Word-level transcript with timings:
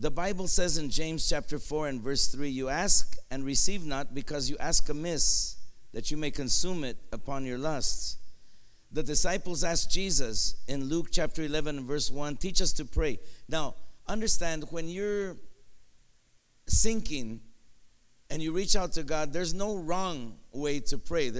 The 0.00 0.10
Bible 0.10 0.48
says 0.48 0.78
in 0.78 0.88
James 0.88 1.28
chapter 1.28 1.58
4 1.58 1.88
and 1.88 2.00
verse 2.00 2.28
3 2.28 2.48
You 2.48 2.70
ask 2.70 3.18
and 3.30 3.44
receive 3.44 3.84
not 3.84 4.14
because 4.14 4.48
you 4.48 4.56
ask 4.58 4.88
amiss, 4.88 5.56
that 5.92 6.10
you 6.10 6.16
may 6.16 6.30
consume 6.30 6.84
it 6.84 6.96
upon 7.12 7.44
your 7.44 7.58
lusts. 7.58 8.16
The 8.90 9.02
disciples 9.02 9.62
asked 9.62 9.90
Jesus 9.90 10.54
in 10.66 10.84
Luke 10.84 11.08
chapter 11.12 11.42
11 11.42 11.76
and 11.76 11.86
verse 11.86 12.10
1 12.10 12.38
Teach 12.38 12.62
us 12.62 12.72
to 12.74 12.86
pray. 12.86 13.18
Now, 13.46 13.74
understand 14.08 14.64
when 14.70 14.88
you're 14.88 15.36
sinking 16.66 17.42
and 18.30 18.42
you 18.42 18.52
reach 18.52 18.76
out 18.76 18.92
to 18.92 19.02
God, 19.02 19.34
there's 19.34 19.52
no 19.52 19.76
wrong 19.76 20.38
way 20.50 20.80
to 20.80 20.96
pray. 20.96 21.30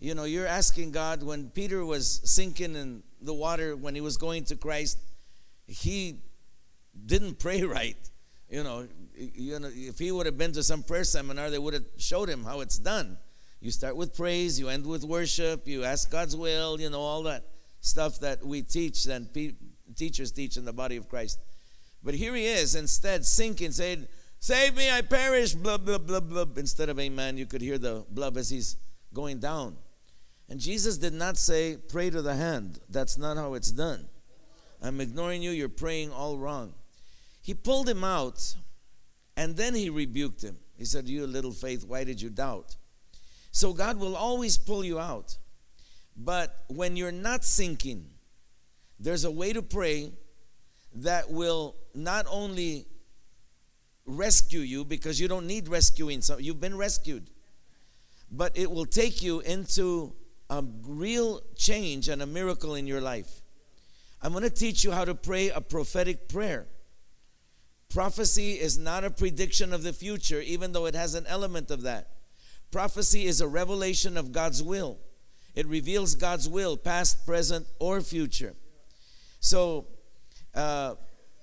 You 0.00 0.16
know, 0.16 0.24
you're 0.24 0.48
asking 0.48 0.90
God 0.90 1.22
when 1.22 1.50
Peter 1.50 1.84
was 1.84 2.20
sinking 2.24 2.74
in 2.74 3.04
the 3.22 3.34
water 3.34 3.76
when 3.76 3.94
he 3.94 4.00
was 4.00 4.16
going 4.16 4.46
to 4.46 4.56
Christ, 4.56 4.98
he 5.68 6.18
didn't 7.06 7.38
pray 7.38 7.62
right. 7.78 7.96
You 8.48 8.64
know, 8.64 8.88
you 9.16 9.58
know, 9.58 9.70
if 9.72 9.98
he 9.98 10.10
would 10.10 10.26
have 10.26 10.36
been 10.36 10.52
to 10.52 10.62
some 10.62 10.82
prayer 10.82 11.04
seminar, 11.04 11.50
they 11.50 11.58
would 11.58 11.74
have 11.74 11.84
showed 11.98 12.28
him 12.28 12.44
how 12.44 12.60
it's 12.60 12.78
done. 12.78 13.16
You 13.60 13.70
start 13.70 13.94
with 13.94 14.16
praise, 14.16 14.58
you 14.58 14.68
end 14.68 14.86
with 14.86 15.04
worship, 15.04 15.68
you 15.68 15.84
ask 15.84 16.10
God's 16.10 16.34
will, 16.34 16.80
you 16.80 16.88
know, 16.88 17.00
all 17.00 17.22
that 17.24 17.44
stuff 17.80 18.18
that 18.20 18.44
we 18.44 18.62
teach 18.62 19.06
and 19.06 19.32
pe- 19.32 19.52
teachers 19.94 20.32
teach 20.32 20.56
in 20.56 20.64
the 20.64 20.72
body 20.72 20.96
of 20.96 21.08
Christ. 21.08 21.38
But 22.02 22.14
here 22.14 22.34
he 22.34 22.46
is, 22.46 22.74
instead 22.74 23.26
sinking, 23.26 23.72
saying, 23.72 24.08
Save 24.38 24.74
me, 24.74 24.90
I 24.90 25.02
perish, 25.02 25.52
blah, 25.52 25.76
blah, 25.76 25.98
blah, 25.98 26.20
blah. 26.20 26.46
Instead 26.56 26.88
of 26.88 26.98
amen, 26.98 27.36
you 27.36 27.44
could 27.44 27.60
hear 27.60 27.76
the 27.76 28.06
blub 28.10 28.38
as 28.38 28.48
he's 28.48 28.78
going 29.12 29.38
down. 29.38 29.76
And 30.48 30.58
Jesus 30.58 30.96
did 30.96 31.12
not 31.12 31.36
say, 31.36 31.76
Pray 31.76 32.08
to 32.08 32.22
the 32.22 32.34
hand. 32.34 32.80
That's 32.88 33.18
not 33.18 33.36
how 33.36 33.52
it's 33.52 33.70
done. 33.70 34.08
I'm 34.82 35.00
ignoring 35.00 35.42
you, 35.42 35.50
you're 35.50 35.68
praying 35.68 36.10
all 36.10 36.38
wrong. 36.38 36.72
He 37.40 37.54
pulled 37.54 37.88
him 37.88 38.04
out 38.04 38.56
and 39.36 39.56
then 39.56 39.74
he 39.74 39.90
rebuked 39.90 40.42
him. 40.42 40.58
He 40.76 40.84
said, 40.84 41.08
You 41.08 41.26
little 41.26 41.52
faith, 41.52 41.84
why 41.86 42.04
did 42.04 42.20
you 42.20 42.30
doubt? 42.30 42.76
So 43.52 43.72
God 43.72 43.98
will 43.98 44.16
always 44.16 44.56
pull 44.56 44.84
you 44.84 44.98
out. 44.98 45.36
But 46.16 46.54
when 46.68 46.96
you're 46.96 47.12
not 47.12 47.44
sinking, 47.44 48.06
there's 48.98 49.24
a 49.24 49.30
way 49.30 49.52
to 49.52 49.62
pray 49.62 50.12
that 50.96 51.30
will 51.30 51.76
not 51.94 52.26
only 52.28 52.86
rescue 54.04 54.60
you 54.60 54.84
because 54.84 55.20
you 55.20 55.28
don't 55.28 55.46
need 55.46 55.68
rescuing, 55.68 56.20
so 56.20 56.38
you've 56.38 56.60
been 56.60 56.76
rescued, 56.76 57.30
but 58.30 58.56
it 58.56 58.70
will 58.70 58.86
take 58.86 59.22
you 59.22 59.40
into 59.40 60.12
a 60.50 60.64
real 60.86 61.40
change 61.56 62.08
and 62.08 62.20
a 62.22 62.26
miracle 62.26 62.74
in 62.74 62.86
your 62.86 63.00
life. 63.00 63.40
I'm 64.22 64.32
going 64.32 64.44
to 64.44 64.50
teach 64.50 64.84
you 64.84 64.90
how 64.90 65.04
to 65.04 65.14
pray 65.14 65.48
a 65.48 65.60
prophetic 65.60 66.28
prayer. 66.28 66.66
Prophecy 67.90 68.52
is 68.52 68.78
not 68.78 69.02
a 69.02 69.10
prediction 69.10 69.72
of 69.72 69.82
the 69.82 69.92
future, 69.92 70.40
even 70.40 70.72
though 70.72 70.86
it 70.86 70.94
has 70.94 71.14
an 71.14 71.26
element 71.26 71.72
of 71.72 71.82
that. 71.82 72.08
Prophecy 72.70 73.24
is 73.24 73.40
a 73.40 73.48
revelation 73.48 74.16
of 74.16 74.30
God's 74.30 74.62
will. 74.62 74.98
It 75.56 75.66
reveals 75.66 76.14
God's 76.14 76.48
will, 76.48 76.76
past, 76.76 77.26
present, 77.26 77.66
or 77.80 78.00
future. 78.00 78.54
So, 79.40 79.86
uh, 80.54 80.94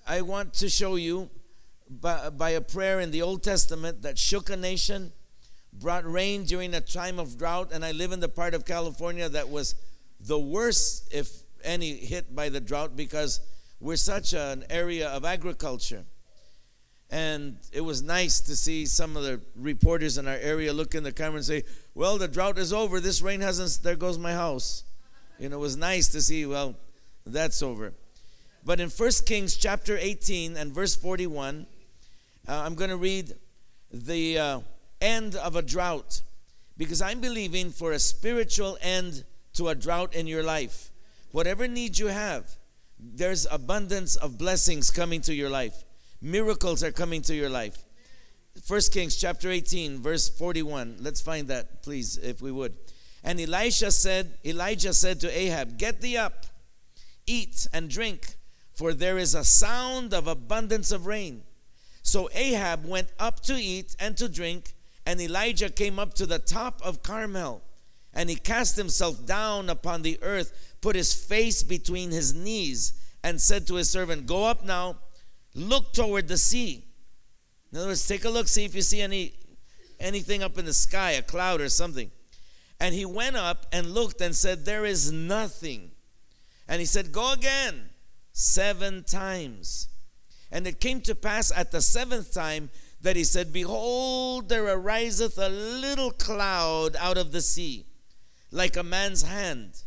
I 0.08 0.22
want 0.22 0.54
to 0.56 0.70
show 0.70 0.96
you 0.96 1.30
by, 1.90 2.30
by 2.30 2.52
a 2.52 2.62
prayer 2.62 3.02
in 3.02 3.12
the 3.12 3.22
Old 3.22 3.44
Testament 3.44 4.04
that 4.04 4.18
shook 4.18 4.50
a 4.50 4.56
nation, 4.56 5.12
brought 5.74 6.10
rain 6.10 6.46
during 6.46 6.74
a 6.74 6.82
time 6.82 7.20
of 7.20 7.38
drought, 7.38 7.72
and 7.74 7.84
I 7.84 7.92
live 7.92 8.14
in 8.14 8.22
the 8.22 8.30
part 8.30 8.54
of 8.54 8.66
California 8.66 9.28
that 9.28 9.50
was 9.50 9.76
the 10.22 10.40
worst, 10.40 11.14
if 11.14 11.30
any, 11.62 11.96
hit 11.96 12.34
by 12.34 12.48
the 12.48 12.62
drought 12.62 12.96
because 12.96 13.42
we're 13.82 13.98
such 13.98 14.34
an 14.34 14.64
area 14.70 15.10
of 15.10 15.26
agriculture. 15.26 16.06
And 17.10 17.58
it 17.72 17.82
was 17.82 18.02
nice 18.02 18.42
to 18.42 18.56
see 18.56 18.86
some 18.86 19.16
of 19.16 19.24
the 19.24 19.40
reporters 19.56 20.18
in 20.18 20.28
our 20.28 20.36
area 20.36 20.74
look 20.74 20.94
in 20.94 21.04
the 21.04 21.12
camera 21.12 21.38
and 21.38 21.46
say, 21.46 21.64
Well, 21.96 22.18
the 22.18 22.28
drought 22.28 22.58
is 22.58 22.74
over. 22.74 23.00
This 23.00 23.22
rain 23.22 23.40
hasn't, 23.42 23.82
there 23.84 23.96
goes 23.96 24.18
my 24.18 24.34
house. 24.34 24.84
You 25.40 25.50
know, 25.50 25.58
it 25.58 25.60
was 25.60 25.78
nice 25.78 26.08
to 26.10 26.22
see, 26.22 26.46
well, 26.46 26.76
that's 27.26 27.62
over. 27.62 27.94
But 28.66 28.80
in 28.80 28.90
1 28.90 29.12
Kings 29.26 29.56
chapter 29.56 29.98
18 29.98 30.58
and 30.58 30.74
verse 30.74 30.96
41, 30.96 31.66
uh, 32.48 32.62
I'm 32.66 32.76
going 32.76 32.90
to 32.90 32.98
read 32.98 33.34
the 33.92 34.40
uh, 34.40 34.60
end 35.00 35.36
of 35.36 35.56
a 35.56 35.62
drought 35.62 36.22
because 36.78 37.02
I'm 37.02 37.20
believing 37.20 37.72
for 37.72 37.92
a 37.94 38.00
spiritual 38.00 38.78
end 38.82 39.24
to 39.54 39.70
a 39.70 39.76
drought 39.76 40.14
in 40.14 40.28
your 40.28 40.44
life. 40.44 40.92
Whatever 41.32 41.68
need 41.68 41.98
you 41.98 42.08
have, 42.08 42.58
there's 43.00 43.48
abundance 43.50 44.16
of 44.16 44.38
blessings 44.38 44.90
coming 44.90 45.22
to 45.22 45.34
your 45.34 45.50
life. 45.50 45.84
Miracles 46.22 46.84
are 46.84 46.92
coming 46.92 47.22
to 47.24 47.36
your 47.36 47.50
life. 47.50 47.78
First 48.64 48.92
Kings 48.92 49.16
chapter 49.16 49.52
18 49.52 50.02
verse 50.02 50.30
41. 50.30 50.98
Let's 51.00 51.22
find 51.22 51.48
that 51.50 51.84
please 51.84 52.18
if 52.18 52.42
we 52.42 52.52
would. 52.52 52.76
And 53.24 53.40
Elisha 53.40 53.92
said, 53.92 54.38
Elijah 54.44 54.94
said 54.94 55.20
to 55.22 55.38
Ahab, 55.38 55.78
"Get 55.78 56.02
thee 56.02 56.18
up, 56.18 56.48
eat 57.28 57.68
and 57.72 57.90
drink, 57.90 58.36
for 58.74 58.94
there 58.94 59.20
is 59.20 59.36
a 59.36 59.44
sound 59.44 60.14
of 60.14 60.26
abundance 60.28 60.92
of 60.92 61.06
rain." 61.06 61.44
So 62.02 62.30
Ahab 62.34 62.86
went 62.86 63.10
up 63.20 63.42
to 63.44 63.56
eat 63.56 63.96
and 64.00 64.18
to 64.18 64.28
drink, 64.28 64.74
and 65.06 65.22
Elijah 65.22 65.70
came 65.70 66.00
up 66.00 66.16
to 66.16 66.26
the 66.26 66.40
top 66.40 66.82
of 66.84 67.04
Carmel, 67.04 67.62
and 68.12 68.30
he 68.30 68.36
cast 68.38 68.76
himself 68.76 69.24
down 69.26 69.70
upon 69.70 70.02
the 70.02 70.18
earth, 70.24 70.52
put 70.82 70.96
his 70.96 71.14
face 71.14 71.62
between 71.62 72.10
his 72.10 72.34
knees, 72.34 72.94
and 73.24 73.40
said 73.40 73.68
to 73.68 73.76
his 73.76 73.90
servant, 73.90 74.26
"Go 74.26 74.46
up 74.46 74.64
now." 74.66 74.98
Look 75.58 75.94
toward 75.94 76.28
the 76.28 76.38
sea. 76.38 76.86
In 77.72 77.80
other 77.80 77.88
words, 77.88 78.08
take 78.08 78.24
a 78.24 78.30
look, 78.30 78.48
see 78.48 78.64
if 78.64 78.76
you 78.76 78.82
see 78.82 79.02
any 79.02 79.34
anything 80.00 80.44
up 80.44 80.58
in 80.58 80.66
the 80.66 80.74
sky, 80.74 81.12
a 81.12 81.22
cloud 81.22 81.60
or 81.60 81.70
something. 81.70 82.12
And 82.80 82.94
he 82.94 83.06
went 83.06 83.36
up 83.36 83.66
and 83.72 83.94
looked 83.94 84.22
and 84.22 84.36
said, 84.36 84.64
There 84.64 84.86
is 84.86 85.12
nothing. 85.12 85.92
And 86.68 86.80
he 86.80 86.86
said, 86.86 87.12
Go 87.12 87.34
again 87.34 87.90
seven 88.32 89.04
times. 89.04 89.90
And 90.52 90.68
it 90.68 90.80
came 90.80 91.02
to 91.02 91.16
pass 91.16 91.52
at 91.56 91.72
the 91.72 91.82
seventh 91.82 92.34
time 92.34 92.70
that 93.02 93.16
he 93.16 93.24
said, 93.24 93.52
Behold, 93.52 94.50
there 94.50 94.68
ariseth 94.68 95.38
a 95.38 95.50
little 95.50 96.12
cloud 96.12 96.96
out 96.98 97.18
of 97.18 97.32
the 97.32 97.42
sea, 97.42 97.86
like 98.52 98.78
a 98.78 98.84
man's 98.84 99.24
hand. 99.24 99.82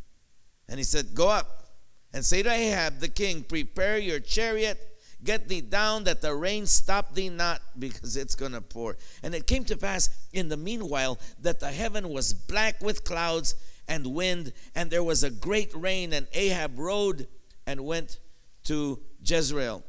And 0.68 0.78
he 0.78 0.84
said, 0.84 1.14
Go 1.14 1.28
up 1.28 1.68
and 2.12 2.24
say 2.24 2.42
to 2.42 2.50
Ahab 2.50 2.98
the 2.98 3.08
king, 3.08 3.44
Prepare 3.44 3.98
your 3.98 4.18
chariot 4.20 4.89
Get 5.22 5.48
thee 5.48 5.60
down 5.60 6.04
that 6.04 6.22
the 6.22 6.34
rain 6.34 6.66
stop 6.66 7.14
thee 7.14 7.28
not, 7.28 7.60
because 7.78 8.16
it's 8.16 8.34
going 8.34 8.52
to 8.52 8.60
pour. 8.60 8.96
And 9.22 9.34
it 9.34 9.46
came 9.46 9.64
to 9.64 9.76
pass 9.76 10.08
in 10.32 10.48
the 10.48 10.56
meanwhile 10.56 11.18
that 11.40 11.60
the 11.60 11.68
heaven 11.70 12.08
was 12.08 12.32
black 12.32 12.82
with 12.82 13.04
clouds 13.04 13.54
and 13.88 14.06
wind, 14.06 14.52
and 14.74 14.90
there 14.90 15.02
was 15.02 15.24
a 15.24 15.30
great 15.30 15.74
rain, 15.74 16.12
and 16.12 16.26
Ahab 16.32 16.78
rode 16.78 17.26
and 17.66 17.84
went 17.84 18.18
to 18.64 19.00
Jezreel. 19.24 19.82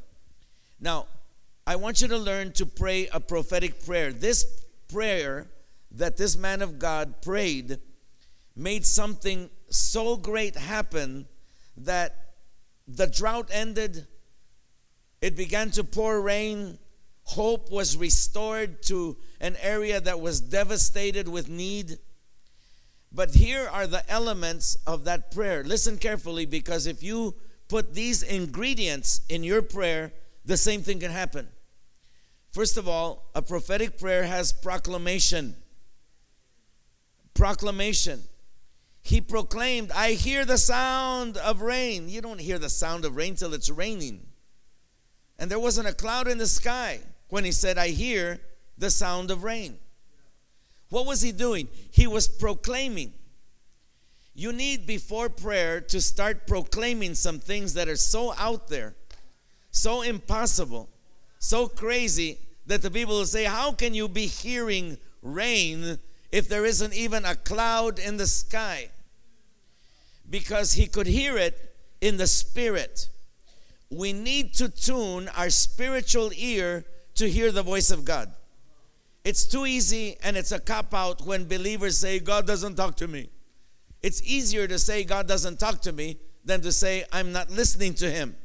Now, 0.79 1.07
I 1.67 1.75
want 1.75 2.01
you 2.01 2.07
to 2.07 2.17
learn 2.17 2.51
to 2.53 2.65
pray 2.65 3.07
a 3.13 3.19
prophetic 3.19 3.85
prayer. 3.85 4.11
This 4.11 4.45
prayer 4.87 5.47
that 5.91 6.17
this 6.17 6.35
man 6.37 6.61
of 6.61 6.79
God 6.79 7.21
prayed 7.21 7.77
made 8.55 8.85
something 8.85 9.49
so 9.69 10.17
great 10.17 10.55
happen 10.55 11.27
that 11.77 12.33
the 12.87 13.07
drought 13.07 13.49
ended, 13.51 14.07
it 15.21 15.35
began 15.35 15.71
to 15.71 15.83
pour 15.83 16.19
rain. 16.19 16.77
Hope 17.23 17.71
was 17.71 17.95
restored 17.95 18.81
to 18.83 19.15
an 19.39 19.55
area 19.61 20.01
that 20.01 20.19
was 20.19 20.41
devastated 20.41 21.27
with 21.27 21.47
need. 21.47 21.97
But 23.11 23.35
here 23.35 23.69
are 23.71 23.87
the 23.87 24.09
elements 24.09 24.77
of 24.87 25.03
that 25.05 25.31
prayer. 25.31 25.63
Listen 25.63 25.97
carefully 25.97 26.45
because 26.45 26.87
if 26.87 27.03
you 27.03 27.35
put 27.67 27.93
these 27.93 28.23
ingredients 28.23 29.21
in 29.29 29.43
your 29.43 29.61
prayer, 29.61 30.11
the 30.43 30.57
same 30.57 30.81
thing 30.81 30.99
can 30.99 31.11
happen. 31.11 31.47
First 32.51 32.77
of 32.77 32.87
all, 32.87 33.29
a 33.35 33.41
prophetic 33.41 33.99
prayer 33.99 34.23
has 34.23 34.51
proclamation. 34.51 35.55
Proclamation. 37.33 38.23
He 39.03 39.21
proclaimed, 39.21 39.91
I 39.91 40.11
hear 40.11 40.45
the 40.45 40.57
sound 40.57 41.37
of 41.37 41.61
rain. 41.61 42.09
You 42.09 42.21
don't 42.21 42.41
hear 42.41 42.59
the 42.59 42.69
sound 42.69 43.05
of 43.05 43.15
rain 43.15 43.35
till 43.35 43.53
it's 43.53 43.69
raining. 43.69 44.25
And 45.41 45.49
there 45.49 45.59
wasn't 45.59 45.87
a 45.87 45.93
cloud 45.93 46.27
in 46.27 46.37
the 46.37 46.45
sky 46.45 46.99
when 47.29 47.43
he 47.45 47.51
said, 47.51 47.79
I 47.79 47.87
hear 47.87 48.39
the 48.77 48.91
sound 48.91 49.31
of 49.31 49.43
rain. 49.43 49.79
What 50.89 51.07
was 51.07 51.23
he 51.23 51.31
doing? 51.31 51.67
He 51.89 52.05
was 52.05 52.27
proclaiming. 52.27 53.13
You 54.35 54.53
need 54.53 54.85
before 54.85 55.29
prayer 55.29 55.81
to 55.81 55.99
start 55.99 56.45
proclaiming 56.45 57.15
some 57.15 57.39
things 57.39 57.73
that 57.73 57.89
are 57.89 57.95
so 57.95 58.35
out 58.37 58.67
there, 58.67 58.93
so 59.71 60.03
impossible, 60.03 60.89
so 61.39 61.67
crazy 61.67 62.37
that 62.67 62.83
the 62.83 62.91
people 62.91 63.15
will 63.15 63.25
say, 63.25 63.45
How 63.45 63.71
can 63.71 63.95
you 63.95 64.07
be 64.07 64.27
hearing 64.27 64.99
rain 65.23 65.97
if 66.31 66.47
there 66.49 66.65
isn't 66.65 66.93
even 66.93 67.25
a 67.25 67.35
cloud 67.35 67.97
in 67.97 68.17
the 68.17 68.27
sky? 68.27 68.89
Because 70.29 70.73
he 70.73 70.85
could 70.85 71.07
hear 71.07 71.35
it 71.35 71.73
in 71.99 72.17
the 72.17 72.27
spirit 72.27 73.09
we 73.91 74.13
need 74.13 74.53
to 74.55 74.69
tune 74.69 75.29
our 75.35 75.49
spiritual 75.49 76.31
ear 76.35 76.85
to 77.15 77.29
hear 77.29 77.51
the 77.51 77.61
voice 77.61 77.91
of 77.91 78.05
God. 78.05 78.31
It's 79.23 79.45
too 79.45 79.65
easy 79.65 80.17
and 80.23 80.35
it's 80.37 80.51
a 80.51 80.59
cop 80.59 80.93
out 80.93 81.21
when 81.25 81.45
believers 81.47 81.97
say, 81.97 82.19
God 82.19 82.47
doesn't 82.47 82.75
talk 82.75 82.95
to 82.97 83.07
me. 83.07 83.29
It's 84.01 84.23
easier 84.23 84.67
to 84.67 84.79
say, 84.79 85.03
God 85.03 85.27
doesn't 85.27 85.59
talk 85.59 85.81
to 85.81 85.91
me 85.91 86.17
than 86.43 86.61
to 86.61 86.71
say, 86.71 87.03
I'm 87.11 87.31
not 87.31 87.51
listening 87.51 87.93
to 87.95 88.09
him. 88.09 88.35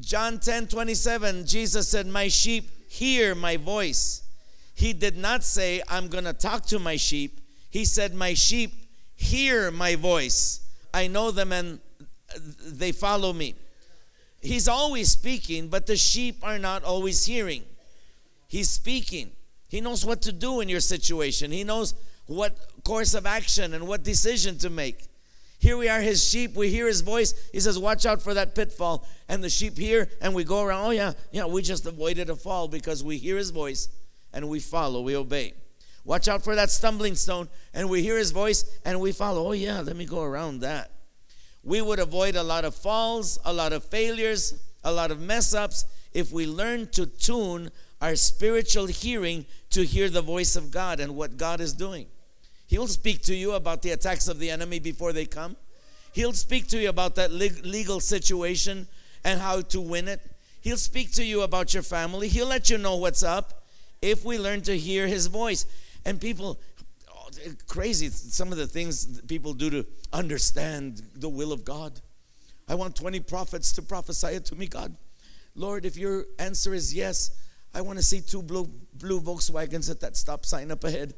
John 0.00 0.40
10 0.40 0.66
27, 0.66 1.46
Jesus 1.46 1.88
said, 1.88 2.06
My 2.06 2.28
sheep 2.28 2.70
hear 2.88 3.34
my 3.34 3.56
voice. 3.56 4.22
He 4.74 4.92
did 4.92 5.16
not 5.16 5.44
say, 5.44 5.82
I'm 5.88 6.08
going 6.08 6.24
to 6.24 6.32
talk 6.32 6.66
to 6.66 6.78
my 6.78 6.96
sheep. 6.96 7.40
He 7.70 7.84
said, 7.84 8.14
My 8.14 8.34
sheep 8.34 8.72
hear 9.14 9.70
my 9.70 9.94
voice. 9.94 10.60
I 10.92 11.06
know 11.06 11.30
them 11.30 11.52
and 11.52 11.80
they 12.38 12.92
follow 12.92 13.32
me. 13.32 13.54
He's 14.40 14.66
always 14.68 15.10
speaking, 15.10 15.68
but 15.68 15.86
the 15.86 15.96
sheep 15.96 16.38
are 16.42 16.58
not 16.58 16.82
always 16.82 17.24
hearing. 17.24 17.62
He's 18.48 18.68
speaking. 18.68 19.30
He 19.68 19.80
knows 19.80 20.04
what 20.04 20.20
to 20.22 20.32
do 20.32 20.60
in 20.60 20.68
your 20.68 20.80
situation. 20.80 21.50
He 21.52 21.64
knows 21.64 21.94
what 22.26 22.58
course 22.84 23.14
of 23.14 23.24
action 23.24 23.72
and 23.74 23.86
what 23.86 24.02
decision 24.02 24.58
to 24.58 24.70
make. 24.70 25.06
Here 25.58 25.76
we 25.76 25.88
are, 25.88 26.00
his 26.00 26.28
sheep. 26.28 26.56
We 26.56 26.70
hear 26.70 26.88
his 26.88 27.02
voice. 27.02 27.34
He 27.52 27.60
says, 27.60 27.78
Watch 27.78 28.04
out 28.04 28.20
for 28.20 28.34
that 28.34 28.56
pitfall. 28.56 29.06
And 29.28 29.44
the 29.44 29.48
sheep 29.48 29.78
hear, 29.78 30.10
and 30.20 30.34
we 30.34 30.42
go 30.42 30.62
around. 30.62 30.86
Oh, 30.86 30.90
yeah, 30.90 31.12
yeah, 31.30 31.46
we 31.46 31.62
just 31.62 31.86
avoided 31.86 32.30
a 32.30 32.36
fall 32.36 32.66
because 32.66 33.04
we 33.04 33.16
hear 33.16 33.36
his 33.36 33.50
voice 33.50 33.88
and 34.32 34.48
we 34.48 34.58
follow, 34.58 35.02
we 35.02 35.16
obey. 35.16 35.54
Watch 36.04 36.26
out 36.26 36.42
for 36.42 36.56
that 36.56 36.70
stumbling 36.70 37.14
stone, 37.14 37.48
and 37.72 37.88
we 37.88 38.02
hear 38.02 38.18
his 38.18 38.32
voice 38.32 38.64
and 38.84 39.00
we 39.00 39.12
follow. 39.12 39.46
Oh, 39.46 39.52
yeah, 39.52 39.80
let 39.80 39.94
me 39.94 40.04
go 40.04 40.22
around 40.22 40.60
that. 40.60 40.90
We 41.64 41.80
would 41.80 41.98
avoid 41.98 42.34
a 42.36 42.42
lot 42.42 42.64
of 42.64 42.74
falls, 42.74 43.38
a 43.44 43.52
lot 43.52 43.72
of 43.72 43.84
failures, 43.84 44.54
a 44.84 44.92
lot 44.92 45.10
of 45.10 45.20
mess 45.20 45.54
ups 45.54 45.84
if 46.12 46.32
we 46.32 46.46
learn 46.46 46.88
to 46.88 47.06
tune 47.06 47.70
our 48.00 48.16
spiritual 48.16 48.86
hearing 48.86 49.46
to 49.70 49.84
hear 49.84 50.08
the 50.08 50.22
voice 50.22 50.56
of 50.56 50.70
God 50.70 50.98
and 50.98 51.14
what 51.14 51.36
God 51.36 51.60
is 51.60 51.72
doing. 51.72 52.06
He'll 52.66 52.88
speak 52.88 53.22
to 53.22 53.34
you 53.34 53.52
about 53.52 53.82
the 53.82 53.90
attacks 53.90 54.28
of 54.28 54.38
the 54.38 54.50
enemy 54.50 54.80
before 54.80 55.12
they 55.12 55.26
come. 55.26 55.56
He'll 56.12 56.32
speak 56.32 56.66
to 56.68 56.78
you 56.78 56.88
about 56.88 57.14
that 57.14 57.30
legal 57.30 58.00
situation 58.00 58.86
and 59.24 59.40
how 59.40 59.60
to 59.60 59.80
win 59.80 60.08
it. 60.08 60.20
He'll 60.60 60.76
speak 60.76 61.12
to 61.12 61.24
you 61.24 61.42
about 61.42 61.74
your 61.74 61.82
family. 61.82 62.28
He'll 62.28 62.48
let 62.48 62.70
you 62.70 62.78
know 62.78 62.96
what's 62.96 63.22
up 63.22 63.64
if 64.00 64.24
we 64.24 64.38
learn 64.38 64.62
to 64.62 64.76
hear 64.76 65.06
his 65.06 65.26
voice. 65.28 65.64
And 66.04 66.20
people, 66.20 66.58
crazy, 67.66 68.08
some 68.08 68.52
of 68.52 68.58
the 68.58 68.66
things 68.66 69.20
people 69.22 69.54
do 69.54 69.70
to 69.70 69.86
understand 70.12 71.02
the 71.14 71.28
will 71.28 71.52
of 71.52 71.64
God. 71.64 72.00
I 72.68 72.74
want 72.74 72.96
20 72.96 73.20
prophets 73.20 73.72
to 73.72 73.82
prophesy 73.82 74.28
it 74.28 74.44
to 74.46 74.54
me, 74.54 74.66
God. 74.66 74.96
Lord, 75.54 75.84
if 75.84 75.96
your 75.96 76.24
answer 76.38 76.72
is 76.72 76.94
yes, 76.94 77.30
I 77.74 77.80
want 77.80 77.98
to 77.98 78.04
see 78.04 78.20
two 78.20 78.42
blue, 78.42 78.68
blue 78.94 79.20
Volkswagens 79.20 79.90
at 79.90 80.00
that 80.00 80.16
stop 80.16 80.46
sign 80.46 80.70
up 80.70 80.84
ahead. 80.84 81.14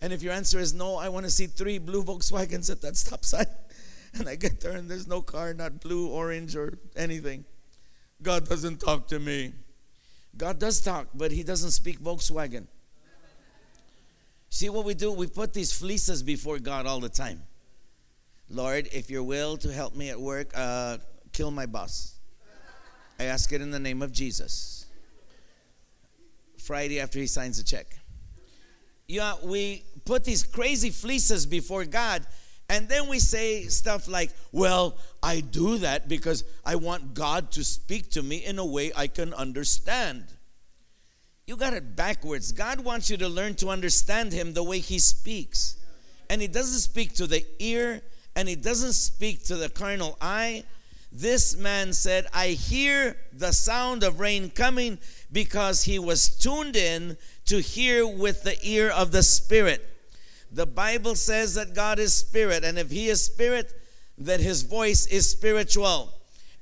And 0.00 0.12
if 0.12 0.22
your 0.22 0.32
answer 0.32 0.58
is 0.58 0.72
no, 0.74 0.96
I 0.96 1.08
want 1.08 1.26
to 1.26 1.30
see 1.30 1.46
three 1.46 1.78
blue 1.78 2.02
Volkswagens 2.02 2.70
at 2.70 2.80
that 2.82 2.96
stop 2.96 3.24
sign. 3.24 3.46
And 4.14 4.26
I 4.26 4.36
get 4.36 4.62
there 4.62 4.72
and 4.72 4.90
there's 4.90 5.06
no 5.06 5.20
car, 5.20 5.52
not 5.52 5.82
blue, 5.82 6.08
orange, 6.08 6.56
or 6.56 6.78
anything. 6.96 7.44
God 8.22 8.48
doesn't 8.48 8.80
talk 8.80 9.06
to 9.08 9.18
me. 9.18 9.52
God 10.34 10.58
does 10.58 10.80
talk, 10.80 11.08
but 11.14 11.30
He 11.30 11.42
doesn't 11.42 11.72
speak 11.72 12.00
Volkswagen. 12.00 12.66
See 14.50 14.68
what 14.68 14.84
we 14.84 14.94
do? 14.94 15.12
We 15.12 15.26
put 15.26 15.52
these 15.52 15.72
fleeces 15.72 16.22
before 16.22 16.58
God 16.58 16.86
all 16.86 17.00
the 17.00 17.08
time. 17.08 17.42
Lord, 18.50 18.88
if 18.92 19.10
your 19.10 19.22
will 19.22 19.56
to 19.58 19.72
help 19.72 19.94
me 19.94 20.08
at 20.10 20.18
work, 20.18 20.52
uh, 20.54 20.98
kill 21.32 21.50
my 21.50 21.66
boss. 21.66 22.18
I 23.20 23.24
ask 23.24 23.52
it 23.52 23.60
in 23.60 23.70
the 23.70 23.78
name 23.78 24.00
of 24.00 24.12
Jesus. 24.12 24.86
Friday 26.56 27.00
after 27.00 27.18
he 27.18 27.26
signs 27.26 27.58
a 27.58 27.64
check 27.64 27.98
yeah, 29.08 29.34
we 29.42 29.84
put 30.04 30.24
these 30.24 30.42
crazy 30.42 30.90
fleeces 30.90 31.46
before 31.46 31.86
God, 31.86 32.26
and 32.68 32.86
then 32.88 33.08
we 33.08 33.18
say 33.18 33.64
stuff 33.64 34.06
like, 34.06 34.30
Well, 34.52 34.98
I 35.22 35.40
do 35.40 35.78
that 35.78 36.08
because 36.08 36.44
I 36.64 36.76
want 36.76 37.14
God 37.14 37.50
to 37.52 37.64
speak 37.64 38.10
to 38.10 38.22
me 38.22 38.44
in 38.44 38.58
a 38.58 38.66
way 38.66 38.92
I 38.94 39.06
can 39.06 39.32
understand. 39.32 40.26
You 41.48 41.56
got 41.56 41.72
it 41.72 41.96
backwards. 41.96 42.52
God 42.52 42.80
wants 42.80 43.08
you 43.08 43.16
to 43.16 43.26
learn 43.26 43.54
to 43.54 43.70
understand 43.70 44.34
Him 44.34 44.52
the 44.52 44.62
way 44.62 44.80
He 44.80 44.98
speaks. 44.98 45.78
And 46.28 46.42
He 46.42 46.46
doesn't 46.46 46.80
speak 46.80 47.14
to 47.14 47.26
the 47.26 47.42
ear, 47.58 48.02
and 48.36 48.46
He 48.46 48.54
doesn't 48.54 48.92
speak 48.92 49.44
to 49.46 49.56
the 49.56 49.70
carnal 49.70 50.18
eye. 50.20 50.64
This 51.10 51.56
man 51.56 51.94
said, 51.94 52.26
I 52.34 52.48
hear 52.48 53.16
the 53.32 53.52
sound 53.52 54.04
of 54.04 54.20
rain 54.20 54.50
coming 54.50 54.98
because 55.32 55.84
he 55.84 55.98
was 55.98 56.28
tuned 56.28 56.76
in 56.76 57.16
to 57.46 57.62
hear 57.62 58.06
with 58.06 58.42
the 58.42 58.58
ear 58.62 58.90
of 58.90 59.10
the 59.10 59.22
Spirit. 59.22 59.82
The 60.52 60.66
Bible 60.66 61.14
says 61.14 61.54
that 61.54 61.74
God 61.74 61.98
is 61.98 62.12
Spirit, 62.12 62.62
and 62.62 62.78
if 62.78 62.90
He 62.90 63.08
is 63.08 63.24
Spirit, 63.24 63.72
that 64.18 64.40
His 64.40 64.64
voice 64.64 65.06
is 65.06 65.30
spiritual. 65.30 66.12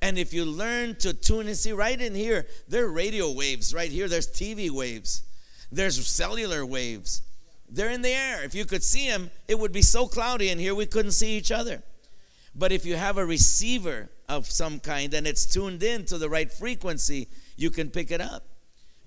And 0.03 0.19
if 0.19 0.33
you 0.33 0.45
learn 0.45 0.97
to 0.97 1.15
tune 1.15 1.47
and 1.47 1.57
see 1.57 1.73
right 1.73 2.01
in 2.01 2.15
here, 2.15 2.47
there 2.69 2.85
are 2.85 2.93
radio 2.93 3.31
waves 3.33 3.75
right 3.75 3.91
here, 3.91 4.09
there's 4.09 4.31
TV 4.31 4.71
waves, 4.71 5.23
there's 5.73 6.05
cellular 6.07 6.65
waves. 6.65 7.23
They're 7.69 7.91
in 7.91 8.03
the 8.03 8.11
air. 8.11 8.45
If 8.45 8.55
you 8.55 8.65
could 8.65 8.85
see 8.85 9.09
them, 9.09 9.31
it 9.49 9.59
would 9.59 9.73
be 9.73 9.83
so 9.83 10.07
cloudy 10.07 10.51
in 10.51 10.59
here 10.59 10.75
we 10.75 10.87
couldn't 10.87 11.13
see 11.13 11.37
each 11.37 11.51
other. 11.51 11.83
But 12.55 12.73
if 12.73 12.87
you 12.87 12.97
have 12.97 13.19
a 13.19 13.27
receiver 13.27 14.09
of 14.29 14.47
some 14.47 14.81
kind 14.81 15.13
and 15.15 15.27
it's 15.27 15.45
tuned 15.47 15.83
in 15.83 16.05
to 16.07 16.19
the 16.19 16.31
right 16.31 16.51
frequency, 16.51 17.29
you 17.57 17.71
can 17.71 17.91
pick 17.91 18.11
it 18.11 18.21
up. 18.21 18.45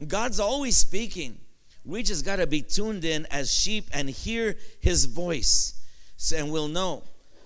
God's 0.07 0.39
always 0.39 0.77
speaking. 0.77 1.39
We 1.85 2.03
just 2.03 2.25
got 2.25 2.37
to 2.37 2.47
be 2.47 2.61
tuned 2.61 3.05
in 3.05 3.25
as 3.31 3.53
sheep 3.53 3.89
and 3.93 4.09
hear 4.09 4.57
his 4.79 5.05
voice, 5.05 5.73
and 6.35 6.51
we'll 6.51 6.67
know 6.67 7.03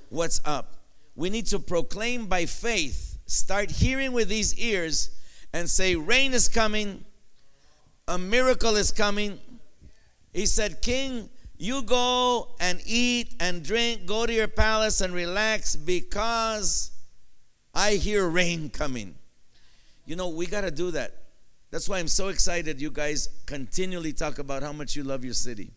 what's 0.10 0.42
up. 0.44 0.74
We 1.16 1.30
need 1.30 1.46
to 1.48 1.60
proclaim 1.60 2.26
by 2.26 2.46
faith, 2.46 3.13
start 3.26 3.72
hearing 3.72 4.12
with 4.12 4.30
these 4.30 4.58
ears, 4.58 5.10
and 5.54 5.70
say, 5.70 5.96
Rain 5.96 6.34
is 6.34 6.48
coming, 6.48 7.06
a 8.08 8.18
miracle 8.18 8.76
is 8.76 8.92
coming. 8.92 9.40
He 10.34 10.48
said, 10.48 10.82
King, 10.82 11.30
you 11.58 11.84
go 11.84 12.56
and 12.60 12.82
eat 12.86 13.36
and 13.40 13.64
drink, 13.64 14.06
go 14.06 14.26
to 14.26 14.34
your 14.34 14.48
palace 14.48 15.00
and 15.02 15.14
relax 15.14 15.76
because 15.76 16.92
I 17.74 17.92
hear 17.94 18.28
rain 18.28 18.70
coming. 18.70 19.16
You 20.06 20.16
know, 20.16 20.30
we 20.30 20.48
got 20.48 20.62
to 20.62 20.72
do 20.72 20.92
that. 20.92 21.12
That's 21.72 21.88
why 21.88 22.00
I'm 22.00 22.08
so 22.08 22.28
excited 22.28 22.82
you 22.82 22.92
guys 22.92 23.30
continually 23.46 24.14
talk 24.14 24.40
about 24.40 24.64
how 24.64 24.74
much 24.74 24.96
you 24.96 25.04
love 25.04 25.24
your 25.24 25.34
city. 25.34 25.72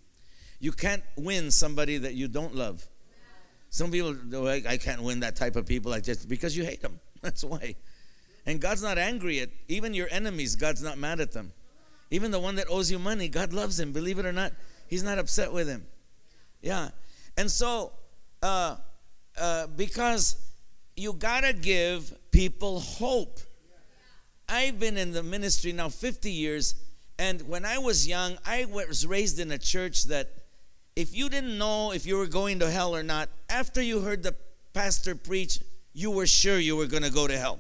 You 0.59 0.73
can't 0.73 1.03
win 1.17 1.51
somebody 1.51 1.99
that 1.99 2.15
you 2.15 2.29
don't 2.29 2.55
love. 2.55 2.87
Some 3.71 3.91
people, 3.91 4.17
I 4.67 4.79
can't 4.79 5.03
win 5.03 5.21
that 5.21 5.37
type 5.37 5.57
of 5.57 5.67
people 5.67 5.91
like 5.91 6.03
just 6.03 6.29
because 6.29 6.57
you 6.57 6.65
hate 6.65 6.81
them. 6.81 6.99
That's 7.27 7.43
why. 7.43 7.75
And 8.47 8.61
God's 8.61 8.83
not 8.83 8.99
angry 8.99 9.41
at 9.41 9.49
even 9.67 9.93
your 9.95 10.07
enemies. 10.13 10.55
God's 10.55 10.83
not 10.83 10.97
mad 10.97 11.19
at 11.19 11.33
them. 11.33 11.53
Even 12.13 12.31
the 12.31 12.39
one 12.39 12.55
that 12.55 12.69
owes 12.71 12.89
you 12.89 13.01
money, 13.01 13.29
God 13.29 13.53
loves 13.53 13.81
him. 13.81 13.93
Believe 13.93 14.21
it 14.21 14.27
or 14.27 14.33
not, 14.33 14.53
He's 14.87 15.03
not 15.03 15.19
upset 15.19 15.53
with 15.53 15.69
him. 15.69 15.85
Yeah. 16.63 16.91
And 17.37 17.51
so, 17.51 17.93
uh, 18.43 18.77
uh, 19.37 19.67
because 19.77 20.37
you 20.97 21.13
gotta 21.13 21.53
give 21.53 22.15
people 22.31 22.79
hope. 22.79 23.41
I've 24.49 24.79
been 24.79 24.97
in 24.97 25.13
the 25.13 25.25
ministry 25.25 25.73
now 25.73 25.89
50 25.89 26.31
years, 26.31 26.77
and 27.19 27.43
when 27.49 27.65
I 27.65 27.79
was 27.79 28.07
young, 28.07 28.39
I 28.47 28.67
was 28.67 29.05
raised 29.05 29.41
in 29.41 29.51
a 29.51 29.59
church 29.59 30.05
that 30.05 30.29
if 30.95 31.15
you 31.17 31.29
didn't 31.29 31.59
know 31.59 31.91
if 31.91 32.07
you 32.07 32.17
were 32.17 32.29
going 32.29 32.61
to 32.61 32.71
hell 32.71 32.95
or 32.95 33.03
not, 33.03 33.29
after 33.51 33.83
you 33.83 34.01
heard 34.01 34.23
the 34.23 34.37
pastor 34.73 35.17
preach, 35.17 35.59
you 35.97 36.11
were 36.11 36.27
sure 36.27 36.59
you 36.59 36.77
were 36.77 36.85
going 36.85 37.03
to 37.03 37.11
go 37.11 37.27
to 37.27 37.39
hell. 37.39 37.59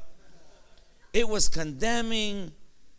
It 1.14 1.26
was 1.26 1.48
condemning, 1.48 2.52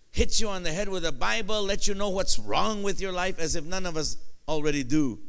hit 0.10 0.42
you 0.42 0.50
on 0.50 0.64
the 0.64 0.72
head 0.72 0.90
with 0.90 1.06
a 1.06 1.12
Bible, 1.12 1.62
let 1.62 1.88
you 1.88 1.94
know 1.94 2.10
what's 2.10 2.40
wrong 2.40 2.82
with 2.82 3.00
your 3.00 3.12
life, 3.12 3.38
as 3.38 3.56
if 3.56 3.64
none 3.64 3.86
of 3.86 3.96
us 3.96 4.18
already 4.48 4.84
do. 4.84 5.20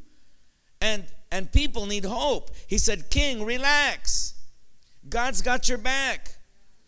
And 0.81 1.05
and 1.31 1.53
people 1.53 1.85
need 1.85 2.07
hope. 2.07 2.53
He 2.67 2.79
said, 2.79 3.11
King, 3.11 3.45
relax. 3.45 4.33
God's 5.07 5.43
got 5.43 5.69
your 5.69 5.77
back. 5.77 6.37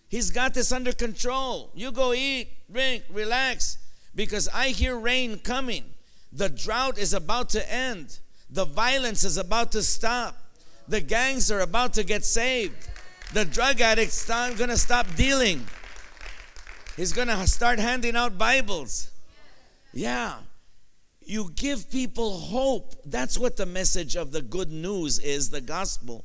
He's 0.09 0.31
got 0.31 0.55
this 0.55 0.73
under 0.73 0.93
control. 0.93 1.73
You 1.75 1.93
go 1.93 2.15
eat, 2.15 2.49
drink, 2.73 3.05
relax, 3.11 3.77
because 4.15 4.49
I 4.49 4.69
hear 4.69 4.99
rain 4.99 5.41
coming. 5.41 5.85
The 6.33 6.49
drought 6.49 6.97
is 6.97 7.13
about 7.13 7.51
to 7.51 7.71
end. 7.71 8.19
The 8.49 8.65
violence 8.65 9.25
is 9.25 9.37
about 9.37 9.73
to 9.73 9.83
stop. 9.83 10.39
The 10.89 11.03
gangs 11.03 11.51
are 11.51 11.61
about 11.61 11.93
to 11.95 12.03
get 12.03 12.25
saved. 12.25 12.89
The 13.33 13.45
drug 13.45 13.81
addicts 13.81 14.15
going 14.57 14.71
to 14.71 14.77
stop 14.77 15.07
dealing. 15.15 15.65
He's 16.97 17.13
to 17.29 17.47
start 17.47 17.79
handing 17.79 18.17
out 18.17 18.37
Bibles. 18.37 19.11
Yeah. 19.93 20.35
You 21.21 21.51
give 21.55 21.91
people 21.91 22.39
hope. 22.39 22.95
That's 23.05 23.39
what 23.39 23.57
the 23.57 23.67
message 23.67 24.17
of 24.17 24.33
the 24.33 24.43
good 24.43 24.73
news 24.73 25.21
is 25.21 25.51
the 25.51 25.61
gospel. 25.61 26.25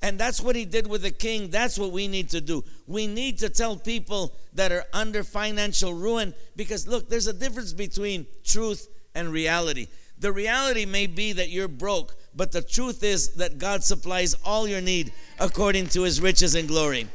And 0.00 0.18
that's 0.18 0.40
what 0.40 0.54
he 0.54 0.64
did 0.64 0.86
with 0.86 1.02
the 1.02 1.10
king. 1.10 1.50
That's 1.50 1.78
what 1.78 1.90
we 1.90 2.08
need 2.08 2.30
to 2.30 2.40
do. 2.40 2.64
We 2.86 3.06
need 3.06 3.38
to 3.38 3.48
tell 3.48 3.76
people 3.76 4.32
that 4.54 4.70
are 4.70 4.84
under 4.92 5.24
financial 5.24 5.94
ruin 5.94 6.34
because, 6.54 6.86
look, 6.86 7.08
there's 7.08 7.26
a 7.26 7.32
difference 7.32 7.72
between 7.72 8.26
truth 8.44 8.88
and 9.14 9.32
reality. 9.32 9.88
The 10.18 10.32
reality 10.32 10.86
may 10.86 11.08
be 11.08 11.32
that 11.32 11.50
you're 11.50 11.68
broke, 11.68 12.14
but 12.34 12.52
the 12.52 12.62
truth 12.62 13.02
is 13.02 13.34
that 13.34 13.58
God 13.58 13.84
supplies 13.84 14.34
all 14.44 14.66
your 14.66 14.80
need 14.80 15.12
according 15.38 15.88
to 15.88 16.02
his 16.02 16.20
riches 16.20 16.54
and 16.54 16.68
glory. 16.68 17.08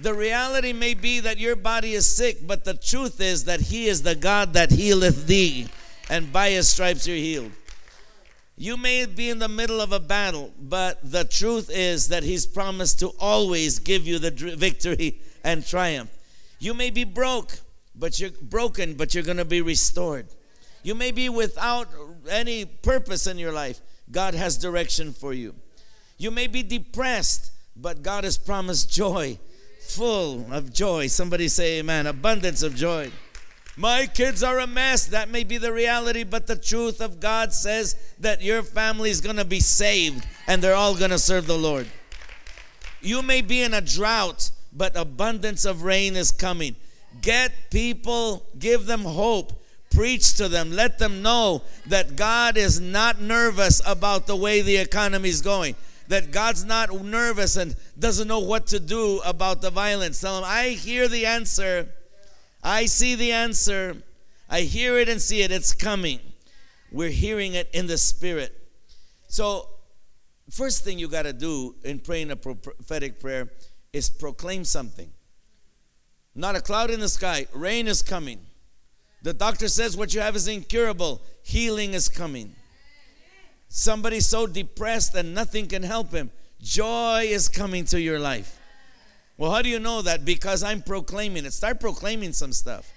The 0.00 0.14
reality 0.14 0.72
may 0.72 0.94
be 0.94 1.20
that 1.20 1.38
your 1.38 1.56
body 1.56 1.94
is 1.94 2.06
sick, 2.06 2.46
but 2.46 2.64
the 2.64 2.74
truth 2.74 3.20
is 3.20 3.44
that 3.44 3.60
he 3.60 3.86
is 3.86 4.02
the 4.02 4.14
God 4.14 4.52
that 4.54 4.72
healeth 4.72 5.26
thee, 5.26 5.68
and 6.10 6.32
by 6.32 6.50
his 6.50 6.68
stripes 6.68 7.06
you're 7.06 7.16
healed. 7.16 7.52
You 8.56 8.76
may 8.76 9.04
be 9.06 9.30
in 9.30 9.40
the 9.40 9.48
middle 9.48 9.80
of 9.80 9.90
a 9.90 9.98
battle, 9.98 10.52
but 10.60 10.98
the 11.02 11.24
truth 11.24 11.70
is 11.72 12.08
that 12.08 12.22
He's 12.22 12.46
promised 12.46 13.00
to 13.00 13.08
always 13.18 13.80
give 13.80 14.06
you 14.06 14.20
the 14.20 14.30
victory 14.30 15.20
and 15.42 15.66
triumph. 15.66 16.10
You 16.60 16.72
may 16.72 16.90
be 16.90 17.02
broke, 17.02 17.58
but 17.96 18.20
you're 18.20 18.30
broken, 18.30 18.94
but 18.94 19.12
you're 19.12 19.24
going 19.24 19.38
to 19.38 19.44
be 19.44 19.60
restored. 19.60 20.28
You 20.84 20.94
may 20.94 21.10
be 21.10 21.28
without 21.28 21.88
any 22.30 22.64
purpose 22.64 23.26
in 23.26 23.38
your 23.38 23.52
life. 23.52 23.80
God 24.14 24.34
has 24.34 24.56
direction 24.56 25.12
for 25.12 25.34
you. 25.34 25.54
You 26.16 26.30
may 26.30 26.46
be 26.46 26.62
depressed, 26.62 27.50
but 27.76 28.02
God 28.02 28.22
has 28.22 28.38
promised 28.38 28.90
joy, 28.90 29.40
full 29.80 30.46
of 30.52 30.72
joy. 30.72 31.08
Somebody 31.08 31.48
say 31.48 31.80
amen. 31.80 32.06
Abundance 32.06 32.62
of 32.62 32.76
joy. 32.76 33.10
My 33.76 34.06
kids 34.06 34.44
are 34.44 34.60
a 34.60 34.68
mess. 34.68 35.06
That 35.06 35.30
may 35.30 35.42
be 35.42 35.58
the 35.58 35.72
reality, 35.72 36.22
but 36.22 36.46
the 36.46 36.54
truth 36.54 37.00
of 37.00 37.18
God 37.18 37.52
says 37.52 37.96
that 38.20 38.40
your 38.40 38.62
family 38.62 39.10
is 39.10 39.20
going 39.20 39.36
to 39.36 39.44
be 39.44 39.58
saved 39.58 40.24
and 40.46 40.62
they're 40.62 40.76
all 40.76 40.94
going 40.94 41.10
to 41.10 41.18
serve 41.18 41.48
the 41.48 41.58
Lord. 41.58 41.88
You 43.00 43.20
may 43.20 43.42
be 43.42 43.62
in 43.62 43.74
a 43.74 43.80
drought, 43.80 44.52
but 44.72 44.96
abundance 44.96 45.64
of 45.64 45.82
rain 45.82 46.14
is 46.14 46.30
coming. 46.30 46.76
Get 47.20 47.52
people, 47.70 48.46
give 48.60 48.86
them 48.86 49.02
hope, 49.02 49.63
preach 49.94 50.34
to 50.34 50.48
them, 50.48 50.72
let 50.72 50.98
them 50.98 51.22
know 51.22 51.62
that 51.86 52.16
God 52.16 52.56
is 52.56 52.80
not 52.80 53.20
nervous 53.20 53.80
about 53.86 54.26
the 54.26 54.36
way 54.36 54.60
the 54.60 54.76
economy 54.76 55.28
is 55.28 55.40
going. 55.40 55.76
That 56.08 56.30
God's 56.30 56.64
not 56.64 56.92
nervous 57.02 57.56
and 57.56 57.74
doesn't 57.98 58.28
know 58.28 58.40
what 58.40 58.66
to 58.68 58.80
do 58.80 59.20
about 59.24 59.62
the 59.62 59.70
violence. 59.70 60.20
Tell 60.20 60.34
them, 60.34 60.44
I 60.46 60.70
hear 60.70 61.08
the 61.08 61.24
answer 61.24 61.88
I 62.64 62.86
see 62.86 63.14
the 63.14 63.32
answer. 63.32 64.02
I 64.48 64.62
hear 64.62 64.98
it 64.98 65.08
and 65.10 65.20
see 65.20 65.42
it. 65.42 65.52
It's 65.52 65.74
coming. 65.74 66.18
We're 66.90 67.10
hearing 67.10 67.52
it 67.52 67.68
in 67.74 67.86
the 67.86 67.98
spirit. 67.98 68.56
So, 69.28 69.68
first 70.50 70.82
thing 70.82 70.98
you 70.98 71.08
got 71.08 71.22
to 71.22 71.34
do 71.34 71.74
in 71.84 71.98
praying 71.98 72.30
a 72.30 72.36
prophetic 72.36 73.20
prayer 73.20 73.50
is 73.92 74.08
proclaim 74.08 74.64
something. 74.64 75.12
Not 76.34 76.56
a 76.56 76.60
cloud 76.60 76.90
in 76.90 77.00
the 77.00 77.08
sky, 77.08 77.46
rain 77.52 77.86
is 77.86 78.02
coming. 78.02 78.40
The 79.24 79.32
doctor 79.32 79.68
says 79.68 79.96
what 79.96 80.12
you 80.12 80.20
have 80.20 80.36
is 80.36 80.48
incurable, 80.48 81.22
healing 81.42 81.94
is 81.94 82.10
coming. 82.10 82.54
Somebody's 83.68 84.26
so 84.26 84.46
depressed 84.46 85.14
and 85.14 85.34
nothing 85.34 85.66
can 85.66 85.82
help 85.82 86.12
him, 86.12 86.30
joy 86.60 87.22
is 87.24 87.48
coming 87.48 87.86
to 87.86 87.98
your 87.98 88.20
life. 88.20 88.60
Well, 89.38 89.50
how 89.50 89.62
do 89.62 89.70
you 89.70 89.80
know 89.80 90.02
that? 90.02 90.26
Because 90.26 90.62
I'm 90.62 90.82
proclaiming 90.82 91.46
it. 91.46 91.54
Start 91.54 91.80
proclaiming 91.80 92.34
some 92.34 92.52
stuff 92.52 92.92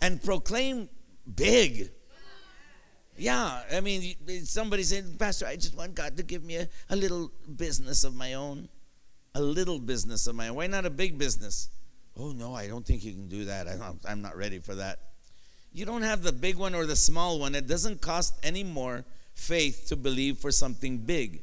and 0.00 0.22
proclaim 0.22 0.88
big. 1.34 1.90
Yeah, 3.16 3.62
I 3.72 3.80
mean, 3.80 4.14
somebody 4.44 4.84
said, 4.84 5.18
Pastor, 5.18 5.46
I 5.46 5.56
just 5.56 5.76
want 5.76 5.96
God 5.96 6.16
to 6.16 6.22
give 6.22 6.44
me 6.44 6.56
a, 6.56 6.68
a 6.90 6.94
little 6.94 7.32
business 7.56 8.04
of 8.04 8.14
my 8.14 8.34
own. 8.34 8.68
A 9.34 9.42
little 9.42 9.80
business 9.80 10.28
of 10.28 10.36
my 10.36 10.46
own. 10.46 10.54
Why 10.54 10.68
not 10.68 10.86
a 10.86 10.90
big 10.90 11.18
business? 11.18 11.70
Oh, 12.16 12.30
no, 12.30 12.54
I 12.54 12.68
don't 12.68 12.86
think 12.86 13.04
you 13.04 13.12
can 13.12 13.26
do 13.26 13.46
that. 13.46 13.66
I'm 13.66 13.98
I'm 14.08 14.22
not 14.22 14.36
ready 14.36 14.60
for 14.60 14.76
that. 14.76 15.00
You 15.76 15.84
don't 15.84 16.02
have 16.02 16.22
the 16.22 16.32
big 16.32 16.56
one 16.56 16.74
or 16.74 16.86
the 16.86 16.96
small 16.96 17.38
one. 17.38 17.54
It 17.54 17.68
doesn't 17.68 18.00
cost 18.00 18.34
any 18.42 18.64
more 18.64 19.04
faith 19.34 19.86
to 19.88 19.96
believe 19.96 20.38
for 20.38 20.50
something 20.50 20.98
big. 20.98 21.42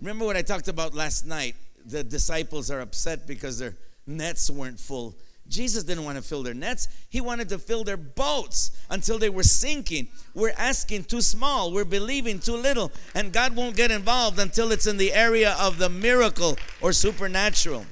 Remember 0.00 0.24
what 0.24 0.36
I 0.36 0.42
talked 0.42 0.68
about 0.68 0.94
last 0.94 1.26
night? 1.26 1.56
the 1.86 2.04
disciples 2.04 2.70
are 2.70 2.80
upset 2.80 3.26
because 3.26 3.58
their 3.58 3.74
nets 4.06 4.50
weren't 4.50 4.78
full. 4.78 5.14
Jesus 5.48 5.82
didn't 5.82 6.04
want 6.04 6.16
to 6.16 6.22
fill 6.22 6.44
their 6.44 6.54
nets. 6.54 6.86
He 7.08 7.20
wanted 7.20 7.48
to 7.48 7.58
fill 7.58 7.82
their 7.82 7.96
boats 7.96 8.70
until 8.88 9.18
they 9.18 9.30
were 9.30 9.42
sinking. 9.42 10.06
We're 10.32 10.54
asking 10.56 11.04
too 11.04 11.20
small. 11.20 11.72
We're 11.72 11.84
believing 11.84 12.38
too 12.38 12.56
little. 12.56 12.92
And 13.14 13.32
God 13.32 13.56
won't 13.56 13.74
get 13.74 13.90
involved 13.90 14.38
until 14.38 14.70
it's 14.70 14.86
in 14.86 14.96
the 14.96 15.12
area 15.12 15.56
of 15.58 15.78
the 15.78 15.88
miracle 15.88 16.56
or 16.80 16.92
supernatural. 16.92 17.84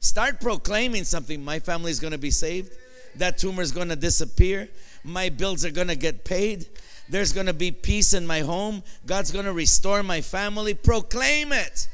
Start 0.00 0.40
proclaiming 0.40 1.04
something. 1.04 1.44
My 1.44 1.60
family 1.60 1.92
is 1.92 2.00
going 2.00 2.12
to 2.12 2.18
be 2.18 2.32
saved. 2.32 2.72
That 3.16 3.38
tumor 3.38 3.62
is 3.62 3.72
going 3.72 3.88
to 3.88 3.96
disappear. 3.96 4.68
My 5.04 5.28
bills 5.28 5.64
are 5.64 5.70
going 5.70 5.88
to 5.88 5.96
get 5.96 6.24
paid. 6.24 6.66
There's 7.08 7.32
going 7.32 7.46
to 7.46 7.52
be 7.52 7.70
peace 7.70 8.14
in 8.14 8.26
my 8.26 8.40
home. 8.40 8.82
God's 9.06 9.30
going 9.30 9.44
to 9.44 9.52
restore 9.52 10.02
my 10.02 10.20
family. 10.20 10.74
Proclaim 10.74 11.52
it. 11.52 11.88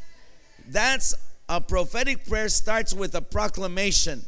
That's 0.69 1.15
a 1.49 1.61
prophetic 1.61 2.27
prayer 2.27 2.49
starts 2.49 2.93
with 2.93 3.15
a 3.15 3.23
proclamation. 3.23 4.23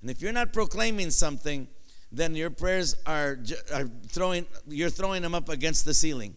And 0.00 0.10
if 0.10 0.20
you're 0.20 0.32
not 0.32 0.52
proclaiming 0.52 1.10
something, 1.10 1.68
then 2.10 2.34
your 2.34 2.50
prayers 2.50 2.96
are, 3.06 3.38
are 3.72 3.88
throwing 4.08 4.46
you're 4.68 4.90
throwing 4.90 5.22
them 5.22 5.34
up 5.34 5.48
against 5.48 5.84
the 5.84 5.94
ceiling. 5.94 6.34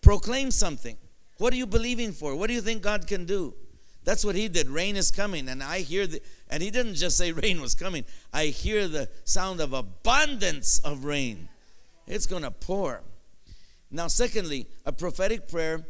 Proclaim 0.00 0.50
something. 0.50 0.96
What 1.38 1.52
are 1.52 1.56
you 1.56 1.66
believing 1.66 2.12
for? 2.12 2.36
What 2.36 2.48
do 2.48 2.54
you 2.54 2.60
think 2.60 2.82
God 2.82 3.06
can 3.06 3.24
do? 3.24 3.54
That's 4.04 4.24
what 4.24 4.34
he 4.34 4.48
did. 4.48 4.68
Rain 4.68 4.96
is 4.96 5.10
coming, 5.10 5.48
and 5.48 5.62
I 5.62 5.80
hear 5.80 6.06
the 6.06 6.20
and 6.48 6.62
he 6.62 6.70
didn't 6.70 6.94
just 6.94 7.16
say 7.16 7.32
rain 7.44 7.60
was 7.60 7.74
coming. 7.74 8.04
I 8.32 8.46
hear 8.46 8.88
the 8.88 9.08
sound 9.24 9.60
of 9.60 9.72
abundance 9.72 10.78
of 10.78 11.04
rain. 11.04 11.48
It's 12.06 12.26
going 12.26 12.42
to 12.42 12.50
pour. 12.50 13.02
Now, 13.90 14.08
secondly, 14.08 14.66
a 14.84 14.92
prophetic 14.92 15.48
prayer 15.48 15.86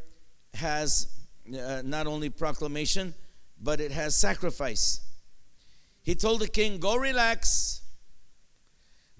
has 0.54 1.07
uh, 1.49 1.83
not 1.85 2.07
only 2.07 2.31
proclamation, 2.31 3.14
but 3.61 3.81
it 3.81 3.92
has 3.92 4.16
sacrifice. 4.16 5.00
He 6.02 6.14
told 6.14 6.40
the 6.40 6.49
king, 6.49 6.78
Go 6.78 6.97
relax, 6.97 7.83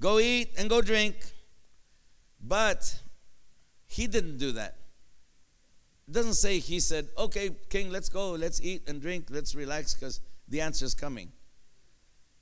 go 0.01 0.19
eat, 0.19 0.51
and 0.59 0.69
go 0.69 0.83
drink. 0.83 1.17
But 2.45 3.01
he 3.87 4.09
didn't 4.09 4.39
do 4.39 4.53
that. 4.53 4.77
It 6.13 6.17
doesn't 6.17 6.35
say 6.35 6.59
he 6.59 6.79
said, 6.79 7.09
Okay, 7.17 7.53
king, 7.71 7.91
let's 7.91 8.11
go, 8.11 8.33
let's 8.33 8.61
eat 8.61 8.87
and 8.87 9.01
drink, 9.01 9.29
let's 9.31 9.55
relax, 9.55 9.95
because 9.95 10.21
the 10.47 10.61
answer 10.61 10.85
is 10.85 10.93
coming. 10.93 11.33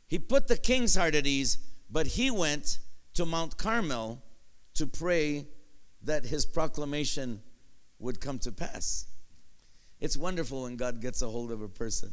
He 0.09 0.19
put 0.19 0.49
the 0.49 0.57
king's 0.57 0.97
heart 0.97 1.15
at 1.15 1.25
ease, 1.25 1.59
but 1.89 2.09
he 2.09 2.33
went 2.33 2.81
to 3.15 3.25
Mount 3.25 3.57
Carmel 3.59 4.25
to 4.75 4.89
pray 4.89 5.47
that 6.03 6.25
his 6.25 6.45
proclamation 6.45 7.43
would 8.01 8.21
come 8.21 8.41
to 8.41 8.51
pass. 8.51 9.07
It's 10.01 10.17
wonderful 10.17 10.65
when 10.65 10.75
God 10.75 11.01
gets 11.01 11.23
a 11.23 11.29
hold 11.29 11.53
of 11.53 11.63
a 11.63 11.69
person, 11.69 12.11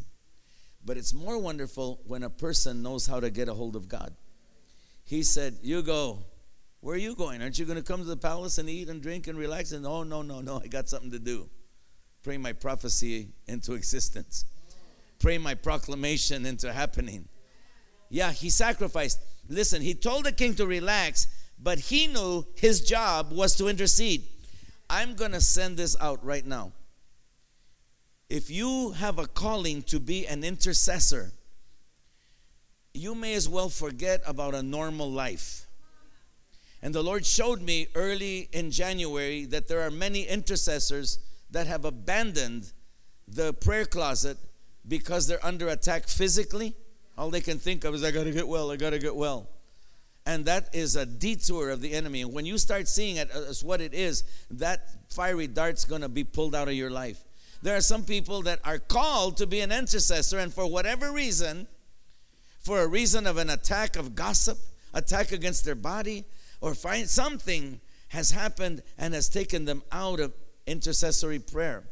but 0.85 0.95
it's 0.95 1.11
more 1.11 1.39
wonderful 1.39 2.01
when 2.05 2.21
a 2.21 2.29
person 2.29 2.83
knows 2.83 3.07
how 3.07 3.19
to 3.19 3.31
get 3.31 3.49
a 3.49 3.55
hold 3.55 3.75
of 3.75 3.89
God. 3.89 4.15
He 5.03 5.23
said, 5.23 5.57
You 5.63 5.81
go. 5.81 6.19
Where 6.79 6.95
are 6.95 6.99
you 6.99 7.15
going? 7.15 7.41
Aren't 7.41 7.59
you 7.59 7.65
going 7.65 7.77
to 7.77 7.83
come 7.83 7.99
to 7.99 8.05
the 8.05 8.17
palace 8.17 8.57
and 8.57 8.69
eat 8.69 8.89
and 8.89 9.01
drink 9.01 9.27
and 9.27 9.37
relax? 9.37 9.71
And 9.71 9.85
oh, 9.85 10.03
no, 10.03 10.21
no, 10.21 10.41
no, 10.41 10.61
I 10.63 10.67
got 10.67 10.87
something 10.87 11.11
to 11.11 11.19
do. 11.19 11.49
Pray 12.23 12.37
my 12.37 12.53
prophecy 12.53 13.29
into 13.47 13.73
existence, 13.73 14.45
pray 15.19 15.37
my 15.37 15.55
proclamation 15.55 16.45
into 16.45 16.71
happening. 16.71 17.27
Yeah, 18.09 18.31
he 18.31 18.49
sacrificed. 18.49 19.19
Listen, 19.49 19.81
he 19.81 19.93
told 19.93 20.25
the 20.25 20.31
king 20.31 20.55
to 20.55 20.65
relax, 20.65 21.27
but 21.59 21.79
he 21.79 22.07
knew 22.07 22.45
his 22.55 22.81
job 22.81 23.31
was 23.31 23.55
to 23.55 23.67
intercede. 23.67 24.23
I'm 24.89 25.15
going 25.15 25.31
to 25.31 25.41
send 25.41 25.77
this 25.77 25.97
out 25.99 26.23
right 26.23 26.45
now 26.45 26.71
if 28.29 28.49
you 28.49 28.91
have 28.91 29.19
a 29.19 29.27
calling 29.27 29.81
to 29.83 29.99
be 29.99 30.27
an 30.27 30.43
intercessor, 30.43 31.31
you 32.93 33.15
may 33.15 33.33
as 33.35 33.47
well 33.47 33.69
forget 33.69 34.21
about 34.25 34.53
a 34.53 34.63
normal 34.63 35.09
life. 35.09 35.66
And 36.81 36.93
the 36.93 37.03
Lord 37.03 37.25
showed 37.25 37.61
me 37.61 37.87
early 37.95 38.49
in 38.51 38.71
January 38.71 39.45
that 39.45 39.67
there 39.67 39.81
are 39.81 39.91
many 39.91 40.23
intercessors 40.23 41.19
that 41.49 41.67
have 41.67 41.85
abandoned 41.85 42.71
the 43.27 43.53
prayer 43.53 43.85
closet 43.85 44.37
because 44.87 45.27
they're 45.27 45.45
under 45.45 45.67
attack 45.69 46.07
physically. 46.07 46.75
All 47.17 47.29
they 47.29 47.41
can 47.41 47.57
think 47.57 47.83
of 47.83 47.95
is, 47.95 48.03
I 48.03 48.11
gotta 48.11 48.31
get 48.31 48.47
well, 48.47 48.71
I 48.71 48.75
gotta 48.75 48.99
get 48.99 49.15
well. 49.15 49.49
And 50.25 50.45
that 50.45 50.69
is 50.73 50.95
a 50.95 51.05
detour 51.05 51.69
of 51.69 51.81
the 51.81 51.93
enemy. 51.93 52.21
And 52.21 52.33
when 52.33 52.45
you 52.45 52.57
start 52.57 52.87
seeing 52.87 53.15
it 53.15 53.31
as 53.31 53.63
what 53.63 53.81
it 53.81 53.93
is, 53.93 54.23
that 54.51 54.89
fiery 55.09 55.47
dart's 55.47 55.85
gonna 55.85 56.09
be 56.09 56.23
pulled 56.23 56.53
out 56.53 56.67
of 56.67 56.73
your 56.73 56.91
life. 56.91 57.23
There 57.63 57.75
are 57.75 57.81
some 57.81 58.03
people 58.03 58.43
that 58.43 58.59
are 58.63 58.77
called 58.77 59.37
to 59.37 59.47
be 59.47 59.61
an 59.61 59.71
intercessor, 59.71 60.37
and 60.37 60.53
for 60.53 60.69
whatever 60.69 61.11
reason, 61.11 61.67
for 62.59 62.81
a 62.81 62.87
reason 62.87 63.25
of 63.25 63.37
an 63.37 63.49
attack 63.49 63.95
of 63.95 64.13
gossip, 64.13 64.59
attack 64.93 65.31
against 65.31 65.65
their 65.65 65.75
body, 65.75 66.25
or 66.61 66.73
find 66.73 67.07
something 67.09 67.79
has 68.09 68.31
happened 68.31 68.81
and 68.97 69.13
has 69.13 69.29
taken 69.29 69.65
them 69.65 69.83
out 69.91 70.19
of 70.19 70.33
intercessory 70.65 71.39
prayer. 71.39 71.83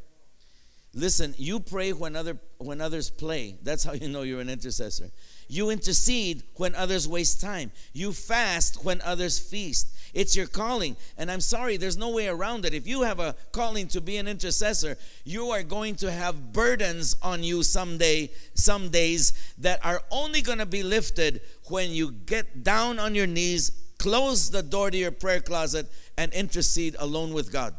Listen, 0.94 1.36
you 1.38 1.60
pray 1.60 1.92
when 1.92 2.16
other 2.16 2.38
when 2.58 2.80
others 2.80 3.10
play. 3.10 3.58
That's 3.62 3.84
how 3.84 3.92
you 3.94 4.08
know 4.08 4.22
you're 4.22 4.40
an 4.40 4.50
intercessor. 4.50 5.12
You 5.50 5.70
intercede 5.70 6.44
when 6.56 6.74
others 6.74 7.06
waste 7.06 7.42
time. 7.42 7.74
You 7.92 8.14
fast 8.14 8.86
when 8.86 9.02
others 9.02 9.38
feast. 9.38 9.90
It's 10.14 10.38
your 10.38 10.48
calling. 10.48 10.96
And 11.18 11.30
I'm 11.30 11.42
sorry, 11.42 11.76
there's 11.76 11.98
no 11.98 12.12
way 12.12 12.30
around 12.30 12.64
it. 12.64 12.74
If 12.74 12.88
you 12.88 13.02
have 13.02 13.20
a 13.20 13.36
calling 13.52 13.90
to 13.90 14.00
be 14.00 14.16
an 14.16 14.28
intercessor, 14.28 14.98
you 15.26 15.50
are 15.50 15.64
going 15.64 15.96
to 15.96 16.10
have 16.10 16.54
burdens 16.54 17.18
on 17.22 17.44
you 17.44 17.62
someday, 17.62 18.32
some 18.54 18.88
days 18.88 19.34
that 19.58 19.86
are 19.86 20.02
only 20.10 20.42
going 20.42 20.60
to 20.60 20.66
be 20.66 20.82
lifted 20.82 21.42
when 21.68 21.92
you 21.92 22.12
get 22.12 22.64
down 22.64 23.00
on 23.00 23.14
your 23.14 23.28
knees, 23.28 23.72
close 23.98 24.50
the 24.50 24.64
door 24.64 24.92
to 24.92 24.98
your 24.98 25.12
prayer 25.12 25.42
closet, 25.42 25.88
and 26.18 26.34
intercede 26.34 26.96
alone 27.00 27.34
with 27.34 27.52
God. 27.52 27.76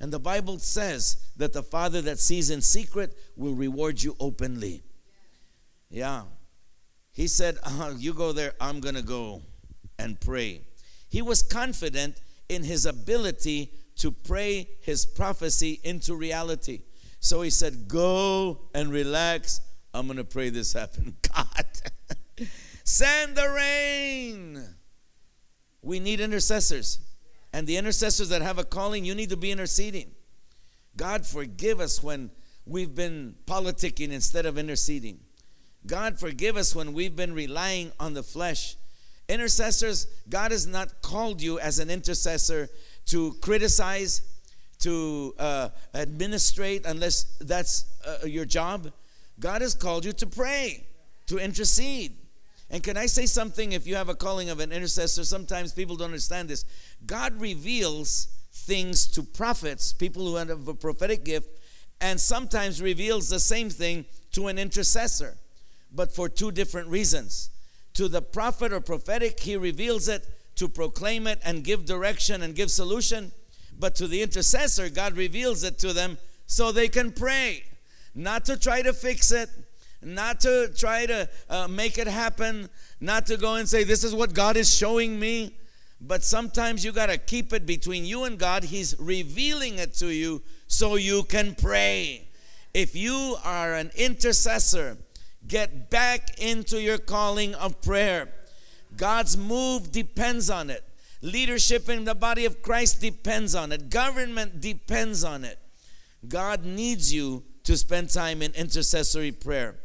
And 0.00 0.12
the 0.12 0.18
Bible 0.18 0.58
says 0.58 1.16
that 1.36 1.52
the 1.52 1.62
Father 1.62 2.02
that 2.02 2.18
sees 2.18 2.50
in 2.50 2.60
secret 2.60 3.16
will 3.36 3.54
reward 3.54 4.02
you 4.02 4.16
openly. 4.20 4.82
Yeah. 5.90 6.22
He 7.12 7.28
said, 7.28 7.56
uh, 7.62 7.94
You 7.96 8.12
go 8.12 8.32
there, 8.32 8.52
I'm 8.60 8.80
going 8.80 8.96
to 8.96 9.02
go 9.02 9.42
and 9.98 10.20
pray. 10.20 10.62
He 11.08 11.22
was 11.22 11.42
confident 11.42 12.20
in 12.48 12.64
his 12.64 12.86
ability 12.86 13.70
to 13.96 14.10
pray 14.10 14.68
his 14.80 15.06
prophecy 15.06 15.80
into 15.84 16.14
reality. 16.14 16.80
So 17.20 17.42
he 17.42 17.50
said, 17.50 17.88
Go 17.88 18.62
and 18.74 18.90
relax. 18.90 19.60
I'm 19.94 20.06
going 20.06 20.16
to 20.18 20.24
pray 20.24 20.50
this 20.50 20.72
happen. 20.72 21.16
God, 21.34 21.66
send 22.84 23.36
the 23.36 23.48
rain. 23.48 24.74
We 25.84 26.00
need 26.00 26.20
intercessors. 26.20 26.98
And 27.52 27.66
the 27.66 27.76
intercessors 27.76 28.30
that 28.30 28.42
have 28.42 28.58
a 28.58 28.64
calling, 28.64 29.04
you 29.04 29.14
need 29.14 29.30
to 29.30 29.36
be 29.36 29.52
interceding. 29.52 30.10
God, 30.96 31.26
forgive 31.26 31.78
us 31.78 32.02
when 32.02 32.30
we've 32.66 32.94
been 32.94 33.36
politicking 33.46 34.10
instead 34.10 34.46
of 34.46 34.58
interceding. 34.58 35.20
God, 35.86 36.18
forgive 36.18 36.56
us 36.56 36.74
when 36.74 36.94
we've 36.94 37.14
been 37.14 37.34
relying 37.34 37.92
on 38.00 38.14
the 38.14 38.22
flesh. 38.22 38.76
Intercessors, 39.28 40.06
God 40.28 40.50
has 40.50 40.66
not 40.66 41.02
called 41.02 41.42
you 41.42 41.58
as 41.58 41.78
an 41.78 41.90
intercessor 41.90 42.68
to 43.06 43.34
criticize, 43.40 44.22
to 44.80 45.34
uh, 45.38 45.68
administrate, 45.94 46.86
unless 46.86 47.24
that's 47.40 47.84
uh, 48.06 48.26
your 48.26 48.44
job. 48.44 48.90
God 49.38 49.62
has 49.62 49.74
called 49.74 50.04
you 50.04 50.12
to 50.12 50.26
pray, 50.26 50.86
to 51.26 51.38
intercede. 51.38 52.16
And 52.74 52.82
can 52.82 52.96
I 52.96 53.06
say 53.06 53.26
something? 53.26 53.70
If 53.70 53.86
you 53.86 53.94
have 53.94 54.08
a 54.08 54.16
calling 54.16 54.50
of 54.50 54.58
an 54.58 54.72
intercessor, 54.72 55.22
sometimes 55.22 55.72
people 55.72 55.94
don't 55.94 56.06
understand 56.06 56.48
this. 56.48 56.64
God 57.06 57.40
reveals 57.40 58.26
things 58.52 59.06
to 59.12 59.22
prophets, 59.22 59.92
people 59.92 60.26
who 60.26 60.34
have 60.34 60.66
a 60.66 60.74
prophetic 60.74 61.24
gift, 61.24 61.60
and 62.00 62.20
sometimes 62.20 62.82
reveals 62.82 63.28
the 63.28 63.38
same 63.38 63.70
thing 63.70 64.06
to 64.32 64.48
an 64.48 64.58
intercessor, 64.58 65.36
but 65.94 66.12
for 66.12 66.28
two 66.28 66.50
different 66.50 66.88
reasons. 66.88 67.48
To 67.92 68.08
the 68.08 68.20
prophet 68.20 68.72
or 68.72 68.80
prophetic, 68.80 69.38
he 69.38 69.56
reveals 69.56 70.08
it 70.08 70.26
to 70.56 70.68
proclaim 70.68 71.28
it 71.28 71.40
and 71.44 71.62
give 71.62 71.84
direction 71.84 72.42
and 72.42 72.56
give 72.56 72.72
solution. 72.72 73.30
But 73.78 73.94
to 73.94 74.08
the 74.08 74.20
intercessor, 74.20 74.88
God 74.88 75.16
reveals 75.16 75.62
it 75.62 75.78
to 75.78 75.92
them 75.92 76.18
so 76.46 76.72
they 76.72 76.88
can 76.88 77.12
pray, 77.12 77.62
not 78.16 78.44
to 78.46 78.58
try 78.58 78.82
to 78.82 78.92
fix 78.92 79.30
it, 79.30 79.48
not 80.04 80.40
to 80.40 80.70
try 80.76 81.06
to 81.06 81.28
uh, 81.48 81.68
make 81.68 81.98
it 81.98 82.06
happen, 82.06 82.68
not 83.00 83.26
to 83.26 83.36
go 83.36 83.54
and 83.54 83.68
say, 83.68 83.84
This 83.84 84.04
is 84.04 84.14
what 84.14 84.34
God 84.34 84.56
is 84.56 84.74
showing 84.74 85.18
me. 85.18 85.56
But 86.00 86.22
sometimes 86.22 86.84
you 86.84 86.92
got 86.92 87.06
to 87.06 87.16
keep 87.18 87.52
it 87.52 87.64
between 87.64 88.04
you 88.04 88.24
and 88.24 88.38
God. 88.38 88.64
He's 88.64 88.94
revealing 88.98 89.78
it 89.78 89.94
to 89.94 90.08
you 90.08 90.42
so 90.66 90.96
you 90.96 91.22
can 91.22 91.54
pray. 91.54 92.28
If 92.74 92.94
you 92.94 93.36
are 93.44 93.74
an 93.74 93.90
intercessor, 93.96 94.98
get 95.46 95.90
back 95.90 96.38
into 96.38 96.80
your 96.80 96.98
calling 96.98 97.54
of 97.54 97.80
prayer. 97.80 98.28
God's 98.96 99.36
move 99.36 99.92
depends 99.92 100.50
on 100.50 100.70
it. 100.70 100.84
Leadership 101.22 101.88
in 101.88 102.04
the 102.04 102.14
body 102.14 102.44
of 102.44 102.62
Christ 102.62 103.00
depends 103.00 103.54
on 103.54 103.72
it. 103.72 103.88
Government 103.88 104.60
depends 104.60 105.24
on 105.24 105.44
it. 105.44 105.58
God 106.28 106.64
needs 106.64 107.12
you 107.14 107.44
to 107.64 107.76
spend 107.76 108.10
time 108.10 108.42
in 108.42 108.52
intercessory 108.52 109.32
prayer. 109.32 109.76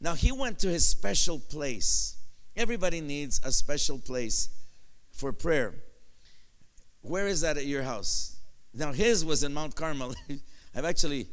Now, 0.00 0.14
he 0.14 0.32
went 0.32 0.58
to 0.60 0.68
his 0.68 0.86
special 0.86 1.38
place. 1.38 2.16
Everybody 2.54 3.00
needs 3.00 3.40
a 3.44 3.52
special 3.52 3.98
place 3.98 4.48
for 5.12 5.32
prayer. 5.32 5.74
Where 7.00 7.26
is 7.26 7.40
that 7.42 7.56
at 7.56 7.66
your 7.66 7.82
house? 7.82 8.36
Now, 8.74 8.92
his 8.92 9.24
was 9.24 9.42
in 9.42 9.54
Mount 9.54 9.74
Carmel. 9.74 10.14
I've 10.74 10.84
actually 10.84 11.28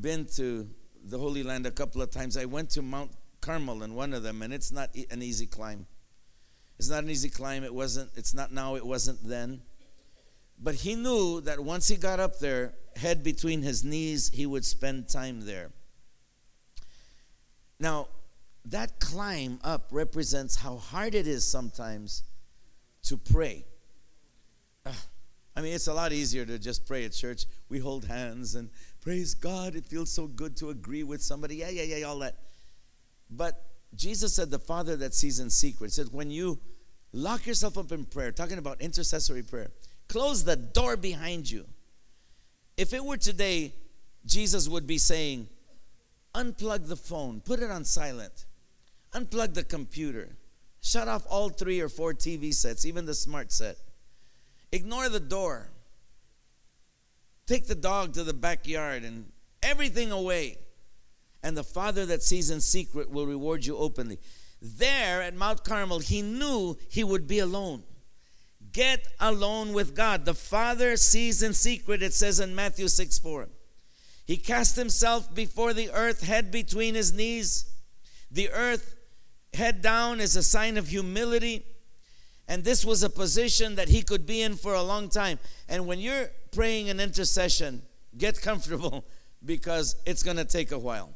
been 0.00 0.26
to 0.36 0.68
the 1.02 1.18
Holy 1.18 1.42
Land 1.42 1.66
a 1.66 1.70
couple 1.70 2.02
of 2.02 2.10
times. 2.10 2.36
I 2.36 2.44
went 2.44 2.70
to 2.70 2.82
Mount 2.82 3.10
Carmel 3.40 3.82
in 3.82 3.94
one 3.94 4.12
of 4.12 4.22
them, 4.22 4.42
and 4.42 4.52
it's 4.52 4.72
not 4.72 4.90
an 5.10 5.22
easy 5.22 5.46
climb. 5.46 5.86
It's 6.78 6.88
not 6.88 7.04
an 7.04 7.10
easy 7.10 7.30
climb. 7.30 7.64
It 7.64 7.72
wasn't, 7.72 8.10
it's 8.16 8.34
not 8.34 8.52
now, 8.52 8.76
it 8.76 8.84
wasn't 8.84 9.22
then. 9.26 9.62
But 10.58 10.76
he 10.76 10.94
knew 10.94 11.40
that 11.42 11.60
once 11.60 11.88
he 11.88 11.96
got 11.96 12.20
up 12.20 12.38
there, 12.38 12.74
head 12.96 13.22
between 13.22 13.62
his 13.62 13.84
knees, 13.84 14.30
he 14.32 14.46
would 14.46 14.64
spend 14.64 15.08
time 15.08 15.46
there. 15.46 15.70
Now, 17.78 18.08
that 18.66 18.98
climb 18.98 19.58
up 19.62 19.88
represents 19.90 20.56
how 20.56 20.76
hard 20.76 21.14
it 21.14 21.26
is 21.26 21.46
sometimes 21.46 22.22
to 23.04 23.16
pray. 23.16 23.64
Uh, 24.86 24.92
I 25.56 25.60
mean, 25.60 25.74
it's 25.74 25.86
a 25.86 25.94
lot 25.94 26.12
easier 26.12 26.44
to 26.46 26.58
just 26.58 26.86
pray 26.86 27.04
at 27.04 27.12
church. 27.12 27.44
We 27.68 27.78
hold 27.78 28.06
hands 28.06 28.54
and 28.54 28.70
praise 29.00 29.34
God. 29.34 29.76
It 29.76 29.86
feels 29.86 30.10
so 30.10 30.26
good 30.26 30.56
to 30.58 30.70
agree 30.70 31.02
with 31.02 31.22
somebody. 31.22 31.56
Yeah, 31.56 31.68
yeah, 31.68 31.96
yeah, 31.96 32.06
all 32.06 32.18
that. 32.20 32.36
But 33.30 33.62
Jesus 33.94 34.34
said, 34.34 34.50
The 34.50 34.58
Father 34.58 34.96
that 34.96 35.14
sees 35.14 35.38
in 35.40 35.50
secret, 35.50 35.92
said, 35.92 36.08
when 36.10 36.30
you 36.30 36.58
lock 37.12 37.46
yourself 37.46 37.78
up 37.78 37.92
in 37.92 38.04
prayer, 38.04 38.32
talking 38.32 38.58
about 38.58 38.80
intercessory 38.80 39.42
prayer, 39.42 39.70
close 40.08 40.44
the 40.44 40.56
door 40.56 40.96
behind 40.96 41.50
you. 41.50 41.66
If 42.76 42.92
it 42.92 43.04
were 43.04 43.16
today, 43.16 43.74
Jesus 44.26 44.68
would 44.68 44.86
be 44.86 44.98
saying, 44.98 45.48
unplug 46.34 46.88
the 46.88 46.96
phone, 46.96 47.40
put 47.40 47.60
it 47.60 47.70
on 47.70 47.84
silent, 47.84 48.46
unplug 49.12 49.54
the 49.54 49.64
computer, 49.64 50.36
shut 50.80 51.08
off 51.08 51.24
all 51.28 51.48
three 51.48 51.80
or 51.80 51.88
four 51.88 52.12
TV 52.12 52.52
sets, 52.52 52.84
even 52.84 53.06
the 53.06 53.14
smart 53.14 53.52
set. 53.52 53.76
Ignore 54.72 55.08
the 55.08 55.20
door. 55.20 55.68
Take 57.46 57.66
the 57.66 57.74
dog 57.74 58.14
to 58.14 58.24
the 58.24 58.32
backyard 58.32 59.04
and 59.04 59.30
everything 59.62 60.10
away. 60.10 60.58
And 61.42 61.56
the 61.56 61.62
Father 61.62 62.06
that 62.06 62.22
sees 62.22 62.50
in 62.50 62.60
secret 62.60 63.10
will 63.10 63.26
reward 63.26 63.66
you 63.66 63.76
openly. 63.76 64.18
There 64.60 65.20
at 65.22 65.36
Mount 65.36 65.62
Carmel, 65.62 65.98
he 65.98 66.22
knew 66.22 66.76
he 66.88 67.04
would 67.04 67.26
be 67.26 67.38
alone. 67.38 67.82
Get 68.72 69.06
alone 69.20 69.74
with 69.74 69.94
God. 69.94 70.24
The 70.24 70.34
Father 70.34 70.96
sees 70.96 71.42
in 71.42 71.52
secret, 71.52 72.02
it 72.02 72.14
says 72.14 72.40
in 72.40 72.54
Matthew 72.54 72.88
6 72.88 73.18
4. 73.18 73.48
He 74.24 74.36
cast 74.36 74.76
himself 74.76 75.34
before 75.34 75.74
the 75.74 75.90
earth, 75.90 76.22
head 76.22 76.50
between 76.50 76.94
his 76.94 77.12
knees. 77.12 77.66
The 78.30 78.50
earth, 78.50 78.96
head 79.52 79.82
down, 79.82 80.20
is 80.20 80.34
a 80.34 80.42
sign 80.42 80.76
of 80.76 80.88
humility. 80.88 81.64
And 82.48 82.64
this 82.64 82.84
was 82.84 83.02
a 83.02 83.10
position 83.10 83.76
that 83.76 83.88
he 83.88 84.02
could 84.02 84.26
be 84.26 84.42
in 84.42 84.56
for 84.56 84.74
a 84.74 84.82
long 84.82 85.08
time. 85.08 85.38
And 85.68 85.86
when 85.86 85.98
you're 85.98 86.30
praying 86.52 86.90
an 86.90 87.00
intercession, 87.00 87.82
get 88.16 88.40
comfortable 88.40 89.04
because 89.44 89.96
it's 90.06 90.22
going 90.22 90.36
to 90.38 90.44
take 90.44 90.72
a 90.72 90.78
while. 90.78 91.10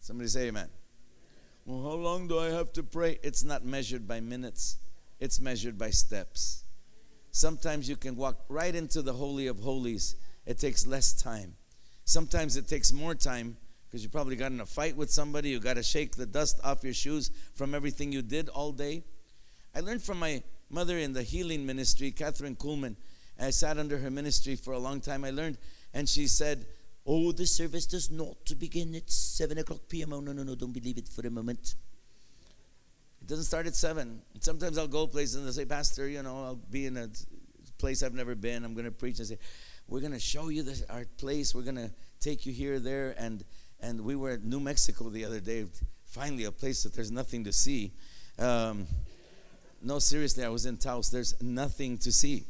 Somebody 0.00 0.28
say 0.28 0.48
amen. 0.48 0.68
Well, 1.64 1.82
how 1.82 1.96
long 1.96 2.28
do 2.28 2.38
I 2.38 2.50
have 2.50 2.72
to 2.74 2.84
pray? 2.84 3.18
It's 3.24 3.42
not 3.42 3.64
measured 3.64 4.06
by 4.06 4.20
minutes, 4.20 4.78
it's 5.18 5.40
measured 5.40 5.76
by 5.76 5.90
steps. 5.90 6.62
Sometimes 7.32 7.88
you 7.88 7.96
can 7.96 8.14
walk 8.14 8.44
right 8.48 8.74
into 8.74 9.02
the 9.02 9.12
Holy 9.12 9.48
of 9.48 9.58
Holies, 9.58 10.14
it 10.46 10.58
takes 10.60 10.86
less 10.86 11.12
time. 11.12 11.54
Sometimes 12.06 12.56
it 12.56 12.68
takes 12.68 12.92
more 12.92 13.16
time 13.16 13.56
because 13.86 14.04
you 14.04 14.08
probably 14.08 14.36
got 14.36 14.52
in 14.52 14.60
a 14.60 14.66
fight 14.66 14.96
with 14.96 15.10
somebody. 15.10 15.50
You 15.50 15.58
got 15.58 15.74
to 15.74 15.82
shake 15.82 16.14
the 16.14 16.24
dust 16.24 16.60
off 16.62 16.84
your 16.84 16.94
shoes 16.94 17.32
from 17.56 17.74
everything 17.74 18.12
you 18.12 18.22
did 18.22 18.48
all 18.48 18.70
day. 18.70 19.02
I 19.74 19.80
learned 19.80 20.02
from 20.02 20.20
my 20.20 20.44
mother 20.70 20.96
in 20.98 21.12
the 21.12 21.24
healing 21.24 21.66
ministry, 21.66 22.12
Kathryn 22.12 22.56
Kuhlman. 22.56 22.94
I 23.40 23.50
sat 23.50 23.76
under 23.76 23.98
her 23.98 24.10
ministry 24.10 24.54
for 24.54 24.72
a 24.72 24.78
long 24.78 25.00
time. 25.00 25.24
I 25.24 25.30
learned, 25.30 25.58
and 25.92 26.08
she 26.08 26.28
said, 26.28 26.64
Oh, 27.04 27.32
the 27.32 27.44
service 27.44 27.86
does 27.86 28.10
not 28.10 28.36
begin 28.58 28.94
at 28.94 29.10
7 29.10 29.58
o'clock 29.58 29.80
p.m. 29.88 30.12
Oh, 30.12 30.20
no, 30.20 30.32
no, 30.32 30.44
no, 30.44 30.54
don't 30.54 30.72
believe 30.72 30.98
it 30.98 31.08
for 31.08 31.26
a 31.26 31.30
moment. 31.30 31.74
It 33.20 33.26
doesn't 33.26 33.44
start 33.44 33.66
at 33.66 33.74
7. 33.74 34.22
Sometimes 34.40 34.78
I'll 34.78 34.86
go 34.86 35.08
places 35.08 35.34
and 35.34 35.44
they'll 35.44 35.52
say, 35.52 35.64
Pastor, 35.64 36.08
you 36.08 36.22
know, 36.22 36.44
I'll 36.44 36.54
be 36.54 36.86
in 36.86 36.96
a 36.96 37.08
place 37.78 38.02
I've 38.02 38.14
never 38.14 38.34
been. 38.34 38.64
I'm 38.64 38.74
going 38.74 38.86
to 38.86 38.90
preach. 38.90 39.18
and 39.18 39.28
say, 39.28 39.38
we're 39.88 40.00
going 40.00 40.12
to 40.12 40.20
show 40.20 40.48
you 40.48 40.62
this, 40.62 40.84
our 40.90 41.04
place. 41.16 41.54
We're 41.54 41.62
going 41.62 41.76
to 41.76 41.90
take 42.20 42.46
you 42.46 42.52
here, 42.52 42.78
there, 42.78 43.14
and 43.18 43.44
and 43.80 44.00
we 44.00 44.16
were 44.16 44.30
at 44.30 44.42
New 44.42 44.60
Mexico 44.60 45.10
the 45.10 45.24
other 45.24 45.40
day. 45.40 45.66
Finally, 46.04 46.44
a 46.44 46.52
place 46.52 46.82
that 46.82 46.94
there's 46.94 47.10
nothing 47.10 47.44
to 47.44 47.52
see. 47.52 47.92
Um, 48.38 48.86
no, 49.82 49.98
seriously, 49.98 50.44
I 50.44 50.48
was 50.48 50.66
in 50.66 50.78
Taos. 50.78 51.10
There's 51.10 51.40
nothing 51.42 51.98
to 51.98 52.10
see, 52.10 52.44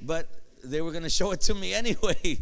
but 0.00 0.28
they 0.62 0.80
were 0.80 0.92
going 0.92 1.02
to 1.02 1.10
show 1.10 1.32
it 1.32 1.40
to 1.42 1.54
me 1.54 1.74
anyway. 1.82 2.38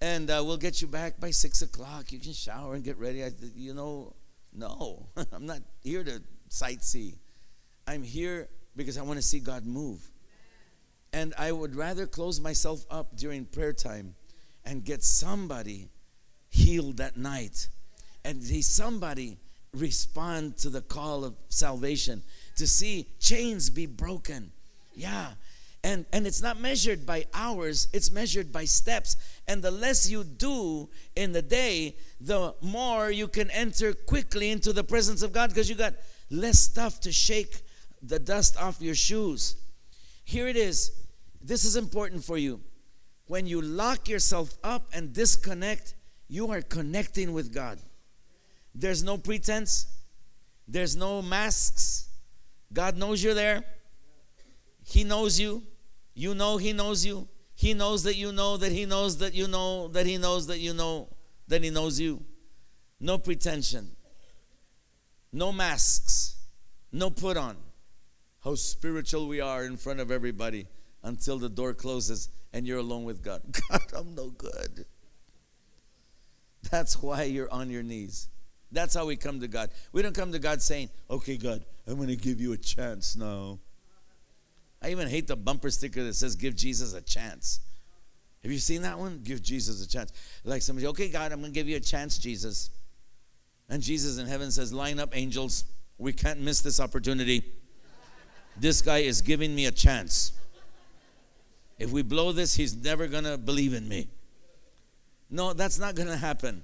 and 0.00 0.30
uh, 0.30 0.42
we'll 0.44 0.56
get 0.56 0.82
you 0.82 0.88
back 0.88 1.20
by 1.20 1.30
six 1.30 1.62
o'clock. 1.62 2.12
You 2.12 2.18
can 2.18 2.32
shower 2.32 2.74
and 2.74 2.84
get 2.84 2.98
ready. 2.98 3.24
I, 3.24 3.30
you 3.54 3.72
know, 3.72 4.14
no, 4.52 5.06
I'm 5.32 5.46
not 5.46 5.60
here 5.80 6.04
to 6.04 6.20
sightsee. 6.50 7.16
I'm 7.86 8.02
here 8.02 8.48
because 8.76 8.98
I 8.98 9.02
want 9.02 9.18
to 9.18 9.22
see 9.22 9.40
God 9.40 9.64
move. 9.64 10.00
And 11.14 11.32
I 11.38 11.52
would 11.52 11.76
rather 11.76 12.08
close 12.08 12.40
myself 12.40 12.84
up 12.90 13.16
during 13.16 13.44
prayer 13.44 13.72
time 13.72 14.16
and 14.64 14.84
get 14.84 15.04
somebody 15.04 15.88
healed 16.50 16.96
that 16.96 17.16
night 17.16 17.68
and 18.24 18.42
see 18.42 18.62
somebody 18.62 19.38
respond 19.72 20.56
to 20.58 20.70
the 20.70 20.80
call 20.80 21.24
of 21.24 21.36
salvation 21.48 22.20
to 22.56 22.66
see 22.66 23.06
chains 23.20 23.70
be 23.70 23.86
broken. 23.86 24.50
Yeah. 24.92 25.28
And, 25.84 26.04
and 26.12 26.26
it's 26.26 26.42
not 26.42 26.58
measured 26.58 27.06
by 27.06 27.26
hours, 27.32 27.86
it's 27.92 28.10
measured 28.10 28.50
by 28.50 28.64
steps. 28.64 29.14
And 29.46 29.62
the 29.62 29.70
less 29.70 30.10
you 30.10 30.24
do 30.24 30.88
in 31.14 31.30
the 31.30 31.42
day, 31.42 31.94
the 32.20 32.56
more 32.60 33.12
you 33.12 33.28
can 33.28 33.52
enter 33.52 33.92
quickly 33.92 34.50
into 34.50 34.72
the 34.72 34.82
presence 34.82 35.22
of 35.22 35.32
God 35.32 35.50
because 35.50 35.70
you 35.70 35.76
got 35.76 35.94
less 36.28 36.58
stuff 36.58 36.98
to 37.02 37.12
shake 37.12 37.60
the 38.02 38.18
dust 38.18 38.60
off 38.60 38.82
your 38.82 38.96
shoes. 38.96 39.54
Here 40.24 40.48
it 40.48 40.56
is. 40.56 40.90
This 41.44 41.66
is 41.66 41.76
important 41.76 42.24
for 42.24 42.38
you. 42.38 42.62
When 43.26 43.46
you 43.46 43.60
lock 43.60 44.08
yourself 44.08 44.56
up 44.64 44.88
and 44.94 45.12
disconnect, 45.12 45.94
you 46.26 46.50
are 46.50 46.62
connecting 46.62 47.34
with 47.34 47.52
God. 47.52 47.78
There's 48.74 49.04
no 49.04 49.18
pretense, 49.18 49.86
there's 50.66 50.96
no 50.96 51.20
masks. 51.20 52.08
God 52.72 52.96
knows 52.96 53.22
you're 53.22 53.34
there. 53.34 53.62
He 54.86 55.04
knows 55.04 55.38
you. 55.38 55.62
You 56.14 56.34
know 56.34 56.56
He 56.56 56.72
knows 56.72 57.04
you. 57.04 57.28
He 57.54 57.74
knows 57.74 58.02
that 58.04 58.16
you 58.16 58.32
know 58.32 58.56
that 58.56 58.72
He 58.72 58.86
knows 58.86 59.18
that 59.18 59.34
you 59.34 59.46
know 59.46 59.88
that 59.88 60.06
He 60.06 60.16
knows 60.16 60.46
that 60.46 60.58
you 60.58 60.72
know 60.72 61.08
that 61.46 61.62
He 61.62 61.70
knows 61.70 62.00
you. 62.00 62.24
No 62.98 63.18
pretension. 63.18 63.90
No 65.30 65.52
masks. 65.52 66.36
No 66.90 67.10
put 67.10 67.36
on. 67.36 67.56
How 68.42 68.54
spiritual 68.54 69.28
we 69.28 69.40
are 69.40 69.64
in 69.64 69.76
front 69.76 70.00
of 70.00 70.10
everybody 70.10 70.66
until 71.04 71.38
the 71.38 71.48
door 71.48 71.74
closes 71.74 72.30
and 72.52 72.66
you're 72.66 72.78
alone 72.78 73.04
with 73.04 73.22
God. 73.22 73.42
God, 73.70 73.82
I'm 73.96 74.14
no 74.14 74.30
good. 74.30 74.86
That's 76.70 77.00
why 77.00 77.24
you're 77.24 77.52
on 77.52 77.70
your 77.70 77.82
knees. 77.82 78.28
That's 78.72 78.94
how 78.94 79.06
we 79.06 79.16
come 79.16 79.38
to 79.40 79.48
God. 79.48 79.70
We 79.92 80.02
don't 80.02 80.14
come 80.14 80.32
to 80.32 80.38
God 80.38 80.60
saying, 80.60 80.88
okay, 81.08 81.36
God, 81.36 81.64
I'm 81.86 81.96
going 81.96 82.08
to 82.08 82.16
give 82.16 82.40
you 82.40 82.52
a 82.52 82.56
chance 82.56 83.14
now. 83.14 83.60
I 84.82 84.90
even 84.90 85.08
hate 85.08 85.28
the 85.28 85.36
bumper 85.36 85.70
sticker 85.70 86.02
that 86.04 86.14
says, 86.14 86.34
give 86.34 86.56
Jesus 86.56 86.94
a 86.94 87.00
chance. 87.00 87.60
Have 88.42 88.50
you 88.50 88.58
seen 88.58 88.82
that 88.82 88.98
one? 88.98 89.20
Give 89.22 89.42
Jesus 89.42 89.84
a 89.84 89.88
chance. 89.88 90.12
Like 90.44 90.62
somebody, 90.62 90.86
okay, 90.88 91.08
God, 91.08 91.32
I'm 91.32 91.40
going 91.40 91.52
to 91.52 91.54
give 91.54 91.68
you 91.68 91.76
a 91.76 91.80
chance, 91.80 92.18
Jesus. 92.18 92.70
And 93.68 93.82
Jesus 93.82 94.18
in 94.18 94.26
heaven 94.26 94.50
says, 94.50 94.72
line 94.72 94.98
up, 94.98 95.16
angels. 95.16 95.64
We 95.96 96.12
can't 96.12 96.40
miss 96.40 96.60
this 96.60 96.80
opportunity. 96.80 97.44
This 98.56 98.82
guy 98.82 98.98
is 98.98 99.22
giving 99.22 99.54
me 99.54 99.66
a 99.66 99.70
chance. 99.70 100.32
If 101.78 101.90
we 101.90 102.02
blow 102.02 102.32
this, 102.32 102.54
he's 102.54 102.76
never 102.76 103.06
going 103.06 103.24
to 103.24 103.36
believe 103.36 103.74
in 103.74 103.88
me. 103.88 104.08
No, 105.30 105.52
that's 105.52 105.78
not 105.78 105.94
going 105.94 106.08
to 106.08 106.16
happen. 106.16 106.62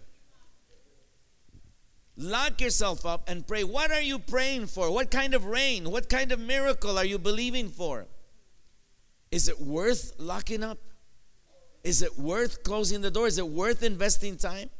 Lock 2.17 2.61
yourself 2.61 3.07
up 3.07 3.29
and 3.29 3.47
pray. 3.47 3.65
What 3.65 3.91
are 3.91 4.03
you 4.03 4.19
praying 4.19 4.67
for? 4.67 4.93
What 4.93 5.11
kind 5.11 5.35
of 5.35 5.47
rain? 5.47 5.91
What 5.91 6.09
kind 6.09 6.33
of 6.33 6.39
miracle 6.39 6.99
are 6.99 7.05
you 7.05 7.19
believing 7.19 7.69
for? 7.69 8.07
Is 9.31 9.49
it 9.49 9.61
worth 9.61 10.13
locking 10.19 10.63
up? 10.63 10.79
Is 11.83 12.03
it 12.03 12.19
worth 12.19 12.63
closing 12.63 13.01
the 13.01 13.11
door? 13.11 13.27
Is 13.27 13.39
it 13.39 13.49
worth 13.49 13.83
investing 13.83 14.37
time? 14.37 14.71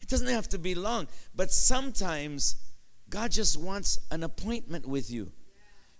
It 0.00 0.08
doesn't 0.08 0.28
have 0.28 0.48
to 0.50 0.58
be 0.58 0.74
long, 0.74 1.08
but 1.34 1.50
sometimes 1.50 2.56
God 3.10 3.30
just 3.30 3.60
wants 3.60 3.98
an 4.10 4.22
appointment 4.22 4.86
with 4.86 5.10
you. 5.10 5.30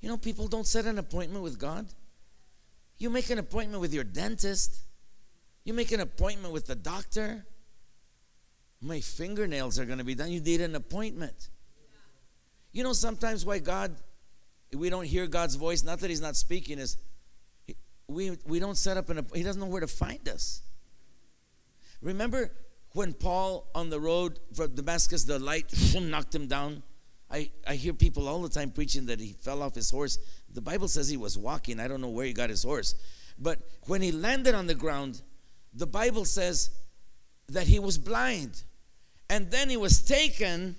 You 0.01 0.09
know, 0.09 0.17
people 0.17 0.49
don't 0.49 0.67
set 0.67 0.87
an 0.87 0.99
appointment 0.99 1.43
with 1.43 1.59
God. 1.59 1.87
You 2.99 3.11
make 3.11 3.31
an 3.31 3.39
appointment 3.39 3.81
with 3.81 3.95
your 3.95 4.05
dentist, 4.05 4.77
you 5.65 5.73
make 5.75 5.93
an 5.93 6.01
appointment 6.01 6.53
with 6.53 6.67
the 6.67 6.75
doctor. 6.75 7.45
My 8.81 9.01
fingernails 9.01 9.79
are 9.79 9.85
going 9.85 9.99
to 9.99 10.05
be 10.05 10.15
done. 10.15 10.31
You 10.31 10.41
need 10.41 10.61
an 10.61 10.75
appointment. 10.75 11.51
You 12.73 12.85
know, 12.85 12.93
sometimes 12.93 13.45
why 13.45 13.59
God, 13.59 13.97
we 14.73 14.89
don't 14.89 15.05
hear 15.05 15.27
God's 15.27 15.57
voice, 15.57 15.83
not 15.83 16.01
that 16.01 16.11
He's 16.11 16.21
not 16.21 16.37
speaking, 16.37 16.79
is 16.79 16.97
we, 18.07 18.39
we 18.47 18.61
don't 18.61 18.77
set 18.77 18.97
up 18.97 19.11
an, 19.11 19.19
appointment, 19.19 19.37
He 19.37 19.43
doesn't 19.43 19.61
know 19.61 19.67
where 19.67 19.81
to 19.81 19.87
find 19.87 20.29
us. 20.29 20.63
Remember 22.01 22.53
when 22.93 23.13
Paul 23.13 23.69
on 23.75 23.91
the 23.91 24.01
road 24.01 24.39
from 24.55 24.75
Damascus, 24.75 25.25
the 25.25 25.39
light 25.39 25.73
knocked 26.01 26.35
him 26.35 26.47
down? 26.47 26.83
I, 27.31 27.51
I 27.67 27.75
hear 27.75 27.93
people 27.93 28.27
all 28.27 28.41
the 28.41 28.49
time 28.49 28.71
preaching 28.71 29.07
that 29.07 29.21
he 29.21 29.35
fell 29.41 29.63
off 29.63 29.75
his 29.75 29.91
horse. 29.91 30.19
The 30.53 30.61
Bible 30.61 30.89
says 30.89 31.09
he 31.09 31.17
was 31.17 31.37
walking. 31.37 31.79
I 31.79 31.89
don't 31.89 32.01
know 32.01 32.09
where 32.09 32.25
he 32.25 32.33
got 32.33 32.49
his 32.49 32.63
horse. 32.63 32.95
But 33.39 33.61
when 33.87 34.01
he 34.01 34.13
landed 34.13 34.55
on 34.55 34.67
the 34.67 34.75
ground, 34.75 35.23
the 35.75 35.87
Bible 35.87 36.25
says 36.25 36.71
that 37.49 37.67
he 37.67 37.79
was 37.79 37.99
blind. 37.99 38.63
And 39.29 39.51
then 39.51 39.69
he 39.69 39.77
was 39.77 40.03
taken. 40.03 40.77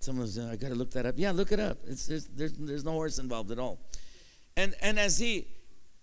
Someone 0.00 0.26
said, 0.26 0.50
I 0.50 0.56
got 0.56 0.68
to 0.68 0.74
look 0.74 0.90
that 0.92 1.06
up. 1.06 1.14
Yeah, 1.16 1.30
look 1.30 1.52
it 1.52 1.60
up. 1.60 1.78
It's, 1.86 2.06
there's, 2.06 2.54
there's 2.54 2.84
no 2.84 2.92
horse 2.92 3.18
involved 3.18 3.52
at 3.52 3.60
all. 3.60 3.78
And, 4.56 4.74
and 4.82 4.98
as, 4.98 5.18
he, 5.18 5.46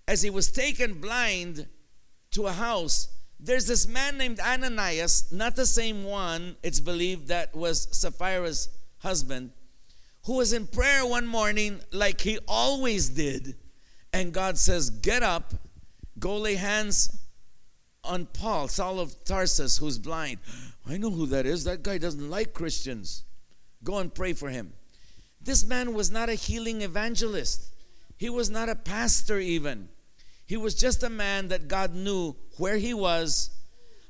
as 0.07 0.21
he 0.21 0.29
was 0.29 0.49
taken 0.49 0.95
blind 1.01 1.67
to 2.31 2.47
a 2.47 2.53
house, 2.53 3.09
there's 3.39 3.67
this 3.67 3.87
man 3.87 4.17
named 4.17 4.39
Ananias, 4.39 5.31
not 5.31 5.55
the 5.55 5.65
same 5.65 6.03
one, 6.03 6.55
it's 6.63 6.79
believed, 6.79 7.27
that 7.27 7.55
was 7.55 7.87
Sapphira's 7.91 8.69
husband, 8.99 9.51
who 10.29 10.35
was 10.35 10.53
in 10.53 10.67
prayer 10.67 11.03
one 11.03 11.25
morning 11.25 11.81
like 11.91 12.21
he 12.21 12.37
always 12.47 13.09
did. 13.09 13.55
And 14.13 14.31
God 14.31 14.59
says, 14.59 14.91
Get 14.91 15.23
up, 15.23 15.55
go 16.19 16.37
lay 16.37 16.53
hands 16.53 17.17
on 18.03 18.27
Paul, 18.27 18.67
Saul 18.67 18.99
of 18.99 19.23
Tarsus, 19.23 19.79
who's 19.79 19.97
blind. 19.97 20.37
I 20.87 20.97
know 20.97 21.09
who 21.09 21.25
that 21.25 21.47
is. 21.47 21.63
That 21.63 21.81
guy 21.81 21.97
doesn't 21.97 22.29
like 22.29 22.53
Christians. 22.53 23.23
Go 23.83 23.97
and 23.97 24.13
pray 24.13 24.33
for 24.33 24.49
him. 24.49 24.73
This 25.41 25.65
man 25.65 25.95
was 25.95 26.11
not 26.11 26.29
a 26.29 26.35
healing 26.35 26.83
evangelist, 26.83 27.73
he 28.15 28.29
was 28.29 28.51
not 28.51 28.69
a 28.69 28.75
pastor, 28.75 29.39
even. 29.39 29.89
He 30.45 30.57
was 30.57 30.75
just 30.75 31.01
a 31.01 31.09
man 31.09 31.47
that 31.47 31.67
God 31.67 31.95
knew 31.95 32.35
where 32.57 32.77
he 32.77 32.93
was, 32.93 33.49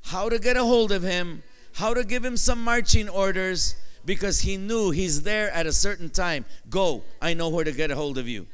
how 0.04 0.28
to 0.28 0.38
get 0.38 0.58
a 0.58 0.66
hold 0.66 0.92
of 0.92 1.02
him, 1.02 1.44
how 1.76 1.94
to 1.94 2.04
give 2.04 2.26
him 2.26 2.36
some 2.36 2.62
marching 2.62 3.08
orders, 3.08 3.76
because 4.10 4.40
he 4.40 4.58
knew 4.58 4.90
he's 4.90 5.22
there 5.22 5.52
at 5.52 5.68
a 5.68 5.72
certain 5.72 6.10
time. 6.10 6.44
Go, 6.68 7.04
I 7.22 7.36
know 7.36 7.50
where 7.50 7.64
to 7.64 7.72
get 7.72 7.92
a 7.92 7.96
hold 7.96 8.18
of 8.18 8.28
you. 8.28 8.48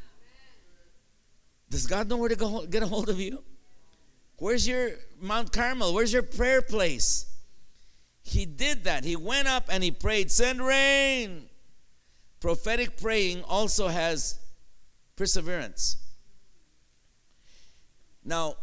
Does 1.70 1.88
God 1.88 2.10
know 2.10 2.18
where 2.18 2.28
to 2.28 2.36
go 2.36 2.66
get 2.66 2.84
a 2.84 2.88
hold 2.88 3.08
of 3.08 3.22
you? 3.22 3.42
Where's 4.38 4.68
your 4.68 4.90
Mount 5.22 5.54
Carmel? 5.54 5.94
Where's 5.94 6.12
your 6.12 6.24
prayer 6.24 6.62
place? 6.62 7.26
He 8.22 8.46
did 8.46 8.84
that. 8.84 9.06
He 9.06 9.16
went 9.16 9.48
up 9.48 9.70
and 9.70 9.82
he 9.82 9.92
prayed, 9.92 10.30
Send 10.30 10.60
rain. 10.60 11.44
Prophetic 12.42 13.00
praying 13.00 13.42
also 13.46 13.88
has 13.88 14.38
perseverance. 15.16 15.96
Now, 18.26 18.56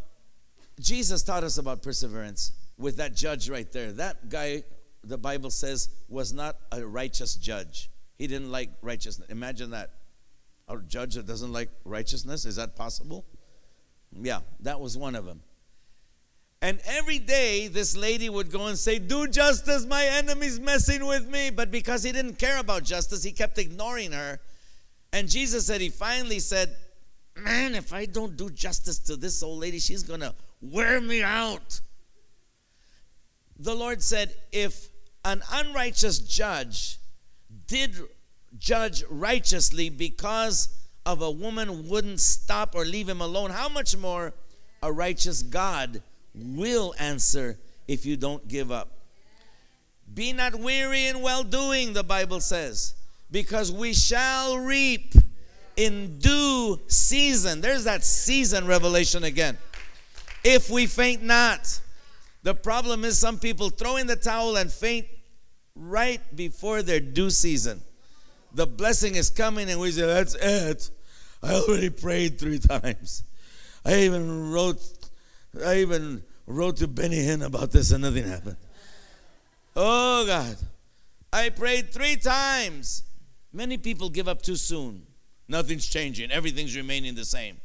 Jesus 0.78 1.22
taught 1.22 1.42
us 1.42 1.56
about 1.56 1.82
perseverance 1.82 2.52
with 2.76 2.98
that 2.98 3.16
judge 3.16 3.48
right 3.48 3.72
there. 3.72 3.92
That 3.92 4.28
guy, 4.28 4.64
the 5.04 5.18
Bible 5.18 5.50
says, 5.50 5.88
was 6.08 6.32
not 6.32 6.56
a 6.70 6.86
righteous 6.86 7.34
judge. 7.34 7.90
He 8.18 8.26
didn't 8.26 8.52
like 8.52 8.70
righteousness. 8.82 9.28
Imagine 9.30 9.70
that. 9.70 9.90
A 10.68 10.78
judge 10.78 11.14
that 11.14 11.26
doesn't 11.26 11.52
like 11.52 11.70
righteousness? 11.84 12.44
Is 12.44 12.56
that 12.56 12.76
possible? 12.76 13.24
Yeah, 14.12 14.40
that 14.60 14.80
was 14.80 14.96
one 14.96 15.16
of 15.16 15.24
them. 15.24 15.42
And 16.60 16.80
every 16.86 17.18
day, 17.18 17.66
this 17.66 17.96
lady 17.96 18.28
would 18.28 18.52
go 18.52 18.66
and 18.66 18.78
say, 18.78 19.00
Do 19.00 19.26
justice, 19.26 19.84
my 19.84 20.04
enemy's 20.04 20.60
messing 20.60 21.04
with 21.04 21.28
me. 21.28 21.50
But 21.50 21.72
because 21.72 22.04
he 22.04 22.12
didn't 22.12 22.38
care 22.38 22.58
about 22.58 22.84
justice, 22.84 23.24
he 23.24 23.32
kept 23.32 23.58
ignoring 23.58 24.12
her. 24.12 24.38
And 25.12 25.28
Jesus 25.28 25.66
said, 25.66 25.80
He 25.80 25.88
finally 25.88 26.38
said, 26.38 26.70
Man, 27.36 27.74
if 27.74 27.92
I 27.92 28.06
don't 28.06 28.36
do 28.36 28.48
justice 28.48 29.00
to 29.00 29.16
this 29.16 29.42
old 29.42 29.58
lady, 29.58 29.80
she's 29.80 30.04
going 30.04 30.20
to 30.20 30.34
wear 30.60 31.00
me 31.00 31.22
out. 31.22 31.80
The 33.58 33.74
Lord 33.74 34.00
said, 34.00 34.32
If 34.52 34.91
an 35.24 35.42
unrighteous 35.52 36.18
judge 36.18 36.98
did 37.66 37.96
judge 38.58 39.04
righteously 39.08 39.88
because 39.88 40.68
of 41.04 41.22
a 41.22 41.30
woman 41.30 41.88
wouldn't 41.88 42.20
stop 42.20 42.74
or 42.74 42.84
leave 42.84 43.08
him 43.08 43.20
alone, 43.20 43.50
how 43.50 43.68
much 43.68 43.96
more 43.96 44.34
a 44.82 44.92
righteous 44.92 45.42
God? 45.42 46.02
will 46.34 46.94
answer 46.98 47.58
if 47.88 48.06
you 48.06 48.16
don't 48.16 48.46
give 48.48 48.70
up. 48.70 48.90
Be 50.12 50.32
not 50.32 50.54
weary 50.54 51.06
in 51.06 51.20
well 51.20 51.42
doing, 51.42 51.92
the 51.92 52.04
Bible 52.04 52.40
says, 52.40 52.94
because 53.30 53.72
we 53.72 53.94
shall 53.94 54.58
reap 54.58 55.14
in 55.76 56.18
due 56.18 56.80
season. 56.86 57.60
There's 57.60 57.84
that 57.84 58.04
season 58.04 58.66
revelation 58.66 59.24
again. 59.24 59.56
If 60.44 60.68
we 60.68 60.86
faint 60.86 61.22
not, 61.22 61.80
The 62.42 62.54
problem 62.54 63.04
is 63.04 63.18
some 63.18 63.38
people 63.38 63.70
throw 63.70 63.96
in 63.96 64.06
the 64.06 64.16
towel 64.16 64.56
and 64.56 64.70
faint 64.70 65.06
right 65.76 66.20
before 66.34 66.82
their 66.82 67.00
due 67.00 67.30
season. 67.30 67.80
The 68.54 68.66
blessing 68.66 69.14
is 69.14 69.30
coming, 69.30 69.70
and 69.70 69.80
we 69.80 69.90
say, 69.92 70.06
That's 70.06 70.34
it. 70.34 70.90
I 71.42 71.54
already 71.54 71.90
prayed 71.90 72.38
three 72.38 72.58
times. 72.58 73.24
I 73.84 74.00
even 74.00 74.50
wrote, 74.50 74.80
I 75.64 75.78
even 75.78 76.22
wrote 76.46 76.76
to 76.78 76.88
Benny 76.88 77.16
Hinn 77.16 77.44
about 77.44 77.70
this, 77.72 77.90
and 77.90 78.02
nothing 78.02 78.24
happened. 78.24 78.56
Oh 79.74 80.24
God. 80.26 80.56
I 81.32 81.48
prayed 81.48 81.92
three 81.92 82.16
times. 82.16 83.04
Many 83.52 83.78
people 83.78 84.10
give 84.10 84.28
up 84.28 84.42
too 84.42 84.56
soon. 84.56 85.06
Nothing's 85.48 85.86
changing, 85.86 86.30
everything's 86.30 86.76
remaining 86.76 87.14
the 87.14 87.24
same. 87.24 87.60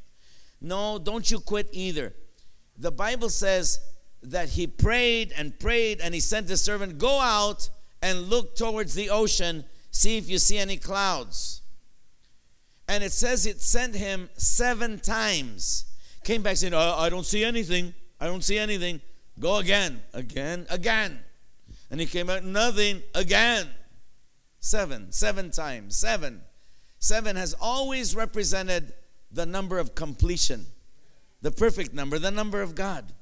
No, 0.60 0.98
don't 0.98 1.30
you 1.30 1.40
quit 1.40 1.70
either. 1.72 2.13
The 2.78 2.92
Bible 2.92 3.30
says 3.30 3.80
that 4.23 4.49
he 4.49 4.67
prayed 4.67 5.34
and 5.36 5.58
prayed 5.60 5.99
and 6.01 6.13
he 6.13 6.19
sent 6.19 6.49
his 6.49 6.62
servant, 6.62 6.97
Go 6.97 7.19
out 7.19 7.69
and 8.01 8.30
look 8.30 8.56
towards 8.56 8.93
the 8.95 9.10
ocean, 9.10 9.65
see 9.91 10.17
if 10.17 10.30
you 10.30 10.38
see 10.38 10.58
any 10.58 10.77
clouds. 10.77 11.62
And 12.88 13.03
it 13.03 13.12
says 13.12 13.45
it 13.45 13.62
sent 13.62 13.95
him 13.95 14.30
seven 14.38 14.99
times. 14.99 15.86
Came 16.23 16.41
back 16.41 16.58
saying, 16.58 16.73
I, 16.73 17.06
I 17.06 17.10
don't 17.10 17.25
see 17.25 17.43
anything. 17.43 17.93
I 18.19 18.27
don't 18.27 18.43
see 18.43 18.58
anything. 18.58 19.01
Go 19.39 19.58
again, 19.58 20.01
again, 20.13 20.65
again. 20.69 21.19
And 21.91 21.99
he 21.99 22.06
came 22.06 22.30
out, 22.30 22.43
nothing, 22.43 23.03
again. 23.13 23.67
Seven, 24.60 25.12
seven 25.12 25.51
times, 25.51 25.95
seven. 25.95 26.41
Seven 26.99 27.36
has 27.36 27.53
always 27.62 28.15
represented 28.15 28.93
the 29.32 29.45
number 29.45 29.77
of 29.77 29.93
completion, 29.93 30.65
the 31.41 31.51
perfect 31.51 31.93
number, 31.93 32.17
the 32.17 32.32
number 32.32 32.62
of 32.62 32.73
God, 32.75 33.13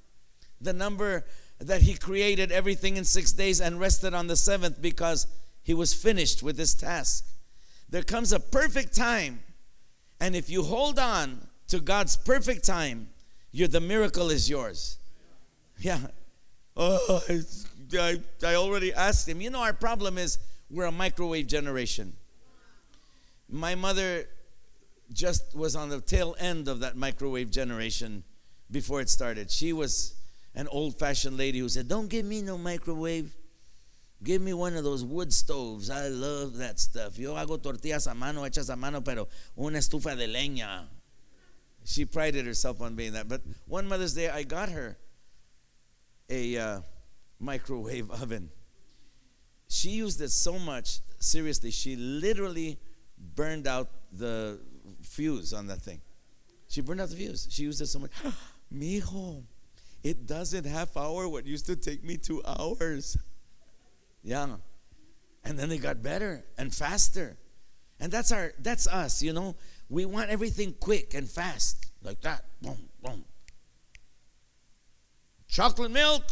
the 0.61 0.73
number 0.73 1.25
that 1.59 1.81
He 1.81 1.95
created 1.95 2.51
everything 2.51 2.97
in 2.97 3.05
six 3.05 3.31
days 3.31 3.61
and 3.61 3.79
rested 3.79 4.13
on 4.13 4.27
the 4.27 4.35
seventh 4.35 4.81
because 4.81 5.27
He 5.63 5.73
was 5.73 5.93
finished 5.93 6.43
with 6.43 6.57
His 6.57 6.75
task. 6.75 7.25
There 7.89 8.03
comes 8.03 8.33
a 8.33 8.39
perfect 8.39 8.95
time, 8.95 9.39
and 10.19 10.35
if 10.35 10.49
you 10.49 10.63
hold 10.63 10.99
on 10.99 11.47
to 11.67 11.79
God's 11.79 12.17
perfect 12.17 12.65
time, 12.65 13.09
the 13.53 13.79
miracle 13.79 14.29
is 14.29 14.49
yours. 14.49 14.97
Yeah. 15.79 15.99
Oh, 16.75 17.21
I, 17.97 18.19
I 18.43 18.55
already 18.55 18.93
asked 18.93 19.27
him. 19.27 19.39
You 19.39 19.49
know, 19.49 19.61
our 19.61 19.73
problem 19.73 20.17
is 20.17 20.39
we're 20.69 20.85
a 20.85 20.91
microwave 20.91 21.47
generation. 21.47 22.13
My 23.49 23.75
mother 23.75 24.27
just 25.13 25.55
was 25.55 25.75
on 25.75 25.89
the 25.89 26.01
tail 26.01 26.35
end 26.39 26.67
of 26.67 26.79
that 26.79 26.97
microwave 26.97 27.51
generation 27.51 28.23
before 28.71 28.99
it 29.01 29.09
started. 29.09 29.51
She 29.51 29.71
was 29.71 30.15
an 30.55 30.67
old 30.69 30.97
fashioned 30.97 31.37
lady 31.37 31.59
who 31.59 31.69
said, 31.69 31.87
Don't 31.87 32.09
give 32.09 32.25
me 32.25 32.41
no 32.41 32.57
microwave. 32.57 33.35
Give 34.23 34.41
me 34.41 34.53
one 34.53 34.75
of 34.75 34.83
those 34.83 35.03
wood 35.03 35.33
stoves. 35.33 35.89
I 35.89 36.07
love 36.07 36.57
that 36.57 36.79
stuff. 36.79 37.19
Yo 37.19 37.33
hago 37.35 37.61
tortillas 37.61 38.07
a 38.09 38.15
mano, 38.15 38.43
hechas 38.43 38.71
a 38.71 38.75
mano, 38.75 39.01
pero 39.01 39.27
una 39.57 39.77
estufa 39.77 40.15
de 40.17 40.27
leña. 40.27 40.85
She 41.83 42.05
prided 42.05 42.45
herself 42.45 42.81
on 42.81 42.95
being 42.95 43.13
that. 43.13 43.27
But 43.27 43.41
one 43.67 43.87
Mother's 43.87 44.13
Day, 44.13 44.29
I 44.29 44.43
got 44.43 44.69
her 44.69 44.97
a 46.29 46.57
uh, 46.57 46.79
microwave 47.39 48.09
oven. 48.21 48.49
She 49.67 49.89
used 49.89 50.21
it 50.21 50.29
so 50.29 50.57
much, 50.57 50.99
seriously, 51.19 51.71
she 51.71 51.95
literally 51.95 52.79
burned 53.17 53.67
out 53.67 53.89
the 54.11 54.59
fuse 55.01 55.53
on 55.53 55.67
that 55.67 55.81
thing. 55.81 56.01
She 56.67 56.81
burned 56.81 57.01
out 57.01 57.09
the 57.09 57.15
fuse. 57.15 57.47
She 57.49 57.63
used 57.63 57.81
it 57.81 57.87
so 57.87 57.99
much. 57.99 58.11
Mijo, 58.73 59.43
it 60.05 60.27
doesn't 60.27 60.67
half 60.67 60.95
hour 60.95 61.27
what 61.27 61.47
used 61.47 61.65
to 61.65 61.75
take 61.75 62.03
me 62.03 62.15
two 62.15 62.39
hours. 62.45 63.17
Yeah. 64.21 64.57
And 65.43 65.57
then 65.57 65.67
they 65.67 65.79
got 65.79 66.03
better 66.03 66.45
and 66.59 66.73
faster. 66.73 67.37
And 67.99 68.11
that's 68.11 68.31
our 68.31 68.53
that's 68.59 68.85
us, 68.85 69.23
you 69.23 69.33
know. 69.33 69.55
We 69.89 70.05
want 70.05 70.29
everything 70.29 70.75
quick 70.79 71.15
and 71.15 71.27
fast. 71.27 71.87
Like 72.03 72.21
that. 72.21 72.45
Boom, 72.61 72.77
boom. 73.01 73.25
Chocolate 75.47 75.89
milk. 75.89 76.23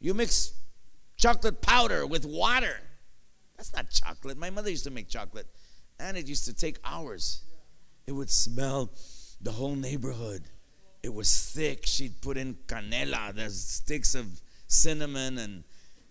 You 0.00 0.12
mix 0.12 0.52
chocolate 1.16 1.62
powder 1.62 2.04
with 2.04 2.26
water. 2.26 2.80
That's 3.56 3.72
not 3.72 3.90
chocolate. 3.90 4.36
My 4.36 4.50
mother 4.50 4.70
used 4.70 4.84
to 4.84 4.90
make 4.90 5.08
chocolate, 5.08 5.46
and 6.00 6.16
it 6.16 6.26
used 6.26 6.46
to 6.46 6.52
take 6.52 6.78
hours. 6.84 7.44
It 8.08 8.12
would 8.12 8.30
smell 8.30 8.90
the 9.40 9.52
whole 9.52 9.76
neighborhood. 9.76 10.42
It 11.02 11.12
was 11.14 11.50
thick. 11.50 11.86
She'd 11.86 12.20
put 12.20 12.36
in 12.36 12.56
canela, 12.66 13.34
the 13.34 13.50
sticks 13.50 14.14
of 14.14 14.40
cinnamon 14.68 15.38
and 15.38 15.64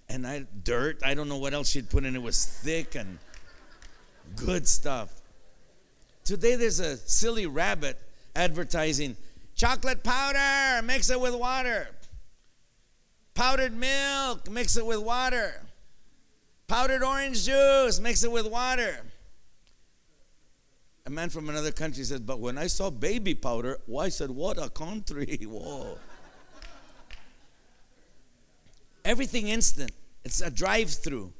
and 0.09 0.25
I, 0.25 0.45
dirt. 0.63 1.01
I 1.03 1.13
don't 1.13 1.29
know 1.29 1.37
what 1.37 1.53
else 1.53 1.69
she'd 1.69 1.89
put 1.89 2.03
in. 2.03 2.15
It 2.15 2.21
was 2.21 2.45
thick 2.45 2.95
and 2.95 3.19
good 4.35 4.67
stuff. 4.67 5.13
Today 6.23 6.55
there's 6.55 6.79
a 6.79 6.97
silly 6.97 7.45
rabbit 7.45 7.99
advertising 8.35 9.15
chocolate 9.55 10.03
powder, 10.03 10.85
mix 10.85 11.09
it 11.09 11.19
with 11.19 11.35
water. 11.35 11.89
Powdered 13.35 13.73
milk, 13.73 14.49
mix 14.49 14.75
it 14.77 14.85
with 14.85 14.99
water. 14.99 15.61
Powdered 16.67 17.03
orange 17.03 17.45
juice, 17.45 17.99
mix 17.99 18.23
it 18.23 18.31
with 18.31 18.47
water. 18.47 18.99
A 21.09 21.11
man 21.11 21.31
from 21.31 21.49
another 21.49 21.71
country 21.71 22.03
said, 22.03 22.27
But 22.27 22.39
when 22.39 22.59
I 22.59 22.67
saw 22.67 22.91
baby 22.91 23.33
powder, 23.33 23.79
well, 23.87 24.05
I 24.05 24.09
said, 24.09 24.29
What 24.29 24.63
a 24.63 24.69
country. 24.69 25.39
Whoa. 25.43 25.97
Everything 29.03 29.47
instant. 29.47 29.91
It's 30.23 30.39
a 30.41 30.51
drive 30.51 30.91
through. 30.91 31.33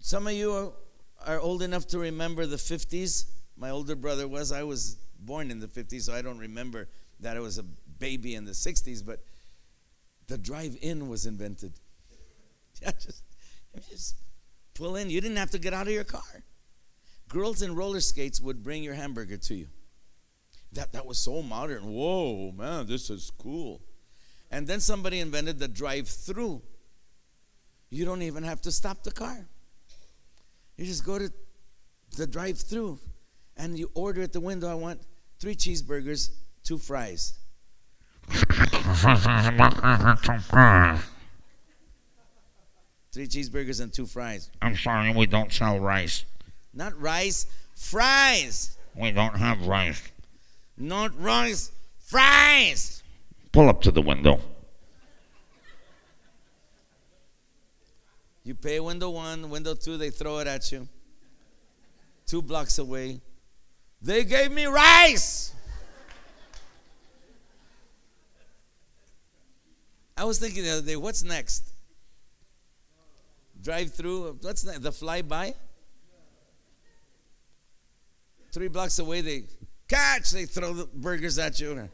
Some 0.00 0.26
of 0.26 0.32
you 0.32 0.52
are, 0.52 0.72
are, 1.24 1.38
old 1.38 1.62
enough 1.62 1.86
to 1.88 2.00
remember 2.00 2.46
the 2.46 2.56
50s. 2.56 3.26
My 3.56 3.70
older 3.70 3.94
brother 3.94 4.26
was. 4.26 4.50
I 4.50 4.64
was 4.64 4.96
born 5.20 5.52
in 5.52 5.60
the 5.60 5.68
50s, 5.68 6.02
so 6.02 6.14
I 6.14 6.20
don't 6.20 6.38
remember 6.38 6.88
that 7.20 7.36
I 7.36 7.40
was 7.40 7.58
a 7.58 7.62
baby 7.62 8.34
in 8.34 8.44
the 8.44 8.50
60s, 8.50 9.06
but 9.06 9.20
the 10.26 10.36
drive 10.36 10.76
in 10.82 11.08
was 11.08 11.26
invented. 11.26 11.74
Yeah, 12.80 12.90
just, 12.90 13.22
just 13.88 14.16
pull 14.74 14.96
in. 14.96 15.08
You 15.08 15.20
didn't 15.20 15.36
have 15.36 15.50
to 15.50 15.58
get 15.58 15.72
out 15.72 15.86
of 15.86 15.92
your 15.92 16.02
car. 16.02 16.42
Girls 17.32 17.62
in 17.62 17.74
roller 17.74 18.00
skates 18.00 18.42
would 18.42 18.62
bring 18.62 18.82
your 18.82 18.92
hamburger 18.92 19.38
to 19.38 19.54
you. 19.54 19.68
That, 20.72 20.92
that 20.92 21.06
was 21.06 21.18
so 21.18 21.40
modern. 21.40 21.84
Whoa, 21.84 22.52
man, 22.52 22.86
this 22.86 23.08
is 23.08 23.32
cool. 23.38 23.80
And 24.50 24.66
then 24.66 24.80
somebody 24.80 25.18
invented 25.18 25.58
the 25.58 25.66
drive 25.66 26.08
through. 26.08 26.60
You 27.88 28.04
don't 28.04 28.20
even 28.20 28.42
have 28.42 28.60
to 28.62 28.70
stop 28.70 29.02
the 29.02 29.10
car. 29.10 29.46
You 30.76 30.84
just 30.84 31.06
go 31.06 31.18
to 31.18 31.32
the 32.18 32.26
drive 32.26 32.58
through 32.58 32.98
and 33.56 33.78
you 33.78 33.90
order 33.94 34.20
at 34.20 34.34
the 34.34 34.40
window 34.40 34.70
I 34.70 34.74
want 34.74 35.00
three 35.40 35.54
cheeseburgers, 35.54 36.30
two 36.64 36.76
fries. 36.76 37.32
Three 43.12 43.26
cheeseburgers 43.26 43.82
and 43.82 43.92
two 43.92 44.06
fries. 44.06 44.50
I'm 44.62 44.76
sorry, 44.76 45.12
we 45.12 45.26
don't 45.26 45.52
sell 45.52 45.78
rice. 45.78 46.24
Not 46.74 46.98
rice, 47.00 47.46
fries. 47.74 48.76
We 48.94 49.10
don't 49.10 49.36
have 49.36 49.66
rice. 49.66 50.02
Not 50.76 51.18
rice, 51.20 51.70
fries. 51.98 53.02
Pull 53.52 53.68
up 53.68 53.82
to 53.82 53.90
the 53.90 54.02
window. 54.02 54.40
You 58.44 58.54
pay 58.54 58.80
window 58.80 59.10
one, 59.10 59.50
window 59.50 59.74
two, 59.74 59.96
they 59.96 60.10
throw 60.10 60.38
it 60.38 60.46
at 60.46 60.72
you. 60.72 60.88
Two 62.26 62.42
blocks 62.42 62.78
away. 62.78 63.20
They 64.00 64.24
gave 64.24 64.50
me 64.50 64.66
rice. 64.66 65.52
I 70.16 70.24
was 70.24 70.38
thinking 70.38 70.64
the 70.64 70.70
other 70.70 70.86
day, 70.86 70.96
what's 70.96 71.22
next? 71.22 71.72
Drive 73.62 73.92
through, 73.92 74.38
what's 74.40 74.64
next? 74.64 74.80
The 74.82 74.90
flyby? 74.90 75.54
Three 78.52 78.68
blocks 78.68 78.98
away, 78.98 79.22
they 79.22 79.44
catch, 79.88 80.30
they 80.30 80.44
throw 80.44 80.74
the 80.74 80.86
burgers 80.86 81.38
at 81.38 81.58
you. 81.58 81.88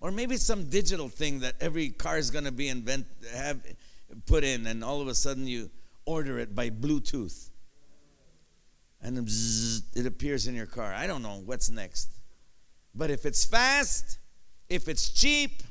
Or 0.00 0.10
maybe 0.10 0.34
it's 0.34 0.44
some 0.44 0.64
digital 0.64 1.08
thing 1.08 1.40
that 1.40 1.54
every 1.60 1.90
car 1.90 2.18
is 2.18 2.30
going 2.30 2.44
to 2.44 2.52
be 2.52 2.68
invent, 2.68 3.06
have 3.34 3.60
put 4.26 4.42
in, 4.42 4.66
and 4.66 4.82
all 4.82 5.00
of 5.00 5.08
a 5.08 5.14
sudden 5.14 5.46
you 5.46 5.70
order 6.04 6.38
it 6.38 6.54
by 6.54 6.70
Bluetooth. 6.70 7.50
And 9.02 9.28
it 9.94 10.06
appears 10.06 10.46
in 10.46 10.54
your 10.54 10.66
car. 10.66 10.94
I 10.94 11.06
don't 11.06 11.22
know 11.22 11.42
what's 11.44 11.70
next. 11.70 12.08
But 12.94 13.10
if 13.10 13.26
it's 13.26 13.44
fast, 13.44 14.18
if 14.68 14.88
it's 14.88 15.08
cheap, 15.08 15.62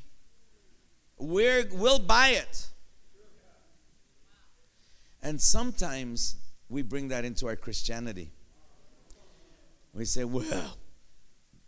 we're, 1.18 1.66
we'll 1.72 2.00
buy 2.00 2.30
it. 2.30 2.68
And 5.24 5.40
sometimes 5.40 6.36
we 6.68 6.82
bring 6.82 7.10
that 7.10 7.26
into 7.26 7.48
our 7.48 7.56
Christianity. 7.56 8.32
We 9.94 10.06
say, 10.06 10.24
well, 10.24 10.78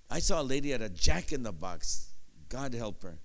I 0.10 0.20
saw 0.20 0.42
a 0.42 0.44
lady 0.44 0.74
at 0.74 0.82
a 0.82 0.90
jack 0.90 1.32
in 1.32 1.44
the 1.44 1.52
box. 1.52 2.14
God 2.50 2.74
help 2.74 3.04
her. 3.04 3.18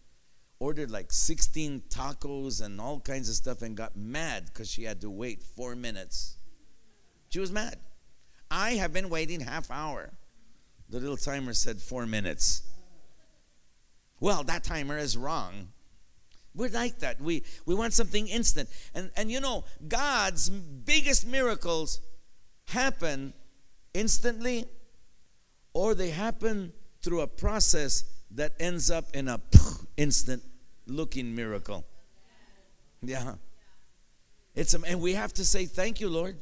ordered 0.58 0.90
like 0.90 1.12
16 1.12 1.82
tacos 1.88 2.64
and 2.64 2.80
all 2.80 2.98
kinds 2.98 3.28
of 3.28 3.34
stuff 3.34 3.62
and 3.62 3.76
got 3.76 3.96
mad 3.96 4.46
because 4.46 4.70
she 4.70 4.84
had 4.84 5.00
to 5.02 5.10
wait 5.10 5.42
four 5.42 5.76
minutes. 5.76 6.36
She 7.28 7.38
was 7.38 7.52
mad. 7.52 7.76
I 8.50 8.72
have 8.72 8.92
been 8.92 9.08
waiting 9.10 9.40
half 9.40 9.70
hour. 9.70 10.10
The 10.88 10.98
little 10.98 11.16
timer 11.16 11.52
said 11.52 11.80
four 11.80 12.06
minutes. 12.06 12.62
Well, 14.20 14.42
that 14.44 14.64
timer 14.64 14.98
is 14.98 15.16
wrong. 15.16 15.68
We're 16.54 16.70
like 16.70 17.00
that. 17.00 17.20
We, 17.20 17.44
we 17.66 17.74
want 17.74 17.92
something 17.92 18.26
instant. 18.26 18.68
And, 18.94 19.10
and 19.16 19.30
you 19.30 19.40
know, 19.40 19.64
God's 19.86 20.48
biggest 20.48 21.26
miracles 21.26 22.00
happen 22.66 23.34
instantly 23.94 24.64
or 25.78 25.94
they 25.94 26.10
happen 26.10 26.72
through 27.02 27.20
a 27.20 27.26
process 27.28 28.02
that 28.32 28.52
ends 28.58 28.90
up 28.90 29.04
in 29.14 29.28
a 29.28 29.40
instant 29.96 30.42
looking 30.88 31.36
miracle. 31.36 31.84
Yeah. 33.00 33.34
It's 34.56 34.74
and 34.74 35.00
we 35.00 35.14
have 35.14 35.32
to 35.34 35.44
say 35.44 35.66
thank 35.66 36.00
you, 36.00 36.08
Lord. 36.08 36.36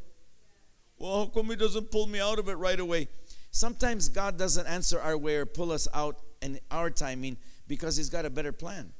Well, 0.99 1.19
how 1.19 1.27
come 1.27 1.51
he 1.51 1.57
doesn't 1.57 1.91
pull 1.91 2.07
me 2.07 2.19
out 2.19 2.39
of 2.39 2.49
it 2.49 2.55
right 2.55 2.81
away? 2.81 3.09
Sometimes 3.51 4.09
God 4.09 4.39
doesn't 4.39 4.67
answer 4.67 4.99
our 4.99 5.19
way 5.19 5.37
or 5.37 5.45
pull 5.45 5.71
us 5.71 5.87
out 5.93 6.17
in 6.41 6.59
our 6.71 6.89
timing 6.89 7.37
because 7.69 7.99
he's 7.99 8.09
got 8.09 8.25
a 8.25 8.31
better 8.31 8.53
plan. 8.53 8.91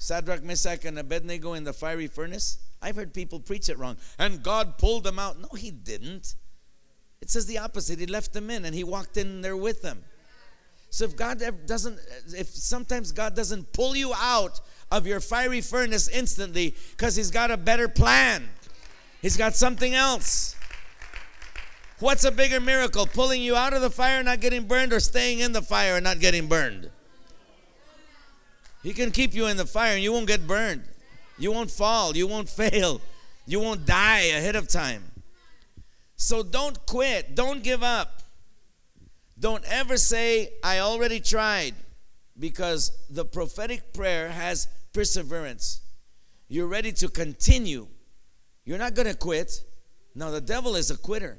Shadrach, 0.00 0.42
Meshach, 0.42 0.84
and 0.84 0.98
Abednego 0.98 1.52
in 1.52 1.62
the 1.62 1.72
fiery 1.72 2.08
furnace. 2.08 2.58
I've 2.82 2.96
heard 2.96 3.14
people 3.14 3.38
preach 3.38 3.68
it 3.68 3.78
wrong. 3.78 3.98
And 4.18 4.42
God 4.42 4.78
pulled 4.78 5.04
them 5.04 5.20
out. 5.20 5.38
No, 5.40 5.48
he 5.56 5.70
didn't. 5.70 6.34
It 7.22 7.30
says 7.30 7.46
the 7.46 7.58
opposite. 7.58 8.00
He 8.00 8.06
left 8.06 8.32
them 8.32 8.50
in 8.50 8.64
and 8.64 8.74
he 8.74 8.82
walked 8.82 9.16
in 9.16 9.40
there 9.40 9.56
with 9.56 9.80
them. 9.80 10.04
So 10.90 11.04
if 11.04 11.16
God 11.16 11.40
doesn't, 11.66 11.98
if 12.36 12.48
sometimes 12.48 13.12
God 13.12 13.34
doesn't 13.34 13.72
pull 13.72 13.96
you 13.96 14.12
out 14.14 14.60
of 14.90 15.06
your 15.06 15.20
fiery 15.20 15.62
furnace 15.62 16.08
instantly 16.08 16.74
because 16.90 17.16
he's 17.16 17.30
got 17.30 17.50
a 17.50 17.56
better 17.56 17.88
plan, 17.88 18.50
he's 19.22 19.36
got 19.36 19.54
something 19.54 19.94
else. 19.94 20.56
What's 22.00 22.24
a 22.24 22.32
bigger 22.32 22.60
miracle? 22.60 23.06
Pulling 23.06 23.40
you 23.40 23.54
out 23.54 23.72
of 23.72 23.80
the 23.80 23.88
fire, 23.88 24.16
and 24.16 24.26
not 24.26 24.40
getting 24.40 24.66
burned, 24.66 24.92
or 24.92 24.98
staying 24.98 25.38
in 25.38 25.52
the 25.52 25.62
fire 25.62 25.94
and 25.94 26.02
not 26.02 26.18
getting 26.18 26.48
burned? 26.48 26.90
He 28.82 28.92
can 28.92 29.12
keep 29.12 29.32
you 29.32 29.46
in 29.46 29.56
the 29.56 29.66
fire 29.66 29.94
and 29.94 30.02
you 30.02 30.12
won't 30.12 30.26
get 30.26 30.44
burned. 30.46 30.82
You 31.38 31.52
won't 31.52 31.70
fall. 31.70 32.16
You 32.16 32.26
won't 32.26 32.48
fail. 32.48 33.00
You 33.46 33.60
won't 33.60 33.86
die 33.86 34.22
ahead 34.22 34.56
of 34.56 34.66
time. 34.66 35.11
So 36.22 36.44
don't 36.44 36.86
quit. 36.86 37.34
Don't 37.34 37.64
give 37.64 37.82
up. 37.82 38.22
Don't 39.36 39.64
ever 39.66 39.96
say, 39.96 40.52
I 40.62 40.78
already 40.78 41.18
tried, 41.18 41.74
because 42.38 42.92
the 43.10 43.24
prophetic 43.24 43.92
prayer 43.92 44.28
has 44.28 44.68
perseverance. 44.92 45.80
You're 46.46 46.68
ready 46.68 46.92
to 46.92 47.08
continue. 47.08 47.88
You're 48.64 48.78
not 48.78 48.94
going 48.94 49.08
to 49.08 49.16
quit. 49.16 49.64
Now, 50.14 50.30
the 50.30 50.40
devil 50.40 50.76
is 50.76 50.92
a 50.92 50.96
quitter. 50.96 51.38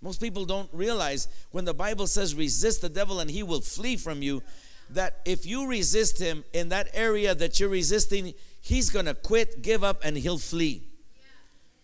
Most 0.00 0.20
people 0.20 0.44
don't 0.44 0.70
realize 0.72 1.26
when 1.50 1.64
the 1.64 1.74
Bible 1.74 2.06
says 2.06 2.32
resist 2.32 2.82
the 2.82 2.88
devil 2.88 3.18
and 3.18 3.28
he 3.28 3.42
will 3.42 3.60
flee 3.60 3.96
from 3.96 4.22
you, 4.22 4.44
that 4.90 5.22
if 5.24 5.44
you 5.44 5.66
resist 5.66 6.20
him 6.20 6.44
in 6.52 6.68
that 6.68 6.88
area 6.94 7.34
that 7.34 7.58
you're 7.58 7.68
resisting, 7.68 8.32
he's 8.60 8.90
going 8.90 9.06
to 9.06 9.14
quit, 9.14 9.60
give 9.60 9.82
up, 9.82 10.02
and 10.04 10.16
he'll 10.16 10.38
flee. 10.38 10.84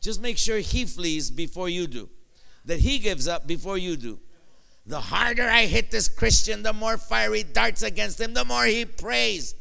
Just 0.01 0.23
make 0.23 0.39
sure 0.39 0.59
he 0.59 0.85
flees 0.85 1.29
before 1.29 1.69
you 1.69 1.89
do, 1.89 2.09
that 2.67 2.81
he 2.81 2.99
gives 2.99 3.27
up 3.27 3.47
before 3.47 3.79
you 3.79 3.97
do. 3.97 4.19
The 4.87 5.01
harder 5.01 5.49
I 5.49 5.67
hit 5.67 5.91
this 5.91 6.09
Christian, 6.09 6.63
the 6.63 6.73
more 6.73 6.97
fiery 6.97 7.43
darts 7.43 7.83
against 7.83 8.21
him, 8.21 8.35
the 8.35 8.45
more 8.45 8.65
he 8.67 8.85
prays. 8.85 9.55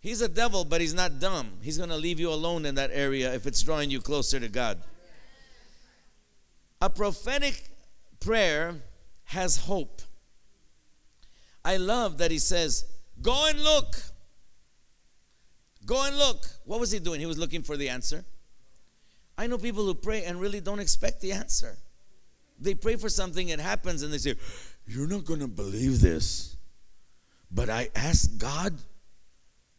He's 0.00 0.22
a 0.22 0.28
devil, 0.28 0.64
but 0.64 0.80
he's 0.80 0.94
not 0.94 1.18
dumb. 1.18 1.58
He's 1.60 1.76
going 1.76 1.90
to 1.90 1.96
leave 1.96 2.18
you 2.18 2.30
alone 2.30 2.64
in 2.64 2.76
that 2.76 2.90
area 2.92 3.34
if 3.34 3.46
it's 3.46 3.62
drawing 3.62 3.90
you 3.90 4.00
closer 4.00 4.40
to 4.40 4.48
God. 4.48 4.78
A 6.80 6.88
prophetic 6.88 7.68
prayer 8.18 8.76
has 9.24 9.58
hope. 9.58 10.00
I 11.62 11.76
love 11.76 12.16
that 12.18 12.30
he 12.30 12.38
says, 12.38 12.86
Go 13.20 13.46
and 13.48 13.62
look. 13.62 13.96
Go 15.84 16.06
and 16.06 16.16
look. 16.16 16.46
What 16.64 16.80
was 16.80 16.90
he 16.90 16.98
doing? 16.98 17.20
He 17.20 17.26
was 17.26 17.36
looking 17.36 17.62
for 17.62 17.76
the 17.76 17.90
answer. 17.90 18.24
I 19.36 19.46
know 19.46 19.58
people 19.58 19.84
who 19.84 19.94
pray 19.94 20.24
and 20.24 20.40
really 20.40 20.60
don't 20.60 20.80
expect 20.80 21.20
the 21.20 21.32
answer. 21.32 21.76
They 22.60 22.74
pray 22.74 22.96
for 22.96 23.08
something, 23.08 23.48
it 23.48 23.58
happens, 23.60 24.02
and 24.02 24.12
they 24.12 24.18
say, 24.18 24.34
You're 24.86 25.08
not 25.08 25.24
going 25.24 25.40
to 25.40 25.48
believe 25.48 26.00
this. 26.00 26.56
But 27.50 27.70
I 27.70 27.88
asked 27.94 28.38
God, 28.38 28.74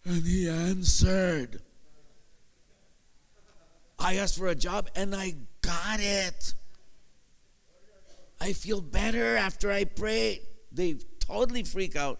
and 0.03 0.23
He 0.23 0.49
answered. 0.49 1.61
I 3.99 4.15
asked 4.15 4.37
for 4.37 4.47
a 4.47 4.55
job, 4.55 4.89
and 4.95 5.15
I 5.15 5.35
got 5.61 5.99
it. 5.99 6.55
I 8.39 8.53
feel 8.53 8.81
better 8.81 9.35
after 9.37 9.71
I 9.71 9.83
pray. 9.83 10.41
They 10.71 10.95
totally 11.19 11.63
freak 11.63 11.95
out 11.95 12.19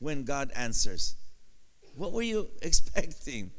when 0.00 0.24
God 0.24 0.50
answers. 0.56 1.14
What 1.94 2.12
were 2.12 2.22
you 2.22 2.48
expecting? 2.62 3.52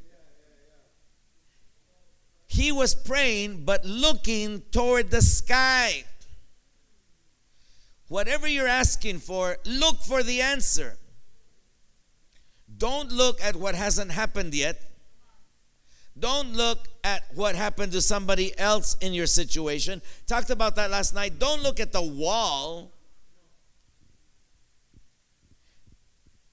He 2.47 2.71
was 2.71 2.93
praying, 2.93 3.63
but 3.63 3.85
looking 3.85 4.61
toward 4.71 5.09
the 5.09 5.21
sky. 5.21 6.03
Whatever 8.07 8.47
you're 8.47 8.67
asking 8.67 9.19
for, 9.19 9.57
look 9.65 10.01
for 10.01 10.23
the 10.23 10.41
answer. 10.41 10.97
Don't 12.77 13.11
look 13.11 13.41
at 13.41 13.55
what 13.55 13.75
hasn't 13.75 14.11
happened 14.11 14.53
yet. 14.53 14.81
Don't 16.17 16.53
look 16.53 16.87
at 17.03 17.23
what 17.35 17.55
happened 17.55 17.91
to 17.91 18.01
somebody 18.01 18.57
else 18.57 18.95
in 19.01 19.13
your 19.13 19.27
situation. 19.27 20.01
Talked 20.27 20.49
about 20.49 20.75
that 20.77 20.89
last 20.89 21.13
night. 21.13 21.39
Don't 21.39 21.61
look 21.61 21.79
at 21.79 21.91
the 21.91 22.01
wall. 22.01 22.91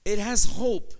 It 0.05 0.19
has 0.19 0.45
hope. 0.45 0.93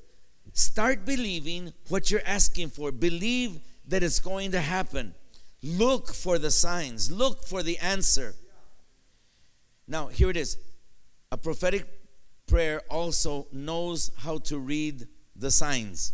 Start 0.54 1.04
believing 1.06 1.74
what 1.89 2.10
you're 2.12 2.22
asking 2.26 2.70
for. 2.70 2.92
Believe 2.92 3.60
that 3.88 4.04
it's 4.04 4.20
going 4.20 4.52
to 4.52 4.62
happen. 4.62 5.13
Look 5.62 6.13
for 6.13 6.38
the 6.38 6.52
signs, 6.52 7.12
look 7.12 7.46
for 7.46 7.63
the 7.63 7.78
answer. 7.80 8.36
Now, 9.88 10.08
here 10.08 10.30
it 10.30 10.38
is. 10.38 10.58
A 11.32 11.38
prophetic 11.38 11.88
prayer 12.48 12.82
also 12.89 13.48
knows 13.52 14.12
how 14.17 14.38
to 14.39 14.60
read 14.60 15.08
the 15.36 15.52
signs. 15.52 16.13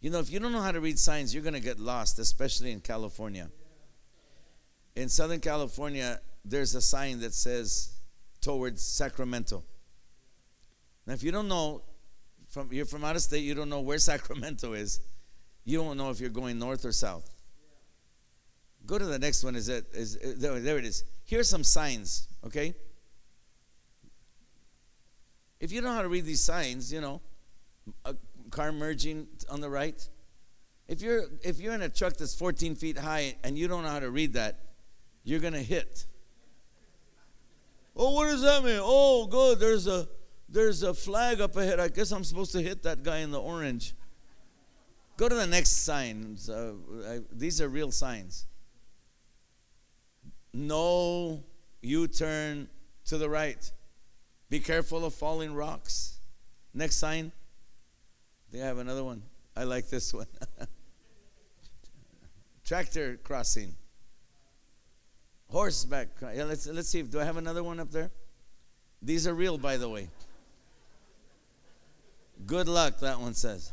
You 0.00 0.10
know, 0.10 0.18
if 0.18 0.30
you 0.30 0.40
don't 0.40 0.52
know 0.52 0.62
how 0.62 0.72
to 0.72 0.80
read 0.80 0.98
signs, 0.98 1.34
you're 1.34 1.42
going 1.42 1.54
to 1.54 1.60
get 1.60 1.78
lost, 1.78 2.18
especially 2.18 2.72
in 2.72 2.80
California. 2.80 3.50
In 4.96 5.08
Southern 5.08 5.40
California, 5.40 6.20
there's 6.44 6.74
a 6.74 6.80
sign 6.80 7.20
that 7.20 7.34
says 7.34 8.00
towards 8.40 8.84
Sacramento. 8.84 9.62
Now, 11.06 11.14
if 11.14 11.22
you 11.22 11.32
don't 11.32 11.48
know, 11.48 11.82
from 12.48 12.72
you're 12.72 12.86
from 12.86 13.04
out 13.04 13.16
of 13.16 13.22
state, 13.22 13.42
you 13.42 13.54
don't 13.54 13.68
know 13.68 13.80
where 13.80 13.98
Sacramento 14.12 14.72
is. 14.72 15.00
You 15.64 15.78
don't 15.78 15.96
know 15.96 16.10
if 16.10 16.20
you're 16.20 16.30
going 16.30 16.58
north 16.58 16.84
or 16.84 16.92
south. 16.92 17.28
Go 18.90 18.98
to 18.98 19.04
the 19.04 19.20
next 19.20 19.44
one. 19.44 19.54
Is 19.54 19.68
it 19.68 19.86
is 19.92 20.18
there, 20.18 20.58
there 20.58 20.76
it 20.76 20.84
is. 20.84 21.04
Here's 21.24 21.48
some 21.48 21.62
signs, 21.62 22.26
okay? 22.44 22.74
If 25.60 25.70
you 25.70 25.80
know 25.80 25.92
how 25.92 26.02
to 26.02 26.08
read 26.08 26.24
these 26.24 26.40
signs, 26.40 26.92
you 26.92 27.00
know, 27.00 27.20
a 28.04 28.16
car 28.50 28.72
merging 28.72 29.28
on 29.48 29.60
the 29.60 29.70
right. 29.70 30.08
If 30.88 31.02
you're 31.02 31.26
if 31.44 31.60
you're 31.60 31.72
in 31.72 31.82
a 31.82 31.88
truck 31.88 32.16
that's 32.16 32.34
14 32.34 32.74
feet 32.74 32.98
high 32.98 33.36
and 33.44 33.56
you 33.56 33.68
don't 33.68 33.84
know 33.84 33.90
how 33.90 34.00
to 34.00 34.10
read 34.10 34.32
that, 34.32 34.58
you're 35.22 35.38
gonna 35.38 35.62
hit. 35.62 36.06
Oh, 37.94 38.12
what 38.14 38.24
does 38.24 38.42
that 38.42 38.64
mean? 38.64 38.80
Oh, 38.82 39.28
good. 39.28 39.60
There's 39.60 39.86
a 39.86 40.08
there's 40.48 40.82
a 40.82 40.94
flag 40.94 41.40
up 41.40 41.54
ahead. 41.54 41.78
I 41.78 41.86
guess 41.86 42.10
I'm 42.10 42.24
supposed 42.24 42.50
to 42.52 42.60
hit 42.60 42.82
that 42.82 43.04
guy 43.04 43.18
in 43.18 43.30
the 43.30 43.40
orange. 43.40 43.94
Go 45.16 45.28
to 45.28 45.34
the 45.36 45.46
next 45.46 45.84
sign. 45.84 46.36
Uh, 46.48 46.72
I, 47.08 47.20
these 47.30 47.60
are 47.60 47.68
real 47.68 47.92
signs. 47.92 48.46
No 50.52 51.42
U 51.82 52.08
turn 52.08 52.68
to 53.06 53.18
the 53.18 53.28
right. 53.28 53.70
Be 54.48 54.60
careful 54.60 55.04
of 55.04 55.14
falling 55.14 55.54
rocks. 55.54 56.18
Next 56.74 56.96
sign. 56.96 57.32
They 58.52 58.58
have 58.58 58.78
another 58.78 59.04
one. 59.04 59.22
I 59.56 59.64
like 59.64 59.88
this 59.88 60.12
one. 60.12 60.26
Tractor 62.64 63.18
crossing. 63.22 63.74
Horseback. 65.48 66.08
Yeah, 66.34 66.44
let's 66.44 66.66
let's 66.66 66.88
see. 66.88 67.02
Do 67.02 67.20
I 67.20 67.24
have 67.24 67.36
another 67.36 67.62
one 67.62 67.80
up 67.80 67.90
there? 67.90 68.10
These 69.02 69.26
are 69.26 69.34
real, 69.34 69.58
by 69.58 69.76
the 69.76 69.88
way. 69.88 70.08
Good 72.46 72.68
luck, 72.68 73.00
that 73.00 73.20
one 73.20 73.34
says. 73.34 73.72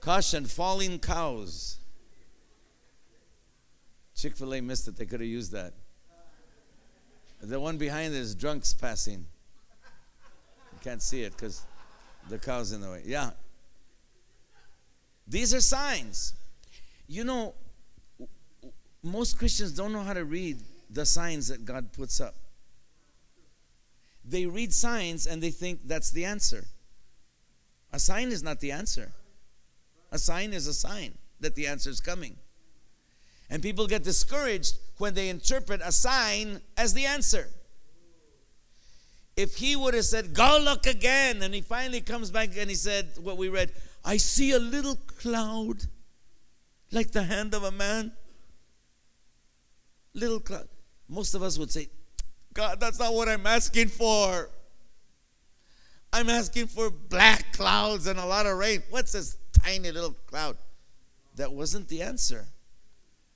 Caution, 0.00 0.46
falling 0.46 0.98
cows. 0.98 1.78
Chick 4.22 4.36
fil 4.36 4.54
A 4.54 4.60
missed 4.60 4.86
it. 4.86 4.94
They 4.94 5.04
could 5.04 5.18
have 5.18 5.28
used 5.28 5.50
that. 5.50 5.72
The 7.40 7.58
one 7.58 7.76
behind 7.76 8.14
is 8.14 8.36
drunks 8.36 8.72
passing. 8.72 9.26
You 10.72 10.78
can't 10.80 11.02
see 11.02 11.24
it 11.24 11.32
because 11.32 11.66
The 12.28 12.38
cow's 12.38 12.70
in 12.70 12.80
the 12.80 12.88
way. 12.88 13.02
Yeah. 13.04 13.30
These 15.26 15.52
are 15.54 15.60
signs. 15.60 16.34
You 17.08 17.24
know, 17.24 17.54
most 19.02 19.38
Christians 19.38 19.72
don't 19.72 19.92
know 19.92 20.04
how 20.04 20.12
to 20.12 20.24
read 20.24 20.58
the 20.88 21.04
signs 21.04 21.48
that 21.48 21.64
God 21.64 21.92
puts 21.92 22.20
up. 22.20 22.36
They 24.24 24.46
read 24.46 24.72
signs 24.72 25.26
and 25.26 25.42
they 25.42 25.50
think 25.50 25.80
that's 25.84 26.12
the 26.12 26.24
answer. 26.26 26.66
A 27.92 27.98
sign 27.98 28.28
is 28.28 28.44
not 28.44 28.60
the 28.60 28.70
answer. 28.70 29.14
A 30.12 30.18
sign 30.18 30.52
is 30.52 30.68
a 30.68 30.74
sign 30.74 31.18
that 31.40 31.56
the 31.56 31.66
answer 31.66 31.90
is 31.90 32.00
coming. 32.00 32.36
And 33.52 33.62
people 33.62 33.86
get 33.86 34.02
discouraged 34.02 34.78
when 34.96 35.12
they 35.12 35.28
interpret 35.28 35.82
a 35.84 35.92
sign 35.92 36.62
as 36.78 36.94
the 36.94 37.04
answer. 37.04 37.48
If 39.36 39.56
he 39.56 39.76
would 39.76 39.92
have 39.92 40.06
said, 40.06 40.32
Go 40.32 40.58
look 40.64 40.86
again, 40.86 41.42
and 41.42 41.54
he 41.54 41.60
finally 41.60 42.00
comes 42.00 42.30
back 42.30 42.56
and 42.56 42.70
he 42.70 42.74
said, 42.74 43.10
What 43.20 43.36
we 43.36 43.50
read, 43.50 43.70
I 44.06 44.16
see 44.16 44.52
a 44.52 44.58
little 44.58 44.96
cloud 45.18 45.82
like 46.92 47.12
the 47.12 47.24
hand 47.24 47.52
of 47.52 47.62
a 47.62 47.70
man. 47.70 48.12
Little 50.14 50.40
cloud. 50.40 50.68
Most 51.06 51.34
of 51.34 51.42
us 51.42 51.58
would 51.58 51.70
say, 51.70 51.88
God, 52.54 52.80
that's 52.80 52.98
not 52.98 53.12
what 53.12 53.28
I'm 53.28 53.46
asking 53.46 53.88
for. 53.88 54.48
I'm 56.10 56.30
asking 56.30 56.68
for 56.68 56.88
black 56.88 57.52
clouds 57.52 58.06
and 58.06 58.18
a 58.18 58.24
lot 58.24 58.46
of 58.46 58.56
rain. 58.56 58.82
What's 58.88 59.12
this 59.12 59.36
tiny 59.62 59.90
little 59.90 60.16
cloud? 60.26 60.56
That 61.36 61.52
wasn't 61.52 61.88
the 61.88 62.00
answer. 62.00 62.46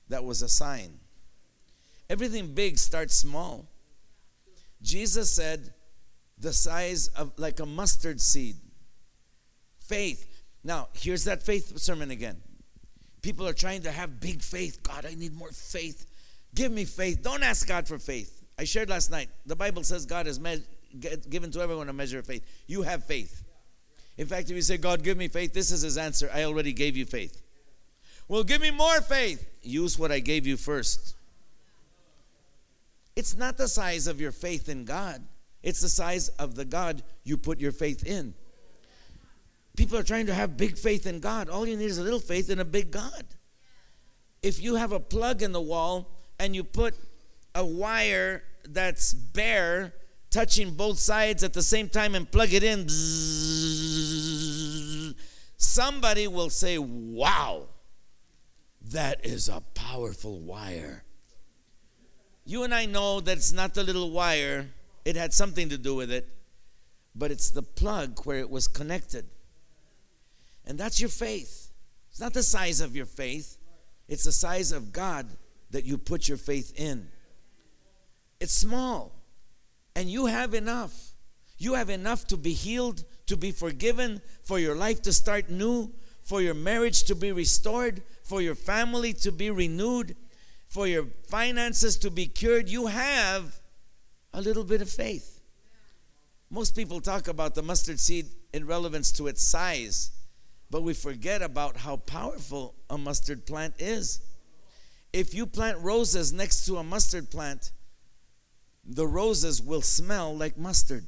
That 0.09 0.23
was 0.23 0.41
a 0.41 0.49
sign. 0.49 0.99
Everything 2.09 2.53
big 2.53 2.77
starts 2.77 3.15
small. 3.15 3.65
Jesus 4.81 5.31
said, 5.31 5.73
the 6.39 6.53
size 6.53 7.07
of 7.09 7.31
like 7.37 7.59
a 7.59 7.65
mustard 7.65 8.21
seed. 8.21 8.55
Faith. 9.79 10.27
Now, 10.63 10.89
here's 10.93 11.23
that 11.25 11.41
faith 11.43 11.77
sermon 11.79 12.11
again. 12.11 12.37
People 13.21 13.47
are 13.47 13.53
trying 13.53 13.81
to 13.83 13.91
have 13.91 14.19
big 14.19 14.41
faith. 14.41 14.83
God, 14.83 15.05
I 15.05 15.15
need 15.15 15.33
more 15.33 15.51
faith. 15.51 16.05
Give 16.53 16.71
me 16.71 16.85
faith. 16.85 17.21
Don't 17.23 17.43
ask 17.43 17.67
God 17.67 17.87
for 17.87 17.99
faith. 17.99 18.43
I 18.59 18.63
shared 18.63 18.89
last 18.89 19.11
night. 19.11 19.29
The 19.45 19.55
Bible 19.55 19.83
says 19.83 20.05
God 20.05 20.25
has 20.25 20.39
me- 20.39 20.63
given 21.29 21.51
to 21.51 21.61
everyone 21.61 21.89
a 21.89 21.93
measure 21.93 22.19
of 22.19 22.25
faith. 22.25 22.43
You 22.67 22.83
have 22.83 23.03
faith. 23.05 23.43
In 24.17 24.27
fact, 24.27 24.49
if 24.49 24.55
you 24.55 24.61
say, 24.61 24.77
God, 24.77 25.03
give 25.03 25.17
me 25.17 25.27
faith, 25.27 25.53
this 25.53 25.71
is 25.71 25.81
his 25.81 25.97
answer. 25.97 26.29
I 26.33 26.43
already 26.43 26.73
gave 26.73 26.97
you 26.97 27.05
faith. 27.05 27.41
Well, 28.27 28.43
give 28.43 28.61
me 28.61 28.71
more 28.71 29.01
faith. 29.01 29.47
Use 29.61 29.97
what 29.97 30.11
I 30.11 30.19
gave 30.19 30.45
you 30.45 30.57
first. 30.57 31.15
It's 33.15 33.35
not 33.35 33.57
the 33.57 33.67
size 33.67 34.05
of 34.07 34.21
your 34.21 34.31
faith 34.31 34.69
in 34.69 34.85
God, 34.85 35.23
it's 35.63 35.81
the 35.81 35.89
size 35.89 36.29
of 36.29 36.55
the 36.55 36.65
God 36.65 37.03
you 37.23 37.37
put 37.37 37.59
your 37.59 37.71
faith 37.71 38.05
in. 38.05 38.33
People 39.75 39.97
are 39.97 40.03
trying 40.03 40.25
to 40.25 40.33
have 40.33 40.57
big 40.57 40.77
faith 40.77 41.05
in 41.05 41.19
God. 41.19 41.49
All 41.49 41.67
you 41.67 41.77
need 41.77 41.85
is 41.85 41.99
a 41.99 42.03
little 42.03 42.19
faith 42.19 42.49
in 42.49 42.59
a 42.59 42.65
big 42.65 42.89
God. 42.91 43.23
If 44.41 44.61
you 44.61 44.75
have 44.75 44.91
a 44.91 44.99
plug 44.99 45.41
in 45.43 45.51
the 45.51 45.61
wall 45.61 46.09
and 46.39 46.55
you 46.55 46.63
put 46.63 46.95
a 47.53 47.63
wire 47.63 48.43
that's 48.67 49.13
bare 49.13 49.93
touching 50.31 50.71
both 50.71 50.99
sides 50.99 51.43
at 51.43 51.53
the 51.53 51.61
same 51.61 51.89
time 51.89 52.15
and 52.15 52.31
plug 52.31 52.53
it 52.53 52.63
in, 52.63 52.87
somebody 55.57 56.27
will 56.27 56.49
say, 56.49 56.77
Wow, 56.77 57.67
that 58.91 59.25
is 59.25 59.49
a 59.49 59.61
powerful 59.73 60.39
wire. 60.39 61.03
You 62.45 62.63
and 62.63 62.73
I 62.73 62.85
know 62.85 63.19
that 63.19 63.37
it's 63.37 63.51
not 63.51 63.73
the 63.73 63.83
little 63.83 64.11
wire, 64.11 64.69
it 65.03 65.15
had 65.15 65.33
something 65.33 65.69
to 65.69 65.77
do 65.77 65.95
with 65.95 66.11
it, 66.11 66.27
but 67.15 67.31
it's 67.31 67.49
the 67.49 67.63
plug 67.63 68.21
where 68.25 68.39
it 68.39 68.49
was 68.49 68.67
connected. 68.67 69.25
And 70.65 70.77
that's 70.77 70.99
your 70.99 71.09
faith. 71.09 71.71
It's 72.09 72.19
not 72.19 72.33
the 72.33 72.43
size 72.43 72.81
of 72.81 72.95
your 72.95 73.05
faith, 73.05 73.57
it's 74.07 74.23
the 74.23 74.31
size 74.31 74.71
of 74.71 74.93
God 74.93 75.27
that 75.71 75.85
you 75.85 75.97
put 75.97 76.27
your 76.27 76.37
faith 76.37 76.73
in. 76.79 77.09
It's 78.39 78.53
small, 78.53 79.11
and 79.95 80.09
you 80.09 80.27
have 80.27 80.53
enough. 80.53 81.11
You 81.57 81.73
have 81.73 81.89
enough 81.89 82.27
to 82.27 82.37
be 82.37 82.53
healed, 82.53 83.03
to 83.25 83.35
be 83.35 83.51
forgiven, 83.51 84.21
for 84.43 84.59
your 84.59 84.75
life 84.75 85.01
to 85.03 85.13
start 85.13 85.49
new, 85.49 85.91
for 86.27 86.41
your 86.41 86.53
marriage 86.53 87.03
to 87.03 87.15
be 87.15 87.31
restored, 87.31 88.03
for 88.21 88.41
your 88.41 88.53
family 88.53 89.13
to 89.13 89.31
be 89.31 89.49
renewed, 89.49 90.13
for 90.67 90.85
your 90.85 91.05
finances 91.29 91.95
to 91.99 92.11
be 92.11 92.25
cured. 92.27 92.67
You 92.67 92.87
have 92.87 93.61
a 94.33 94.41
little 94.41 94.65
bit 94.65 94.81
of 94.81 94.89
faith. 94.89 95.39
Most 96.49 96.75
people 96.75 96.99
talk 96.99 97.29
about 97.29 97.55
the 97.55 97.63
mustard 97.63 97.97
seed 97.97 98.25
in 98.51 98.67
relevance 98.67 99.13
to 99.13 99.27
its 99.27 99.41
size, 99.41 100.11
but 100.69 100.83
we 100.83 100.93
forget 100.93 101.41
about 101.41 101.77
how 101.77 101.95
powerful 101.95 102.75
a 102.89 102.97
mustard 102.97 103.45
plant 103.45 103.75
is. 103.79 104.19
If 105.13 105.33
you 105.33 105.45
plant 105.45 105.79
roses 105.79 106.33
next 106.33 106.65
to 106.65 106.75
a 106.75 106.83
mustard 106.83 107.31
plant, 107.31 107.71
the 108.83 109.07
roses 109.07 109.61
will 109.61 109.81
smell 109.81 110.35
like 110.35 110.57
mustard. 110.57 111.05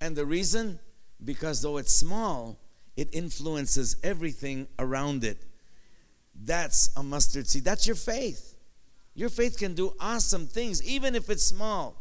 And 0.00 0.16
the 0.16 0.24
reason? 0.24 0.78
Because 1.22 1.60
though 1.60 1.76
it's 1.76 1.92
small, 1.92 2.58
it 2.98 3.08
influences 3.12 3.94
everything 4.02 4.66
around 4.80 5.22
it. 5.22 5.44
That's 6.34 6.90
a 6.96 7.02
mustard 7.04 7.46
seed. 7.46 7.64
That's 7.64 7.86
your 7.86 7.94
faith. 7.94 8.56
Your 9.14 9.28
faith 9.28 9.56
can 9.56 9.74
do 9.74 9.94
awesome 10.00 10.48
things, 10.48 10.82
even 10.82 11.14
if 11.14 11.30
it's 11.30 11.44
small. 11.44 11.94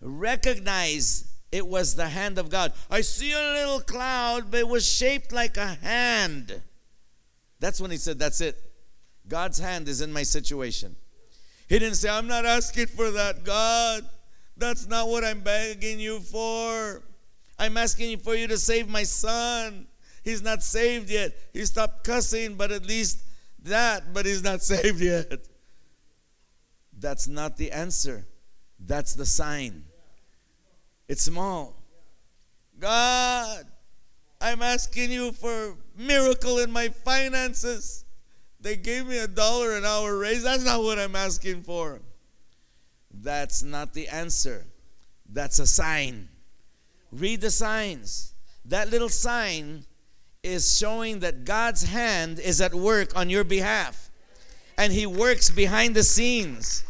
Recognize 0.00 1.30
it 1.52 1.66
was 1.66 1.96
the 1.96 2.08
hand 2.08 2.38
of 2.38 2.48
God. 2.48 2.72
I 2.90 3.02
see 3.02 3.32
a 3.32 3.52
little 3.52 3.80
cloud, 3.80 4.50
but 4.50 4.60
it 4.60 4.68
was 4.68 4.90
shaped 4.90 5.32
like 5.32 5.58
a 5.58 5.66
hand. 5.66 6.62
That's 7.58 7.78
when 7.78 7.90
he 7.90 7.98
said, 7.98 8.18
That's 8.18 8.40
it. 8.40 8.56
God's 9.28 9.58
hand 9.58 9.86
is 9.86 10.00
in 10.00 10.14
my 10.14 10.22
situation. 10.22 10.96
He 11.68 11.78
didn't 11.78 11.96
say, 11.96 12.08
I'm 12.08 12.26
not 12.26 12.46
asking 12.46 12.86
for 12.86 13.10
that, 13.10 13.44
God. 13.44 14.08
That's 14.56 14.88
not 14.88 15.08
what 15.08 15.24
I'm 15.24 15.40
begging 15.40 16.00
you 16.00 16.20
for. 16.20 17.02
I'm 17.58 17.76
asking 17.76 18.20
for 18.20 18.34
you 18.34 18.46
to 18.46 18.56
save 18.56 18.88
my 18.88 19.02
son. 19.02 19.86
He's 20.22 20.42
not 20.42 20.62
saved 20.62 21.10
yet. 21.10 21.32
He 21.52 21.64
stopped 21.64 22.04
cussing, 22.04 22.54
but 22.54 22.70
at 22.70 22.86
least 22.86 23.24
that, 23.64 24.12
but 24.12 24.26
he's 24.26 24.42
not 24.42 24.62
saved 24.62 25.00
yet. 25.00 25.48
That's 26.98 27.28
not 27.28 27.56
the 27.56 27.72
answer. 27.72 28.26
That's 28.78 29.14
the 29.14 29.26
sign. 29.26 29.84
It's 31.08 31.22
small. 31.22 31.76
God, 32.78 33.64
I'm 34.40 34.62
asking 34.62 35.10
you 35.10 35.32
for 35.32 35.76
miracle 35.96 36.58
in 36.58 36.70
my 36.70 36.88
finances. 36.88 38.04
They 38.60 38.76
gave 38.76 39.06
me 39.06 39.18
a 39.18 39.26
dollar 39.26 39.76
an 39.76 39.84
hour 39.84 40.16
raise. 40.16 40.42
That's 40.42 40.64
not 40.64 40.82
what 40.82 40.98
I'm 40.98 41.16
asking 41.16 41.62
for. 41.62 42.00
That's 43.12 43.62
not 43.62 43.92
the 43.92 44.08
answer. 44.08 44.66
That's 45.28 45.58
a 45.58 45.66
sign. 45.66 46.28
Read 47.10 47.40
the 47.40 47.50
signs. 47.50 48.34
That 48.66 48.90
little 48.90 49.08
sign 49.08 49.84
is 50.42 50.76
showing 50.76 51.20
that 51.20 51.44
God's 51.44 51.82
hand 51.82 52.38
is 52.38 52.60
at 52.60 52.74
work 52.74 53.16
on 53.16 53.28
your 53.28 53.44
behalf. 53.44 54.10
And 54.78 54.92
He 54.92 55.06
works 55.06 55.50
behind 55.50 55.94
the 55.94 56.02
scenes. 56.02 56.84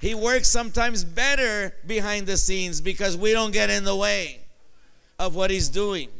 He 0.00 0.14
works 0.14 0.48
sometimes 0.48 1.04
better 1.04 1.74
behind 1.86 2.26
the 2.26 2.36
scenes 2.36 2.80
because 2.80 3.16
we 3.16 3.32
don't 3.32 3.52
get 3.52 3.70
in 3.70 3.84
the 3.84 3.96
way 3.96 4.40
of 5.18 5.34
what 5.34 5.50
He's 5.50 5.68
doing. 5.68 6.10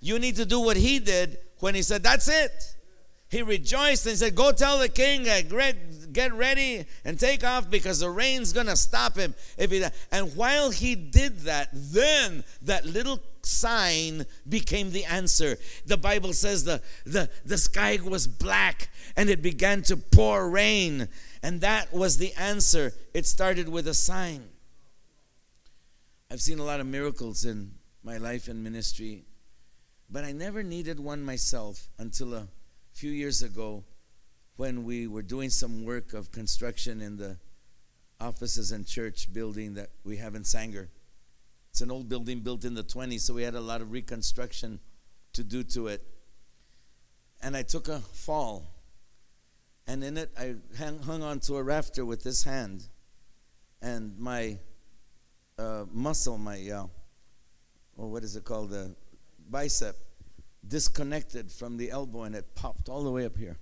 You 0.00 0.18
need 0.18 0.36
to 0.36 0.44
do 0.44 0.60
what 0.60 0.76
He 0.76 0.98
did 0.98 1.38
when 1.58 1.74
He 1.74 1.82
said, 1.82 2.02
That's 2.02 2.28
it. 2.28 2.76
He 3.28 3.42
rejoiced 3.42 4.06
and 4.06 4.16
said, 4.16 4.34
Go 4.34 4.52
tell 4.52 4.78
the 4.78 4.90
king, 4.90 5.26
uh, 5.26 5.40
get 6.12 6.34
ready 6.34 6.84
and 7.04 7.18
take 7.18 7.42
off 7.42 7.70
because 7.70 8.00
the 8.00 8.10
rain's 8.10 8.52
going 8.52 8.66
to 8.66 8.76
stop 8.76 9.16
him. 9.16 9.34
If 9.56 9.70
he, 9.70 9.82
and 10.12 10.36
while 10.36 10.70
he 10.70 10.94
did 10.94 11.40
that, 11.40 11.70
then 11.72 12.44
that 12.60 12.84
little 12.84 13.20
sign 13.44 14.24
became 14.48 14.92
the 14.92 15.04
answer. 15.04 15.58
The 15.86 15.96
Bible 15.96 16.32
says 16.32 16.64
the, 16.64 16.80
the, 17.04 17.28
the 17.44 17.58
sky 17.58 17.98
was 18.02 18.26
black 18.26 18.88
and 19.16 19.28
it 19.28 19.42
began 19.42 19.82
to 19.82 19.96
pour 19.96 20.48
rain. 20.48 21.08
And 21.42 21.60
that 21.60 21.92
was 21.92 22.18
the 22.18 22.32
answer. 22.34 22.92
It 23.14 23.26
started 23.26 23.68
with 23.68 23.88
a 23.88 23.94
sign. 23.94 24.48
I've 26.30 26.40
seen 26.40 26.58
a 26.58 26.64
lot 26.64 26.80
of 26.80 26.86
miracles 26.86 27.44
in 27.44 27.72
my 28.02 28.16
life 28.16 28.48
and 28.48 28.64
ministry, 28.64 29.24
but 30.08 30.24
I 30.24 30.32
never 30.32 30.62
needed 30.62 30.98
one 30.98 31.22
myself 31.22 31.88
until 31.98 32.34
a 32.34 32.48
few 32.92 33.10
years 33.10 33.42
ago 33.42 33.84
when 34.56 34.84
we 34.84 35.06
were 35.06 35.22
doing 35.22 35.50
some 35.50 35.84
work 35.84 36.12
of 36.12 36.32
construction 36.32 37.00
in 37.00 37.16
the 37.16 37.36
offices 38.20 38.72
and 38.72 38.86
church 38.86 39.32
building 39.32 39.74
that 39.74 39.90
we 40.04 40.16
have 40.16 40.34
in 40.34 40.44
Sanger. 40.44 40.88
It's 41.72 41.80
an 41.80 41.90
old 41.90 42.08
building 42.08 42.40
built 42.40 42.64
in 42.64 42.74
the 42.74 42.84
20s, 42.84 43.22
so 43.22 43.34
we 43.34 43.42
had 43.42 43.54
a 43.54 43.60
lot 43.60 43.80
of 43.80 43.90
reconstruction 43.90 44.78
to 45.32 45.42
do 45.42 45.64
to 45.64 45.86
it. 45.88 46.02
And 47.42 47.56
I 47.56 47.62
took 47.62 47.88
a 47.88 47.98
fall, 47.98 48.70
and 49.86 50.04
in 50.04 50.18
it, 50.18 50.30
I 50.38 50.56
hung, 50.78 51.00
hung 51.00 51.22
onto 51.22 51.56
a 51.56 51.62
rafter 51.62 52.04
with 52.04 52.22
this 52.22 52.44
hand, 52.44 52.84
and 53.80 54.16
my 54.18 54.58
uh, 55.58 55.86
muscle, 55.90 56.36
my 56.36 56.70
uh, 56.70 56.86
or 57.96 58.08
what 58.08 58.22
is 58.22 58.36
it 58.36 58.44
called, 58.44 58.70
the 58.70 58.94
bicep, 59.50 59.96
disconnected 60.66 61.50
from 61.50 61.76
the 61.76 61.90
elbow 61.90 62.22
and 62.22 62.34
it 62.34 62.54
popped 62.54 62.88
all 62.88 63.02
the 63.02 63.10
way 63.10 63.24
up 63.24 63.36
here. 63.36 63.58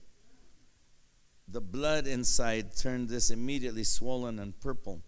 The 1.48 1.60
blood 1.60 2.06
inside 2.06 2.76
turned 2.76 3.08
this 3.08 3.30
immediately 3.30 3.84
swollen 3.84 4.38
and 4.38 4.58
purple. 4.60 5.02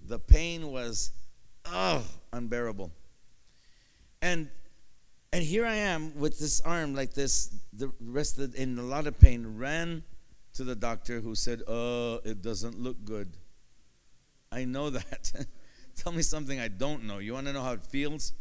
The 0.00 0.18
pain 0.18 0.68
was, 0.68 1.10
oh, 1.66 2.04
unbearable. 2.36 2.92
And 4.22 4.48
and 5.32 5.44
here 5.44 5.66
I 5.66 5.74
am 5.74 6.18
with 6.18 6.38
this 6.38 6.60
arm 6.60 6.94
like 6.94 7.12
this, 7.12 7.54
the 7.72 7.92
rest 8.00 8.38
of 8.38 8.52
the, 8.52 8.62
in 8.62 8.78
a 8.78 8.82
lot 8.82 9.06
of 9.06 9.18
pain, 9.18 9.58
ran 9.58 10.02
to 10.54 10.64
the 10.64 10.74
doctor 10.74 11.20
who 11.20 11.34
said, 11.34 11.62
Oh, 11.66 12.20
it 12.24 12.40
doesn't 12.42 12.80
look 12.80 13.04
good. 13.04 13.36
I 14.50 14.64
know 14.64 14.90
that. 14.90 15.32
Tell 15.96 16.12
me 16.12 16.22
something 16.22 16.60
I 16.60 16.68
don't 16.68 17.04
know. 17.04 17.18
You 17.18 17.34
want 17.34 17.46
to 17.48 17.52
know 17.52 17.62
how 17.62 17.72
it 17.72 17.82
feels? 17.82 18.32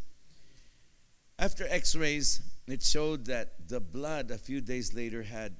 After 1.37 1.65
x 1.67 1.95
rays, 1.95 2.41
it 2.67 2.81
showed 2.81 3.25
that 3.25 3.67
the 3.67 3.81
blood 3.81 4.31
a 4.31 4.37
few 4.37 4.61
days 4.61 4.93
later 4.93 5.23
had 5.23 5.55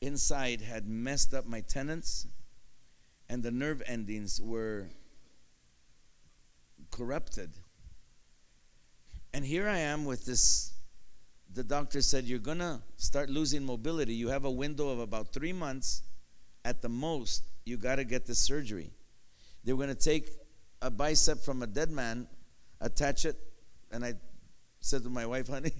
inside 0.00 0.60
had 0.60 0.86
messed 0.86 1.32
up 1.32 1.46
my 1.46 1.60
tendons 1.60 2.26
and 3.28 3.42
the 3.42 3.50
nerve 3.50 3.82
endings 3.86 4.40
were 4.40 4.88
corrupted. 6.98 7.50
And 9.32 9.44
here 9.44 9.68
I 9.68 9.78
am 9.78 10.04
with 10.04 10.24
this. 10.24 10.72
The 11.54 11.62
doctor 11.62 12.02
said, 12.02 12.24
You're 12.24 12.40
going 12.40 12.58
to 12.58 12.80
start 12.96 13.30
losing 13.30 13.64
mobility. 13.64 14.14
You 14.14 14.28
have 14.28 14.44
a 14.44 14.50
window 14.50 14.88
of 14.88 14.98
about 14.98 15.32
three 15.32 15.52
months 15.52 16.02
at 16.64 16.82
the 16.82 16.88
most. 16.88 17.44
You 17.64 17.76
got 17.76 17.96
to 17.96 18.04
get 18.04 18.26
this 18.26 18.40
surgery. 18.40 18.90
They 19.64 19.72
were 19.72 19.84
going 19.84 19.94
to 19.94 20.02
take 20.02 20.28
a 20.82 20.90
bicep 20.90 21.40
from 21.44 21.62
a 21.62 21.66
dead 21.66 21.90
man, 21.90 22.26
attach 22.80 23.24
it, 23.24 23.36
and 23.92 24.04
I 24.04 24.14
said 24.80 25.02
to 25.04 25.10
my 25.10 25.26
wife, 25.26 25.48
honey, 25.48 25.72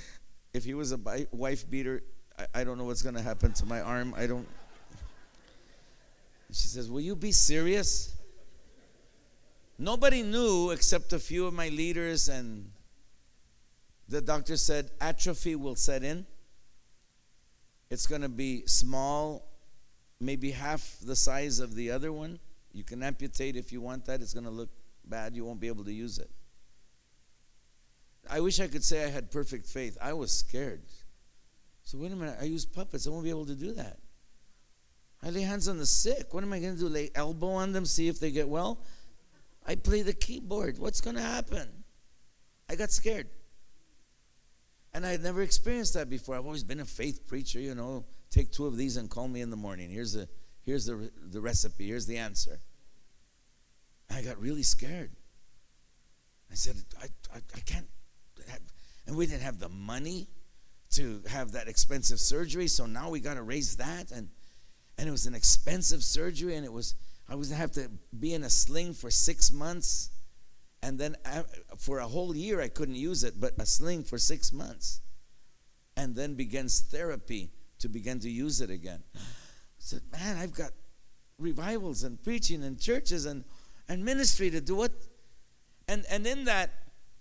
if 0.54 0.64
he 0.64 0.74
was 0.74 0.92
a 0.92 0.98
bi- 0.98 1.26
wife 1.32 1.68
beater, 1.68 2.02
I, 2.38 2.60
I 2.60 2.64
don't 2.64 2.78
know 2.78 2.84
what's 2.84 3.02
going 3.02 3.14
to 3.14 3.22
happen 3.22 3.52
to 3.54 3.66
my 3.66 3.80
arm. 3.80 4.14
I 4.16 4.26
don't. 4.26 4.48
She 6.50 6.68
says, 6.68 6.90
Will 6.90 7.00
you 7.00 7.16
be 7.16 7.32
serious? 7.32 8.14
Nobody 9.78 10.22
knew 10.22 10.70
except 10.70 11.12
a 11.12 11.18
few 11.18 11.46
of 11.46 11.54
my 11.54 11.68
leaders, 11.68 12.28
and 12.28 12.70
the 14.08 14.20
doctor 14.20 14.56
said 14.56 14.90
atrophy 15.00 15.56
will 15.56 15.76
set 15.76 16.02
in. 16.02 16.26
It's 17.90 18.06
going 18.06 18.22
to 18.22 18.28
be 18.28 18.64
small, 18.66 19.48
maybe 20.20 20.50
half 20.50 20.96
the 21.02 21.16
size 21.16 21.58
of 21.58 21.74
the 21.74 21.90
other 21.90 22.12
one. 22.12 22.38
You 22.72 22.84
can 22.84 23.02
amputate 23.02 23.56
if 23.56 23.72
you 23.72 23.80
want 23.80 24.06
that. 24.06 24.20
It's 24.20 24.32
going 24.32 24.44
to 24.44 24.50
look 24.50 24.70
bad. 25.04 25.36
You 25.36 25.44
won't 25.44 25.60
be 25.60 25.68
able 25.68 25.84
to 25.84 25.92
use 25.92 26.18
it. 26.18 26.30
I 28.30 28.40
wish 28.40 28.60
I 28.60 28.68
could 28.68 28.84
say 28.84 29.04
I 29.04 29.08
had 29.08 29.30
perfect 29.30 29.66
faith. 29.66 29.98
I 30.00 30.12
was 30.12 30.32
scared. 30.32 30.82
So, 31.82 31.98
wait 31.98 32.12
a 32.12 32.16
minute. 32.16 32.36
I 32.40 32.44
use 32.44 32.64
puppets. 32.64 33.06
I 33.06 33.10
won't 33.10 33.24
be 33.24 33.30
able 33.30 33.46
to 33.46 33.54
do 33.54 33.72
that. 33.72 33.98
I 35.22 35.30
lay 35.30 35.42
hands 35.42 35.68
on 35.68 35.78
the 35.78 35.86
sick. 35.86 36.32
What 36.32 36.42
am 36.42 36.52
I 36.52 36.60
going 36.60 36.74
to 36.74 36.80
do? 36.80 36.88
Lay 36.88 37.10
elbow 37.14 37.50
on 37.50 37.72
them, 37.72 37.84
see 37.84 38.08
if 38.08 38.18
they 38.18 38.30
get 38.30 38.48
well? 38.48 38.84
I 39.66 39.76
play 39.76 40.02
the 40.02 40.12
keyboard. 40.12 40.78
What's 40.78 41.00
going 41.00 41.16
to 41.16 41.22
happen? 41.22 41.84
I 42.68 42.74
got 42.74 42.90
scared. 42.90 43.28
And 44.94 45.06
I 45.06 45.10
had 45.10 45.22
never 45.22 45.42
experienced 45.42 45.94
that 45.94 46.10
before. 46.10 46.36
I've 46.36 46.44
always 46.44 46.64
been 46.64 46.80
a 46.80 46.84
faith 46.84 47.26
preacher, 47.26 47.60
you 47.60 47.74
know. 47.74 48.04
Take 48.30 48.50
two 48.50 48.66
of 48.66 48.76
these 48.76 48.96
and 48.96 49.08
call 49.10 49.28
me 49.28 49.40
in 49.40 49.50
the 49.50 49.56
morning. 49.56 49.90
Here's 49.90 50.12
the 50.12 50.28
here's 50.62 50.86
the 50.86 51.10
the 51.30 51.40
recipe. 51.40 51.86
Here's 51.86 52.06
the 52.06 52.18
answer. 52.18 52.60
I 54.10 54.22
got 54.22 54.38
really 54.40 54.62
scared. 54.62 55.10
I 56.50 56.54
said, 56.54 56.76
I, 57.00 57.06
I, 57.34 57.38
I 57.56 57.60
can't. 57.60 57.86
And 59.06 59.16
we 59.16 59.26
didn't 59.26 59.42
have 59.42 59.58
the 59.58 59.70
money 59.70 60.28
to 60.92 61.22
have 61.28 61.52
that 61.52 61.66
expensive 61.66 62.20
surgery, 62.20 62.68
so 62.68 62.84
now 62.84 63.08
we 63.08 63.20
got 63.20 63.34
to 63.34 63.42
raise 63.42 63.76
that. 63.76 64.10
And 64.10 64.28
and 64.98 65.08
it 65.08 65.10
was 65.10 65.26
an 65.26 65.34
expensive 65.34 66.02
surgery, 66.02 66.54
and 66.54 66.64
it 66.64 66.72
was 66.72 66.94
I 67.32 67.34
was 67.34 67.50
have 67.50 67.72
to 67.72 67.88
be 68.20 68.34
in 68.34 68.44
a 68.44 68.50
sling 68.50 68.92
for 68.92 69.10
six 69.10 69.50
months, 69.50 70.10
and 70.82 70.98
then 70.98 71.16
uh, 71.24 71.44
for 71.78 72.00
a 72.00 72.06
whole 72.06 72.36
year 72.36 72.60
I 72.60 72.68
couldn't 72.68 72.96
use 72.96 73.24
it, 73.24 73.40
but 73.40 73.54
a 73.58 73.64
sling 73.64 74.02
for 74.04 74.18
six 74.18 74.52
months, 74.52 75.00
and 75.96 76.14
then 76.14 76.34
begins 76.34 76.80
therapy 76.80 77.48
to 77.78 77.88
begin 77.88 78.20
to 78.20 78.28
use 78.28 78.60
it 78.60 78.68
again. 78.68 79.02
I 79.16 79.20
said, 79.78 80.02
man, 80.12 80.36
I've 80.36 80.52
got 80.52 80.72
revivals 81.38 82.02
and 82.02 82.22
preaching 82.22 82.62
and 82.64 82.78
churches 82.78 83.24
and 83.24 83.44
and 83.88 84.04
ministry 84.04 84.50
to 84.50 84.60
do 84.60 84.76
what, 84.76 84.92
and 85.88 86.04
and 86.10 86.26
in 86.26 86.44
that 86.44 86.68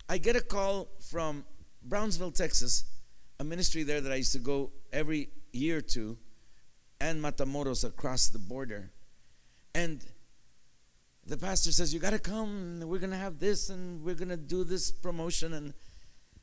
I 0.10 0.18
get 0.18 0.36
a 0.36 0.42
call 0.42 0.90
from 1.00 1.46
Brownsville, 1.84 2.32
Texas, 2.32 2.84
a 3.40 3.46
ministry 3.46 3.84
there 3.84 4.02
that 4.02 4.12
I 4.12 4.16
used 4.16 4.34
to 4.34 4.40
go 4.40 4.72
every 4.92 5.30
year 5.54 5.80
to, 5.80 6.18
and 7.00 7.24
Matamoros 7.24 7.86
across 7.86 8.28
the 8.28 8.40
border 8.40 8.92
and 9.74 10.04
the 11.26 11.38
pastor 11.38 11.72
says, 11.72 11.94
You 11.94 12.00
got 12.00 12.12
to 12.12 12.20
come. 12.20 12.82
We're 12.82 13.00
going 13.00 13.12
to 13.12 13.18
have 13.18 13.40
this 13.40 13.70
and 13.70 14.04
we're 14.04 14.16
going 14.16 14.30
to 14.30 14.38
do 14.38 14.64
this 14.64 14.92
promotion. 14.92 15.54
And 15.54 15.74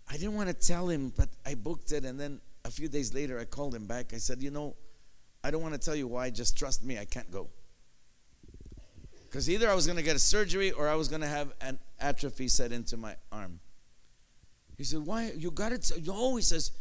I 0.09 0.13
didn't 0.13 0.35
want 0.35 0.49
to 0.49 0.55
tell 0.55 0.89
him, 0.89 1.13
but 1.17 1.29
I 1.45 1.55
booked 1.55 1.93
it. 1.93 2.05
And 2.05 2.19
then 2.19 2.41
a 2.65 2.71
few 2.71 2.89
days 2.89 3.15
later, 3.15 3.39
I 3.39 3.45
called 3.45 3.75
him 3.75 3.87
back. 3.87 4.15
I 4.15 4.19
said, 4.19 4.43
You 4.43 4.51
know, 4.51 4.77
I 5.43 5.51
don't 5.51 5.63
want 5.63 5.75
to 5.75 5.81
tell 5.81 5.97
you 5.97 6.07
why. 6.07 6.31
Just 6.31 6.57
trust 6.57 6.85
me, 6.85 6.99
I 6.99 7.05
can't 7.05 7.31
go. 7.31 7.49
Because 9.29 9.51
either 9.51 9.71
I 9.71 9.75
was 9.75 9.87
going 9.87 9.99
to 9.99 10.03
get 10.03 10.17
a 10.17 10.21
surgery 10.21 10.73
or 10.73 10.89
I 10.89 10.95
was 10.95 11.09
going 11.09 11.21
to 11.21 11.29
have 11.29 11.53
an 11.61 11.79
atrophy 12.01 12.49
set 12.49 12.73
into 12.73 12.97
my 12.97 13.15
arm. 13.31 13.61
He 14.77 14.85
said, 14.85 15.01
Why? 15.01 15.33
You 15.37 15.51
got 15.51 15.73
it. 15.73 15.91
Oh, 16.09 16.37
he 16.37 16.43
says, 16.43 16.73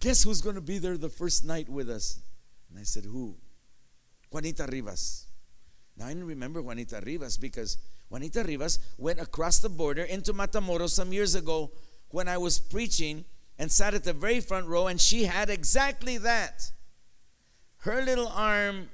Guess 0.00 0.24
who's 0.24 0.42
going 0.42 0.56
to 0.56 0.60
be 0.60 0.78
there 0.78 0.98
the 0.98 1.08
first 1.08 1.44
night 1.44 1.68
with 1.68 1.88
us? 1.88 2.20
And 2.68 2.78
I 2.78 2.82
said, 2.82 3.04
Who? 3.04 3.36
Juanita 4.30 4.66
Rivas. 4.70 5.28
Now 5.96 6.06
I 6.06 6.12
remember 6.12 6.60
Juanita 6.60 7.00
Rivas 7.04 7.36
because 7.36 7.78
Juanita 8.10 8.42
Rivas 8.42 8.78
went 8.98 9.20
across 9.20 9.60
the 9.60 9.68
border 9.68 10.02
into 10.02 10.32
Matamoros 10.32 10.90
some 10.90 11.12
years 11.12 11.34
ago 11.34 11.70
when 12.10 12.28
I 12.28 12.38
was 12.38 12.58
preaching 12.58 13.24
and 13.58 13.70
sat 13.70 13.94
at 13.94 14.04
the 14.04 14.12
very 14.12 14.40
front 14.40 14.66
row, 14.66 14.88
and 14.88 15.00
she 15.00 15.24
had 15.24 15.48
exactly 15.48 16.18
that. 16.18 16.72
Her 17.78 18.02
little 18.02 18.28
arm 18.28 18.88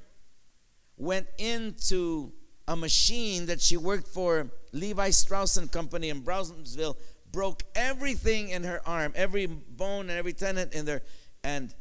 went 0.96 1.26
into 1.38 2.32
a 2.68 2.76
machine 2.76 3.46
that 3.46 3.60
she 3.60 3.76
worked 3.76 4.08
for 4.08 4.50
Levi 4.72 5.10
Strauss 5.10 5.56
and 5.56 5.72
Company 5.72 6.10
in 6.10 6.20
Brownsville, 6.20 6.96
broke 7.32 7.62
everything 7.74 8.50
in 8.50 8.64
her 8.64 8.86
arm, 8.86 9.12
every 9.16 9.46
bone 9.46 10.10
and 10.10 10.18
every 10.18 10.32
tendon 10.32 10.68
in 10.72 10.84
there, 10.84 11.02
and 11.42 11.74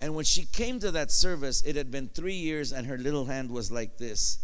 and 0.00 0.14
when 0.14 0.24
she 0.24 0.44
came 0.44 0.80
to 0.80 0.90
that 0.90 1.10
service, 1.10 1.62
it 1.62 1.76
had 1.76 1.90
been 1.90 2.08
three 2.08 2.34
years, 2.34 2.72
and 2.72 2.86
her 2.86 2.98
little 2.98 3.24
hand 3.24 3.50
was 3.50 3.70
like 3.70 3.96
this. 3.96 4.38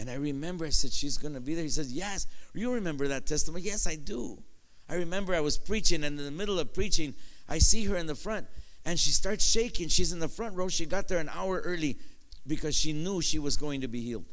And 0.00 0.10
I 0.10 0.14
remember 0.14 0.66
I 0.66 0.70
said, 0.70 0.92
She's 0.92 1.18
going 1.18 1.34
to 1.34 1.40
be 1.40 1.54
there. 1.54 1.64
He 1.64 1.70
says, 1.70 1.92
Yes. 1.92 2.26
You 2.52 2.72
remember 2.72 3.08
that 3.08 3.26
testimony? 3.26 3.62
Yes, 3.62 3.86
I 3.86 3.96
do. 3.96 4.42
I 4.88 4.96
remember 4.96 5.34
I 5.34 5.40
was 5.40 5.56
preaching, 5.56 6.04
and 6.04 6.18
in 6.18 6.24
the 6.24 6.30
middle 6.30 6.58
of 6.58 6.74
preaching, 6.74 7.14
I 7.48 7.58
see 7.58 7.84
her 7.84 7.96
in 7.96 8.06
the 8.06 8.14
front, 8.14 8.46
and 8.84 8.98
she 8.98 9.10
starts 9.10 9.44
shaking. 9.44 9.88
She's 9.88 10.12
in 10.12 10.18
the 10.18 10.28
front 10.28 10.56
row. 10.56 10.68
She 10.68 10.84
got 10.84 11.08
there 11.08 11.18
an 11.18 11.30
hour 11.30 11.60
early 11.60 11.98
because 12.46 12.74
she 12.74 12.92
knew 12.92 13.22
she 13.22 13.38
was 13.38 13.56
going 13.56 13.80
to 13.80 13.88
be 13.88 14.00
healed. 14.00 14.26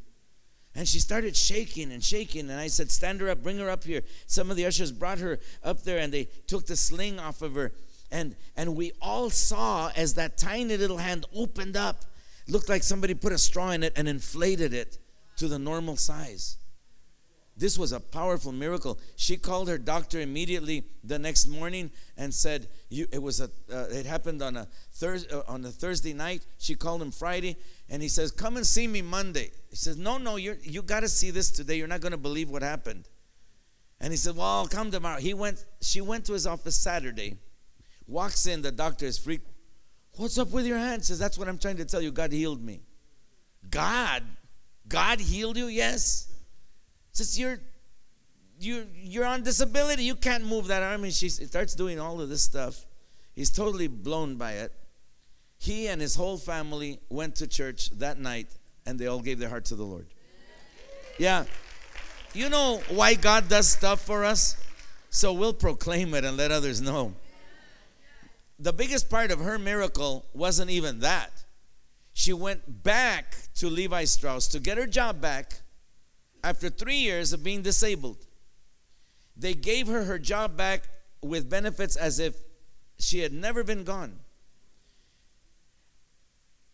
And 0.75 0.87
she 0.87 0.99
started 0.99 1.35
shaking 1.35 1.91
and 1.91 2.03
shaking. 2.03 2.49
And 2.49 2.59
I 2.59 2.67
said, 2.67 2.91
Stand 2.91 3.21
her 3.21 3.29
up, 3.29 3.43
bring 3.43 3.57
her 3.59 3.69
up 3.69 3.83
here. 3.83 4.01
Some 4.25 4.49
of 4.49 4.57
the 4.57 4.65
ushers 4.65 4.91
brought 4.91 5.19
her 5.19 5.39
up 5.63 5.83
there 5.83 5.99
and 5.99 6.13
they 6.13 6.25
took 6.47 6.65
the 6.65 6.77
sling 6.77 7.19
off 7.19 7.41
of 7.41 7.55
her. 7.55 7.73
And, 8.09 8.35
and 8.55 8.75
we 8.75 8.91
all 9.01 9.29
saw 9.29 9.89
as 9.95 10.13
that 10.15 10.37
tiny 10.37 10.77
little 10.77 10.97
hand 10.97 11.25
opened 11.33 11.77
up, 11.77 12.05
looked 12.47 12.69
like 12.69 12.83
somebody 12.83 13.13
put 13.13 13.31
a 13.31 13.37
straw 13.37 13.71
in 13.71 13.83
it 13.83 13.93
and 13.95 14.07
inflated 14.07 14.73
it 14.73 14.97
to 15.41 15.47
the 15.47 15.57
normal 15.57 15.95
size. 15.95 16.57
This 17.57 17.75
was 17.75 17.91
a 17.91 17.99
powerful 17.99 18.51
miracle. 18.51 18.99
She 19.15 19.37
called 19.37 19.69
her 19.69 19.79
doctor 19.79 20.21
immediately 20.21 20.83
the 21.03 21.17
next 21.17 21.47
morning 21.47 21.89
and 22.15 22.31
said 22.31 22.67
it 22.91 23.19
was 23.19 23.41
a 23.41 23.45
uh, 23.73 23.87
it 23.89 24.05
happened 24.05 24.43
on 24.43 24.55
a 24.55 24.67
Thursday 24.93 25.33
uh, 25.35 25.41
on 25.47 25.65
a 25.65 25.71
Thursday 25.71 26.13
night. 26.13 26.45
She 26.59 26.75
called 26.75 27.01
him 27.01 27.09
Friday 27.09 27.57
and 27.89 28.03
he 28.03 28.07
says, 28.07 28.29
"Come 28.31 28.55
and 28.55 28.65
see 28.65 28.87
me 28.87 29.01
Monday." 29.01 29.49
He 29.71 29.75
says, 29.75 29.97
"No, 29.97 30.19
no, 30.19 30.35
you 30.35 30.57
you 30.61 30.83
got 30.83 30.99
to 30.99 31.09
see 31.09 31.31
this 31.31 31.49
today. 31.49 31.75
You're 31.75 31.87
not 31.87 32.01
going 32.01 32.11
to 32.11 32.19
believe 32.29 32.51
what 32.51 32.61
happened." 32.61 33.09
And 33.99 34.13
he 34.13 34.17
said, 34.17 34.35
"Well, 34.35 34.45
I'll 34.45 34.67
come 34.67 34.91
tomorrow." 34.91 35.19
He 35.19 35.33
went. 35.33 35.65
She 35.81 36.01
went 36.01 36.25
to 36.25 36.33
his 36.33 36.45
office 36.45 36.75
Saturday. 36.75 37.37
Walks 38.07 38.45
in. 38.45 38.61
The 38.61 38.71
doctor 38.71 39.07
is 39.07 39.17
freaked. 39.17 39.49
What's 40.17 40.37
up 40.37 40.51
with 40.51 40.67
your 40.67 40.77
hand? 40.77 41.03
Says, 41.03 41.17
"That's 41.17 41.37
what 41.37 41.47
I'm 41.47 41.57
trying 41.57 41.77
to 41.77 41.85
tell 41.85 42.01
you. 42.01 42.11
God 42.11 42.31
healed 42.31 42.63
me." 42.63 42.81
God 43.69 44.23
God 44.91 45.19
healed 45.19 45.57
you? 45.57 45.67
Yes. 45.67 46.27
Says 47.13 47.39
you're 47.39 47.59
you're 48.59 48.85
you're 48.93 49.25
on 49.25 49.43
disability. 49.43 50.03
You 50.03 50.15
can't 50.15 50.45
move 50.45 50.67
that 50.67 50.83
arm. 50.83 51.03
And 51.03 51.13
she 51.13 51.29
starts 51.29 51.73
doing 51.73 51.99
all 51.99 52.21
of 52.21 52.29
this 52.29 52.43
stuff. 52.43 52.85
He's 53.33 53.49
totally 53.49 53.87
blown 53.87 54.35
by 54.35 54.53
it. 54.53 54.73
He 55.57 55.87
and 55.87 56.01
his 56.01 56.15
whole 56.15 56.37
family 56.37 56.99
went 57.09 57.35
to 57.37 57.47
church 57.47 57.91
that 57.91 58.19
night 58.19 58.47
and 58.85 58.99
they 58.99 59.07
all 59.07 59.21
gave 59.21 59.39
their 59.39 59.49
heart 59.49 59.65
to 59.65 59.75
the 59.75 59.83
Lord. 59.83 60.07
Yeah. 61.17 61.45
You 62.33 62.49
know 62.49 62.81
why 62.89 63.13
God 63.13 63.47
does 63.47 63.67
stuff 63.67 64.01
for 64.01 64.25
us? 64.25 64.57
So 65.09 65.33
we'll 65.33 65.53
proclaim 65.53 66.13
it 66.13 66.23
and 66.23 66.37
let 66.37 66.51
others 66.51 66.81
know. 66.81 67.13
The 68.57 68.73
biggest 68.73 69.09
part 69.09 69.31
of 69.31 69.39
her 69.39 69.59
miracle 69.59 70.25
wasn't 70.33 70.71
even 70.71 70.99
that. 70.99 71.40
She 72.13 72.33
went 72.33 72.83
back 72.83 73.35
to 73.55 73.69
Levi 73.69 74.05
Strauss 74.05 74.47
to 74.49 74.59
get 74.59 74.77
her 74.77 74.87
job 74.87 75.21
back 75.21 75.61
after 76.43 76.69
three 76.69 76.97
years 76.97 77.33
of 77.33 77.43
being 77.43 77.61
disabled. 77.61 78.25
They 79.35 79.53
gave 79.53 79.87
her 79.87 80.03
her 80.03 80.19
job 80.19 80.57
back 80.57 80.83
with 81.23 81.49
benefits 81.49 81.95
as 81.95 82.19
if 82.19 82.35
she 82.99 83.19
had 83.19 83.33
never 83.33 83.63
been 83.63 83.83
gone. 83.83 84.19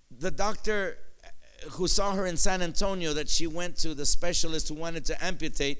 The 0.09 0.31
doctor 0.31 0.97
who 1.71 1.87
saw 1.87 2.13
her 2.13 2.25
in 2.25 2.37
San 2.37 2.61
Antonio 2.61 3.13
that 3.13 3.29
she 3.29 3.47
went 3.47 3.77
to 3.77 3.93
the 3.93 4.05
specialist 4.05 4.69
who 4.69 4.75
wanted 4.75 5.05
to 5.05 5.23
amputate 5.23 5.79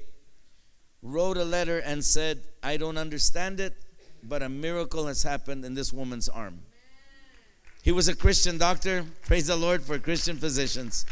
wrote 1.02 1.36
a 1.36 1.44
letter 1.44 1.78
and 1.78 2.04
said, 2.04 2.40
I 2.62 2.76
don't 2.76 2.98
understand 2.98 3.60
it, 3.60 3.74
but 4.22 4.42
a 4.42 4.48
miracle 4.48 5.06
has 5.06 5.22
happened 5.22 5.64
in 5.64 5.74
this 5.74 5.92
woman's 5.92 6.28
arm. 6.28 6.60
He 7.88 7.92
was 7.92 8.06
a 8.06 8.14
Christian 8.14 8.58
doctor. 8.58 9.06
Praise 9.24 9.46
the 9.46 9.56
Lord 9.56 9.82
for 9.82 9.98
Christian 9.98 10.36
physicians. 10.36 11.06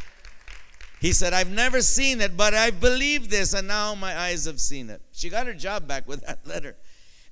He 1.01 1.14
said, 1.14 1.33
I've 1.33 1.51
never 1.51 1.81
seen 1.81 2.20
it, 2.20 2.37
but 2.37 2.53
I 2.53 2.70
believe 2.70 3.31
this, 3.31 3.55
and 3.55 3.66
now 3.66 3.95
my 3.95 4.14
eyes 4.14 4.45
have 4.45 4.61
seen 4.61 4.91
it. 4.91 5.01
She 5.11 5.31
got 5.31 5.47
her 5.47 5.55
job 5.55 5.89
back 5.89 6.07
with 6.07 6.27
that 6.27 6.47
letter. 6.47 6.77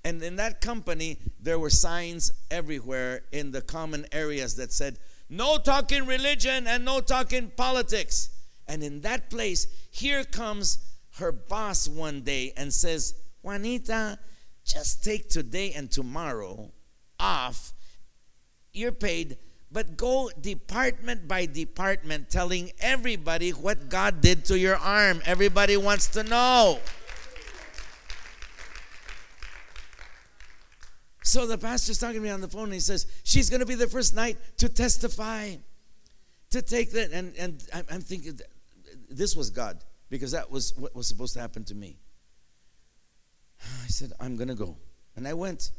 And 0.03 0.23
in 0.23 0.37
that 0.37 0.63
company, 0.63 1.19
there 1.39 1.59
were 1.59 1.69
signs 1.69 2.33
everywhere 2.51 3.25
in 3.33 3.51
the 3.51 3.61
common 3.61 4.07
areas 4.13 4.57
that 4.57 4.73
said, 4.73 4.97
no 5.29 5.59
talking 5.59 6.07
religion 6.07 6.67
and 6.67 6.83
no 6.83 7.03
talking 7.03 7.53
politics. 7.55 8.31
And 8.67 8.83
in 8.83 9.03
that 9.03 9.29
place, 9.29 9.67
here 9.91 10.25
comes 10.25 10.79
her 11.19 11.33
boss 11.33 11.87
one 11.87 12.23
day 12.23 12.55
and 12.57 12.73
says, 12.73 13.13
Juanita, 13.43 14.19
just 14.65 15.05
take 15.05 15.29
today 15.29 15.73
and 15.73 15.93
tomorrow 15.93 16.73
off. 17.21 17.74
You're 18.75 18.93
paid, 18.93 19.39
but 19.71 19.97
go 19.97 20.31
department 20.41 21.29
by 21.29 21.47
department 21.47 22.29
telling 22.29 22.73
everybody 22.81 23.51
what 23.51 23.89
God 23.89 24.21
did 24.21 24.45
to 24.47 24.59
your 24.59 24.77
arm. 24.77 25.23
Everybody 25.25 25.77
wants 25.77 26.09
to 26.09 26.25
know. 26.25 26.81
So 31.23 31.47
the 31.47 31.57
pastor's 31.57 31.99
talking 31.99 32.17
to 32.17 32.21
me 32.21 32.31
on 32.31 32.41
the 32.41 32.49
phone 32.49 32.65
and 32.65 32.75
he 32.75 32.81
says, 32.81 33.07
She's 33.23 33.49
going 33.49 33.61
to 33.61 33.67
be 33.67 33.77
the 33.77 33.87
first 33.87 34.15
night 34.15 34.39
to 34.59 34.69
testify, 34.69 35.55
to 36.51 36.61
take 36.61 36.91
that. 36.93 37.13
And, 37.13 37.35
and 37.37 37.65
I'm 37.91 38.01
thinking, 38.01 38.39
this 39.09 39.35
was 39.35 39.51
God 39.51 39.79
because 40.11 40.33
that 40.33 40.51
was 40.51 40.75
what 40.77 40.95
was 40.95 41.07
supposed 41.07 41.35
to 41.35 41.41
happen 41.41 41.65
to 41.65 41.75
me. 41.75 41.97
I 43.63 43.87
said, 43.87 44.13
I'm 44.21 44.37
going 44.37 44.49
to 44.49 44.55
go. 44.55 44.77
And 45.17 45.27
I 45.27 45.33
went. 45.35 45.71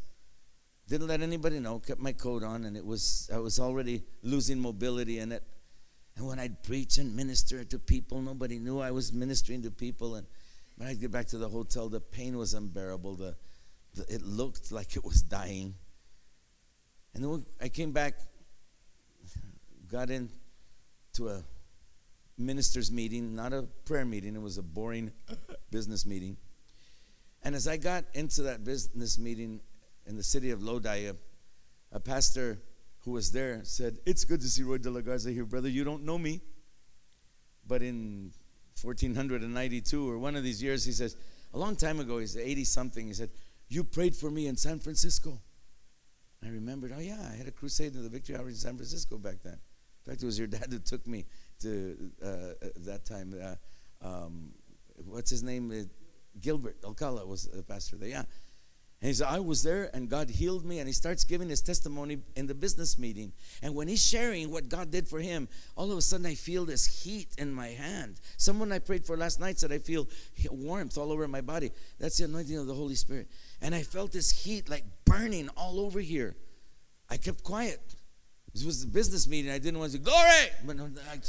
Didn't 0.87 1.07
let 1.07 1.21
anybody 1.21 1.59
know, 1.59 1.79
kept 1.79 1.99
my 1.99 2.11
coat 2.11 2.43
on, 2.43 2.65
and 2.65 2.77
it 2.77 2.85
was, 2.85 3.29
I 3.33 3.39
was 3.39 3.59
already 3.59 4.03
losing 4.21 4.59
mobility 4.59 5.19
in 5.19 5.31
it. 5.31 5.43
And 6.15 6.27
when 6.27 6.39
I'd 6.39 6.63
preach 6.63 6.97
and 6.99 7.15
minister 7.15 7.63
to 7.63 7.79
people, 7.79 8.21
nobody 8.21 8.59
knew 8.59 8.79
I 8.79 8.91
was 8.91 9.11
ministering 9.11 9.63
to 9.63 9.71
people. 9.71 10.15
And 10.15 10.27
when 10.77 10.87
I'd 10.87 11.01
get 11.01 11.11
back 11.11 11.25
to 11.27 11.37
the 11.37 11.49
hotel, 11.49 11.89
the 11.89 11.99
pain 11.99 12.37
was 12.37 12.53
unbearable. 12.53 13.15
The, 13.15 13.35
it 14.07 14.21
looked 14.21 14.71
like 14.71 14.95
it 14.95 15.03
was 15.03 15.21
dying. 15.21 15.73
And 17.13 17.23
then 17.23 17.45
I 17.61 17.69
came 17.69 17.91
back, 17.91 18.15
got 19.89 20.09
into 20.09 20.29
a 21.27 21.43
minister's 22.37 22.91
meeting, 22.91 23.35
not 23.35 23.53
a 23.53 23.63
prayer 23.85 24.05
meeting, 24.05 24.35
it 24.35 24.41
was 24.41 24.57
a 24.57 24.63
boring 24.63 25.11
business 25.71 26.05
meeting. 26.05 26.37
And 27.43 27.55
as 27.55 27.67
I 27.67 27.77
got 27.77 28.05
into 28.13 28.43
that 28.43 28.63
business 28.63 29.17
meeting 29.17 29.61
in 30.05 30.15
the 30.15 30.23
city 30.23 30.51
of 30.51 30.61
Lodi, 30.61 31.05
a, 31.05 31.15
a 31.91 31.99
pastor 31.99 32.59
who 32.99 33.11
was 33.11 33.31
there 33.31 33.61
said, 33.63 33.97
It's 34.05 34.23
good 34.23 34.41
to 34.41 34.47
see 34.47 34.63
Roy 34.63 34.77
de 34.77 34.89
la 34.89 35.01
Garza 35.01 35.31
here, 35.31 35.45
brother. 35.45 35.69
You 35.69 35.83
don't 35.83 36.03
know 36.03 36.17
me. 36.17 36.41
But 37.67 37.81
in 37.81 38.31
1492 38.81 40.09
or 40.09 40.17
one 40.17 40.35
of 40.35 40.43
these 40.43 40.61
years, 40.61 40.85
he 40.85 40.91
says, 40.91 41.15
a 41.53 41.57
long 41.57 41.75
time 41.75 41.99
ago, 41.99 42.19
he's 42.19 42.35
80 42.35 42.63
something, 42.65 43.07
he 43.07 43.13
said, 43.13 43.29
you 43.69 43.83
prayed 43.83 44.15
for 44.15 44.29
me 44.29 44.47
in 44.47 44.57
San 44.57 44.79
Francisco. 44.79 45.41
I 46.43 46.49
remembered, 46.49 46.93
oh 46.95 46.99
yeah, 46.99 47.17
I 47.31 47.35
had 47.35 47.47
a 47.47 47.51
crusade 47.51 47.95
in 47.95 48.03
the 48.03 48.09
Victory 48.09 48.35
Hour 48.35 48.49
in 48.49 48.55
San 48.55 48.75
Francisco 48.75 49.17
back 49.17 49.37
then. 49.43 49.53
In 49.53 50.11
fact, 50.11 50.21
it 50.21 50.25
was 50.25 50.37
your 50.37 50.47
dad 50.55 50.69
that 50.69 50.85
took 50.85 51.07
me 51.07 51.25
to 51.61 52.11
uh, 52.23 52.67
that 52.81 53.05
time. 53.05 53.33
Uh, 53.41 54.05
um, 54.05 54.51
what's 55.05 55.31
his 55.31 55.41
name? 55.41 55.71
Uh, 55.71 55.85
Gilbert 56.39 56.77
Alcala 56.83 57.25
was 57.25 57.47
the 57.47 57.63
pastor 57.63 57.95
there. 57.95 58.09
Yeah. 58.09 58.23
And 59.05 59.11
he 59.11 59.13
said, 59.13 59.27
I 59.27 59.39
was 59.39 59.61
there 59.61 59.91
and 59.93 60.09
God 60.09 60.31
healed 60.31 60.65
me. 60.65 60.79
And 60.79 60.87
he 60.87 60.91
starts 60.91 61.25
giving 61.25 61.47
his 61.47 61.61
testimony 61.61 62.23
in 62.35 62.47
the 62.47 62.55
business 62.55 62.97
meeting. 62.97 63.33
And 63.61 63.75
when 63.75 63.87
he's 63.87 64.03
sharing 64.03 64.49
what 64.49 64.67
God 64.67 64.89
did 64.89 65.07
for 65.07 65.19
him, 65.19 65.47
all 65.77 65.91
of 65.91 65.97
a 65.99 66.01
sudden 66.01 66.25
I 66.25 66.33
feel 66.33 66.65
this 66.65 67.03
heat 67.03 67.27
in 67.37 67.53
my 67.53 67.67
hand. 67.67 68.19
Someone 68.37 68.71
I 68.71 68.79
prayed 68.79 69.05
for 69.05 69.15
last 69.15 69.39
night 69.39 69.59
said, 69.59 69.71
I 69.71 69.77
feel 69.77 70.07
warmth 70.49 70.97
all 70.97 71.11
over 71.11 71.27
my 71.27 71.41
body. 71.41 71.69
That's 71.99 72.17
the 72.17 72.25
anointing 72.25 72.57
of 72.57 72.65
the 72.65 72.73
Holy 72.73 72.95
Spirit. 72.95 73.27
And 73.61 73.75
I 73.75 73.83
felt 73.83 74.11
this 74.11 74.31
heat 74.31 74.71
like 74.71 74.85
burning 75.05 75.49
all 75.49 75.79
over 75.81 75.99
here. 75.99 76.35
I 77.07 77.17
kept 77.17 77.43
quiet. 77.43 77.81
This 78.55 78.65
was 78.65 78.83
the 78.83 78.91
business 78.91 79.27
meeting. 79.27 79.51
I 79.51 79.59
didn't 79.59 79.77
want 79.77 79.91
to 79.91 79.99
say, 79.99 80.03
Glory! 80.03 80.49
But, 80.65 80.77
no, 80.77 80.89
I, 81.11 81.19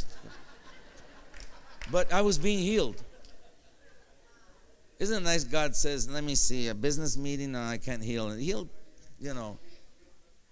but 1.92 2.10
I 2.10 2.22
was 2.22 2.38
being 2.38 2.60
healed. 2.60 3.02
Isn't 4.98 5.22
it 5.22 5.24
nice 5.24 5.44
God 5.44 5.76
says, 5.76 6.08
let 6.08 6.24
me 6.24 6.34
see, 6.34 6.68
a 6.68 6.74
business 6.74 7.16
meeting? 7.18 7.52
No, 7.52 7.62
I 7.62 7.76
can't 7.76 8.02
heal. 8.02 8.28
And 8.28 8.40
healed, 8.40 8.70
you 9.18 9.34
know. 9.34 9.58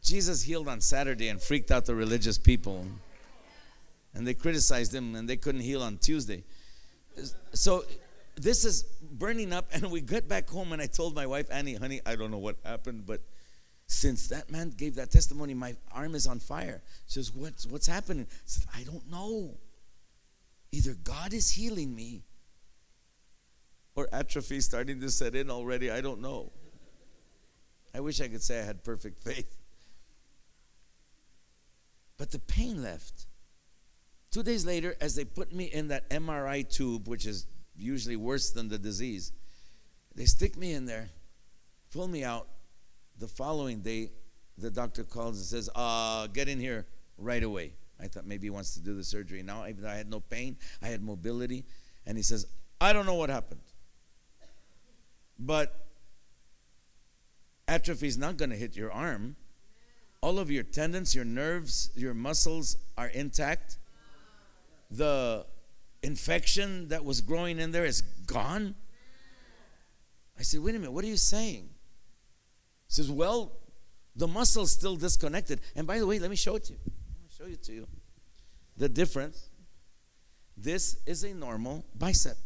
Jesus 0.03 0.43
healed 0.43 0.69
on 0.69 0.83
Saturday 0.83 1.29
and 1.29 1.41
freaked 1.41 1.71
out 1.71 1.87
the 1.87 1.95
religious 1.95 2.37
people. 2.37 2.85
And 4.15 4.27
they 4.27 4.35
criticized 4.35 4.95
him 4.95 5.15
and 5.15 5.29
they 5.29 5.37
couldn't 5.37 5.63
heal 5.63 5.83
on 5.83 5.97
Tuesday. 5.97 6.45
So 7.55 7.85
this 8.37 8.67
is 8.67 8.83
burning 9.01 9.53
up 9.53 9.67
and 9.73 9.91
we 9.91 10.03
get 10.03 10.29
back 10.29 10.49
home 10.49 10.73
and 10.73 10.83
I 10.83 10.87
told 10.87 11.15
my 11.15 11.27
wife, 11.27 11.47
Annie, 11.51 11.75
honey, 11.75 12.01
I 12.05 12.15
don't 12.17 12.31
know 12.31 12.39
what 12.39 12.57
happened, 12.65 13.07
but 13.07 13.23
since 13.87 14.29
that 14.29 14.51
man 14.51 14.71
gave 14.77 14.97
that 14.97 15.11
testimony, 15.11 15.55
my 15.55 15.77
arm 15.93 16.15
is 16.15 16.27
on 16.27 16.39
fire. 16.39 16.83
She 17.07 17.15
says, 17.15 17.33
What's 17.35 17.67
what's 17.67 17.87
happening? 17.87 18.27
I 18.31 18.37
said, 18.45 18.67
I 18.75 18.83
don't 18.83 19.11
know. 19.11 19.57
Either 20.73 20.95
God 20.95 21.33
is 21.33 21.51
healing 21.51 21.95
me 21.95 22.23
or 23.97 24.09
atrophy 24.13 24.61
starting 24.61 25.01
to 25.01 25.11
set 25.11 25.35
in 25.35 25.51
already. 25.51 25.91
I 25.91 26.01
don't 26.01 26.21
know. 26.21 26.53
I 27.95 28.01
wish 28.01 28.21
I 28.21 28.29
could 28.29 28.43
say 28.43 28.61
I 28.61 28.65
had 28.65 28.83
perfect 28.83 29.23
faith. 29.23 29.57
But 32.17 32.31
the 32.31 32.39
pain 32.39 32.83
left. 32.83 33.27
Two 34.31 34.43
days 34.43 34.67
later, 34.67 34.97
as 35.01 35.15
they 35.15 35.25
put 35.25 35.53
me 35.53 35.65
in 35.65 35.89
that 35.89 36.11
MRI 36.11 36.69
tube, 36.69 37.07
which 37.07 37.27
is 37.27 37.47
usually 37.77 38.17
worse 38.17 38.51
than 38.51 38.69
the 38.69 38.79
disease, 38.79 39.33
they 40.15 40.25
stick 40.25 40.57
me 40.57 40.73
in 40.73 40.87
there, 40.87 41.11
pull 41.93 42.09
me 42.09 42.25
out. 42.25 42.49
The 43.19 43.29
following 43.29 43.81
day, 43.81 44.11
the 44.59 44.71
doctor 44.71 45.05
calls 45.05 45.37
and 45.37 45.47
says, 45.47 45.71
uh, 45.75 46.27
Get 46.29 46.49
in 46.49 46.59
here 46.59 46.87
right 47.17 47.43
away. 47.43 47.75
I 48.01 48.09
thought 48.09 48.27
maybe 48.27 48.47
he 48.47 48.51
wants 48.51 48.75
to 48.75 48.81
do 48.81 48.95
the 48.95 49.05
surgery 49.05 49.43
now. 49.43 49.67
Even 49.69 49.85
though 49.85 49.89
I 49.89 49.95
had 49.95 50.11
no 50.11 50.19
pain, 50.19 50.57
I 50.83 50.89
had 50.89 51.01
mobility. 51.01 51.65
And 52.07 52.17
he 52.17 52.23
says, 52.25 52.47
I 52.81 52.93
don't 52.93 53.07
know 53.07 53.15
what 53.15 53.31
happened. 53.31 53.61
But 55.45 55.75
atrophy 57.69 58.07
is 58.07 58.17
not 58.17 58.39
going 58.39 58.51
to 58.51 58.57
hit 58.57 58.77
your 58.77 58.91
arm. 58.91 59.37
All 60.23 60.39
of 60.39 60.51
your 60.51 60.63
tendons, 60.63 61.15
your 61.15 61.27
nerves, 61.27 61.91
your 61.95 62.15
muscles 62.15 62.79
are 62.97 63.09
intact. 63.09 63.77
The 64.91 65.45
infection 66.03 66.89
that 66.89 67.05
was 67.05 67.21
growing 67.21 67.59
in 67.59 67.73
there 67.73 67.85
is 67.85 68.01
gone. 68.01 68.75
I 70.39 70.43
said, 70.43 70.61
wait 70.61 70.75
a 70.75 70.79
minute, 70.79 70.93
what 70.93 71.05
are 71.05 71.09
you 71.09 71.19
saying? 71.19 71.69
He 72.87 72.95
says, 72.95 73.11
well, 73.11 73.53
the 74.17 74.27
muscle's 74.27 74.73
still 74.73 74.97
disconnected. 74.97 75.61
And 75.77 75.87
by 75.87 75.99
the 75.99 76.07
way, 76.07 76.19
let 76.19 76.31
me 76.31 76.37
show 76.37 76.57
it 76.57 76.65
to 76.65 76.73
you. 76.73 76.79
I'll 76.87 77.47
show 77.47 77.53
it 77.53 77.63
to 77.65 77.73
you. 77.73 77.87
The 78.79 78.89
difference. 78.89 79.51
This 80.57 80.97
is 81.05 81.25
a 81.25 81.35
normal 81.35 81.85
bicep. 81.99 82.39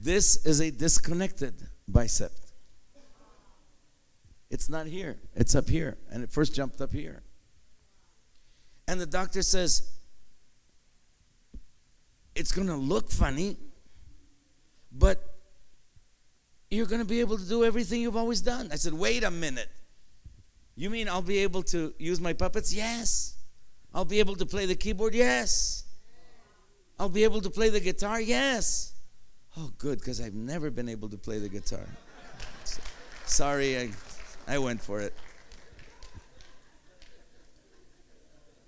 This 0.00 0.46
is 0.46 0.60
a 0.60 0.70
disconnected 0.70 1.54
bicep. 1.88 2.30
It's 4.48 4.70
not 4.70 4.86
here, 4.86 5.18
it's 5.34 5.54
up 5.54 5.68
here. 5.68 5.98
And 6.10 6.22
it 6.22 6.30
first 6.30 6.54
jumped 6.54 6.80
up 6.80 6.92
here. 6.92 7.22
And 8.86 9.00
the 9.00 9.06
doctor 9.06 9.42
says, 9.42 9.90
It's 12.34 12.52
going 12.52 12.68
to 12.68 12.76
look 12.76 13.10
funny, 13.10 13.56
but 14.92 15.34
you're 16.70 16.86
going 16.86 17.02
to 17.02 17.08
be 17.08 17.20
able 17.20 17.36
to 17.36 17.46
do 17.46 17.64
everything 17.64 18.00
you've 18.00 18.16
always 18.16 18.40
done. 18.40 18.70
I 18.72 18.76
said, 18.76 18.94
Wait 18.94 19.24
a 19.24 19.30
minute. 19.30 19.68
You 20.76 20.90
mean 20.90 21.08
I'll 21.08 21.22
be 21.22 21.38
able 21.38 21.64
to 21.64 21.92
use 21.98 22.20
my 22.20 22.32
puppets? 22.32 22.72
Yes. 22.72 23.36
I'll 23.92 24.04
be 24.04 24.20
able 24.20 24.36
to 24.36 24.46
play 24.46 24.64
the 24.64 24.76
keyboard? 24.76 25.12
Yes. 25.12 25.84
I'll 27.00 27.08
be 27.08 27.24
able 27.24 27.40
to 27.40 27.50
play 27.50 27.68
the 27.68 27.80
guitar? 27.80 28.20
Yes. 28.20 28.94
Oh, 29.56 29.72
good, 29.78 29.98
because 29.98 30.20
I've 30.20 30.34
never 30.34 30.70
been 30.70 30.88
able 30.88 31.08
to 31.08 31.16
play 31.16 31.38
the 31.38 31.48
guitar. 31.48 31.86
Sorry, 33.24 33.78
I, 33.78 33.90
I 34.46 34.58
went 34.58 34.80
for 34.80 35.00
it. 35.00 35.14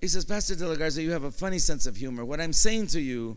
He 0.00 0.08
says, 0.08 0.24
Pastor 0.24 0.54
De 0.54 0.66
La 0.66 0.74
Garza, 0.74 1.02
you 1.02 1.12
have 1.12 1.24
a 1.24 1.30
funny 1.30 1.58
sense 1.58 1.86
of 1.86 1.96
humor. 1.96 2.24
What 2.24 2.40
I'm 2.40 2.54
saying 2.54 2.88
to 2.88 3.00
you 3.00 3.36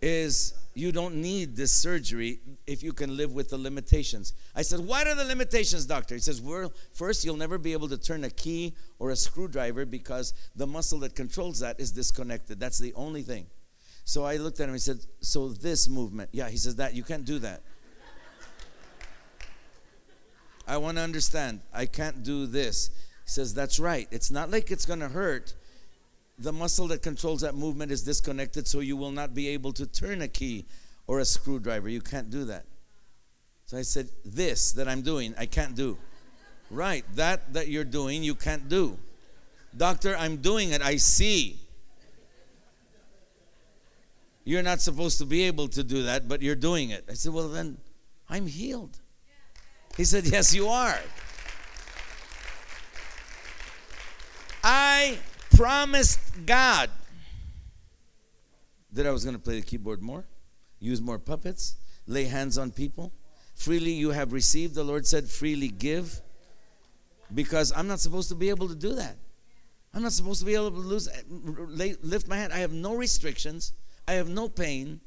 is 0.00 0.54
you 0.74 0.92
don't 0.92 1.16
need 1.16 1.56
this 1.56 1.72
surgery 1.72 2.40
if 2.66 2.82
you 2.82 2.92
can 2.92 3.16
live 3.16 3.32
with 3.32 3.50
the 3.50 3.58
limitations. 3.58 4.32
I 4.54 4.62
said, 4.62 4.80
What 4.80 5.06
are 5.06 5.14
the 5.14 5.24
limitations, 5.24 5.84
doctor? 5.84 6.14
He 6.14 6.20
says, 6.20 6.40
Well, 6.40 6.72
first, 6.94 7.24
you'll 7.24 7.36
never 7.36 7.58
be 7.58 7.72
able 7.72 7.88
to 7.88 7.98
turn 7.98 8.24
a 8.24 8.30
key 8.30 8.74
or 8.98 9.10
a 9.10 9.16
screwdriver 9.16 9.84
because 9.84 10.32
the 10.56 10.66
muscle 10.66 11.00
that 11.00 11.14
controls 11.14 11.60
that 11.60 11.78
is 11.80 11.92
disconnected. 11.92 12.58
That's 12.58 12.78
the 12.78 12.94
only 12.94 13.22
thing. 13.22 13.46
So 14.04 14.24
I 14.24 14.36
looked 14.36 14.60
at 14.60 14.64
him 14.64 14.70
and 14.70 14.82
said, 14.82 14.98
So 15.20 15.48
this 15.48 15.88
movement, 15.88 16.30
yeah, 16.32 16.48
he 16.48 16.56
says, 16.56 16.76
That, 16.76 16.94
you 16.94 17.02
can't 17.02 17.24
do 17.24 17.38
that. 17.40 17.62
I 20.66 20.76
want 20.76 20.98
to 20.98 21.02
understand. 21.02 21.60
I 21.72 21.86
can't 21.86 22.22
do 22.22 22.46
this. 22.46 22.90
He 23.24 23.30
says, 23.30 23.54
That's 23.54 23.78
right. 23.78 24.08
It's 24.10 24.30
not 24.30 24.50
like 24.50 24.70
it's 24.70 24.86
going 24.86 25.00
to 25.00 25.08
hurt 25.08 25.54
the 26.38 26.52
muscle 26.52 26.88
that 26.88 27.02
controls 27.02 27.42
that 27.42 27.54
movement 27.54 27.92
is 27.92 28.02
disconnected, 28.02 28.66
so 28.66 28.80
you 28.80 28.96
will 28.96 29.10
not 29.10 29.34
be 29.34 29.48
able 29.48 29.72
to 29.74 29.86
turn 29.86 30.22
a 30.22 30.28
key 30.28 30.64
or 31.06 31.18
a 31.20 31.24
screwdriver. 31.24 31.88
You 31.88 32.00
can't 32.00 32.30
do 32.30 32.46
that. 32.46 32.64
So 33.66 33.76
I 33.76 33.82
said, 33.82 34.08
This 34.24 34.72
that 34.72 34.88
I'm 34.88 35.02
doing, 35.02 35.34
I 35.38 35.46
can't 35.46 35.74
do. 35.74 35.98
Right, 36.70 37.04
that 37.16 37.52
that 37.52 37.68
you're 37.68 37.84
doing, 37.84 38.22
you 38.22 38.34
can't 38.34 38.68
do. 38.68 38.96
Doctor, 39.76 40.16
I'm 40.16 40.38
doing 40.38 40.70
it. 40.70 40.82
I 40.82 40.96
see. 40.96 41.58
You're 44.44 44.62
not 44.62 44.80
supposed 44.80 45.18
to 45.18 45.26
be 45.26 45.44
able 45.44 45.68
to 45.68 45.84
do 45.84 46.04
that, 46.04 46.28
but 46.28 46.42
you're 46.42 46.54
doing 46.54 46.90
it. 46.90 47.04
I 47.08 47.14
said, 47.14 47.32
Well, 47.32 47.48
then 47.48 47.78
I'm 48.28 48.46
healed. 48.46 48.98
He 49.96 50.04
said, 50.04 50.26
Yes, 50.26 50.54
you 50.54 50.68
are. 50.68 50.98
I 54.62 55.18
promised 55.54 56.20
God 56.46 56.90
that 58.92 59.06
I 59.06 59.10
was 59.10 59.24
going 59.24 59.36
to 59.36 59.42
play 59.42 59.60
the 59.60 59.66
keyboard 59.66 60.02
more, 60.02 60.24
use 60.78 61.00
more 61.00 61.18
puppets, 61.18 61.76
lay 62.06 62.24
hands 62.24 62.58
on 62.58 62.70
people. 62.70 63.12
Freely 63.54 63.92
you 63.92 64.10
have 64.10 64.32
received, 64.32 64.74
the 64.74 64.84
Lord 64.84 65.06
said, 65.06 65.28
freely 65.28 65.68
give. 65.68 66.20
Because 67.32 67.72
I'm 67.76 67.86
not 67.86 68.00
supposed 68.00 68.28
to 68.30 68.34
be 68.34 68.48
able 68.48 68.68
to 68.68 68.74
do 68.74 68.94
that. 68.94 69.16
I'm 69.94 70.02
not 70.02 70.12
supposed 70.12 70.40
to 70.40 70.46
be 70.46 70.54
able 70.54 70.70
to 70.70 70.76
lose, 70.76 71.08
eh, 71.08 71.94
lift 72.02 72.26
my 72.28 72.36
hand. 72.36 72.52
I 72.52 72.58
have 72.58 72.72
no 72.72 72.94
restrictions. 72.94 73.72
I 74.06 74.14
have 74.14 74.28
no 74.28 74.48
pain. 74.48 75.00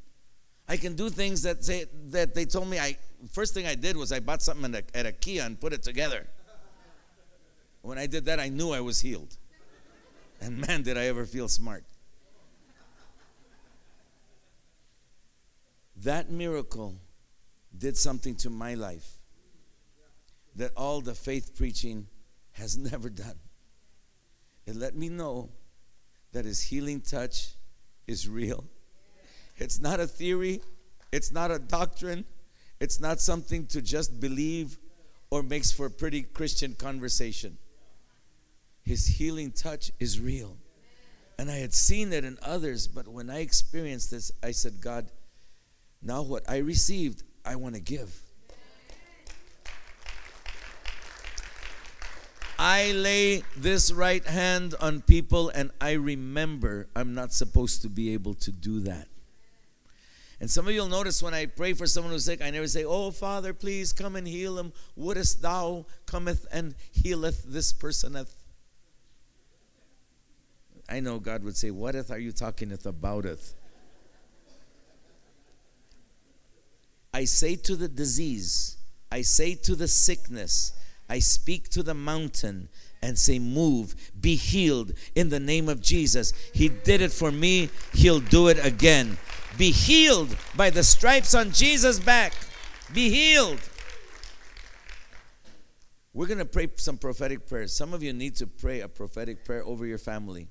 I 0.68 0.78
can 0.78 0.96
do 0.96 1.10
things 1.10 1.42
that 1.44 1.64
say 1.64 1.86
that 2.08 2.34
they 2.34 2.46
told 2.46 2.70
me. 2.70 2.80
I 2.80 2.98
first 3.32 3.54
thing 3.54 3.66
I 3.66 3.76
did 3.76 3.98
was 3.98 4.12
I 4.12 4.20
bought 4.20 4.42
something 4.42 4.74
at 4.74 4.86
a, 4.96 4.98
at 4.98 5.20
IKEA 5.20 5.46
and 5.46 5.60
put 5.60 5.74
it 5.74 5.84
together. 5.84 6.28
When 7.82 7.98
I 7.98 8.08
did 8.08 8.26
that, 8.26 8.40
I 8.40 8.48
knew 8.48 8.72
I 8.72 8.80
was 8.80 9.02
healed. 9.02 9.36
And 10.40 10.66
man, 10.66 10.84
did 10.84 10.98
I 10.98 11.06
ever 11.06 11.26
feel 11.26 11.48
smart. 11.48 11.84
That 15.98 16.30
miracle 16.30 16.96
did 17.78 17.98
something 17.98 18.36
to 18.36 18.50
my 18.50 18.74
life 18.74 19.20
that 20.56 20.72
all 20.76 21.02
the 21.02 21.14
faith 21.14 21.56
preaching 21.56 22.08
has 22.54 22.78
never 22.92 23.10
done. 23.10 23.40
It 24.66 24.76
let 24.76 24.96
me 24.96 25.10
know 25.10 25.50
that 26.32 26.46
his 26.46 26.62
healing 26.62 27.02
touch 27.02 27.56
is 28.08 28.28
real. 28.28 28.66
It's 29.58 29.80
not 29.80 30.00
a 30.00 30.08
theory, 30.08 30.62
it's 31.12 31.32
not 31.32 31.52
a 31.52 31.60
doctrine, 31.60 32.26
it's 32.80 33.00
not 33.00 33.20
something 33.20 33.68
to 33.68 33.82
just 33.82 34.20
believe 34.20 34.78
or 35.30 35.44
makes 35.44 35.72
for 35.72 35.86
a 35.86 35.92
pretty 35.92 36.24
Christian 36.24 36.74
conversation. 36.74 37.58
His 38.84 39.08
healing 39.08 39.52
touch 39.52 39.92
is 40.00 40.20
real. 40.20 40.58
And 41.40 41.50
I 41.50 41.56
had 41.56 41.74
seen 41.74 42.14
it 42.14 42.24
in 42.24 42.38
others, 42.42 42.88
but 42.88 43.08
when 43.08 43.30
I 43.30 43.40
experienced 43.40 44.12
this, 44.12 44.32
I 44.44 44.52
said, 44.52 44.82
God, 44.82 45.10
now 46.02 46.22
what 46.22 46.48
I 46.50 46.58
received, 46.58 47.24
I 47.46 47.56
want 47.56 47.76
to 47.76 47.82
give. 47.82 48.14
I 52.60 52.92
lay 52.92 53.44
this 53.58 53.92
right 53.92 54.26
hand 54.26 54.76
on 54.80 55.02
people 55.02 55.50
and 55.50 55.72
I 55.82 55.94
remember 55.94 56.88
I'm 56.96 57.14
not 57.14 57.34
supposed 57.34 57.82
to 57.82 57.90
be 57.90 58.14
able 58.14 58.36
to 58.36 58.52
do 58.52 58.80
that. 58.82 59.08
And 60.44 60.52
some 60.52 60.68
of 60.68 60.74
you'll 60.74 60.90
notice 60.90 61.24
when 61.24 61.34
I 61.34 61.46
pray 61.46 61.72
for 61.72 61.88
someone 61.88 62.12
who's 62.12 62.26
sick, 62.26 62.42
I 62.42 62.50
never 62.50 62.68
say, 62.68 62.84
Oh, 62.84 63.12
Father, 63.12 63.54
please 63.54 63.94
come 63.94 64.18
and 64.18 64.28
heal 64.28 64.60
him. 64.60 64.74
Wouldest 64.98 65.42
thou 65.42 65.86
cometh 66.06 66.46
and 66.52 66.76
healeth 66.92 67.46
this 67.48 67.72
personeth? 67.72 68.28
I 70.90 71.00
know 71.00 71.18
God 71.20 71.46
would 71.46 71.56
say, 71.56 71.70
Whateth 71.70 72.12
are 72.12 72.20
you 72.20 72.34
talking 72.34 72.72
abouteth? 72.72 73.54
I 77.14 77.24
say 77.24 77.56
to 77.56 77.78
the 77.78 77.88
disease, 77.88 78.76
I 79.10 79.22
say 79.22 79.56
to 79.56 79.78
the 79.78 79.88
sickness, 79.88 80.74
I 81.08 81.20
speak 81.20 81.70
to 81.70 81.84
the 81.84 81.94
mountain 81.94 82.68
and 83.02 83.18
say, 83.18 83.40
Move, 83.40 83.96
be 84.20 84.36
healed 84.36 84.92
in 85.16 85.30
the 85.30 85.40
name 85.40 85.70
of 85.70 85.80
Jesus. 85.80 86.34
He 86.54 86.68
did 86.68 87.00
it 87.00 87.14
for 87.14 87.32
me, 87.32 87.70
He'll 87.94 88.20
do 88.20 88.50
it 88.50 88.66
again. 88.66 89.18
Be 89.58 89.72
healed 89.72 90.36
by 90.56 90.70
the 90.70 90.84
stripes 90.84 91.36
on 91.36 91.52
Jesus' 91.52 92.00
back. 92.00 92.34
Be 92.94 93.10
healed. 93.10 93.60
We're 96.14 96.28
going 96.28 96.40
to 96.40 96.46
pray 96.46 96.70
some 96.76 96.98
prophetic 96.98 97.48
prayers. 97.48 97.76
Some 97.76 97.94
of 97.94 98.04
you 98.04 98.14
need 98.14 98.36
to 98.38 98.48
pray 98.48 98.82
a 98.82 98.88
prophetic 98.88 99.46
prayer 99.46 99.64
over 99.64 99.86
your 99.86 99.98
family. 99.98 100.48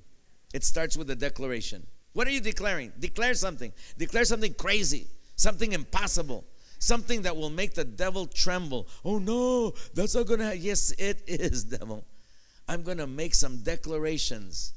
It 0.53 0.63
starts 0.63 0.95
with 0.97 1.09
a 1.09 1.15
declaration. 1.15 1.87
What 2.13 2.27
are 2.27 2.31
you 2.31 2.41
declaring? 2.41 2.93
Declare 2.99 3.33
something. 3.33 3.73
Declare 3.97 4.25
something 4.25 4.53
crazy, 4.53 5.07
something 5.35 5.73
impossible, 5.73 6.45
something 6.79 7.23
that 7.23 7.35
will 7.35 7.49
make 7.49 7.73
the 7.73 7.83
devil 7.83 8.27
tremble. 8.27 8.87
Oh 9.03 9.17
no, 9.17 9.73
that's 9.93 10.15
not 10.15 10.27
gonna. 10.27 10.53
Yes, 10.53 10.91
it 10.97 11.23
is, 11.27 11.63
devil. 11.79 12.05
I'm 12.67 12.83
gonna 12.83 13.07
make 13.07 13.33
some 13.33 13.57
declarations, 13.57 14.73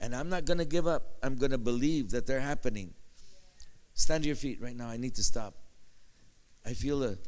and 0.00 0.14
I'm 0.14 0.28
not 0.28 0.44
gonna 0.46 0.64
give 0.64 0.86
up. 0.86 1.16
I'm 1.22 1.36
gonna 1.36 1.58
believe 1.58 2.10
that 2.10 2.26
they're 2.26 2.40
happening. 2.40 2.92
Stand 4.00 4.22
to 4.22 4.28
your 4.28 4.36
feet 4.36 4.62
right 4.62 4.74
now. 4.74 4.88
I 4.88 4.96
need 4.96 5.14
to 5.16 5.22
stop. 5.22 5.52
I 6.64 6.72
feel 6.72 7.04
a 7.04 7.18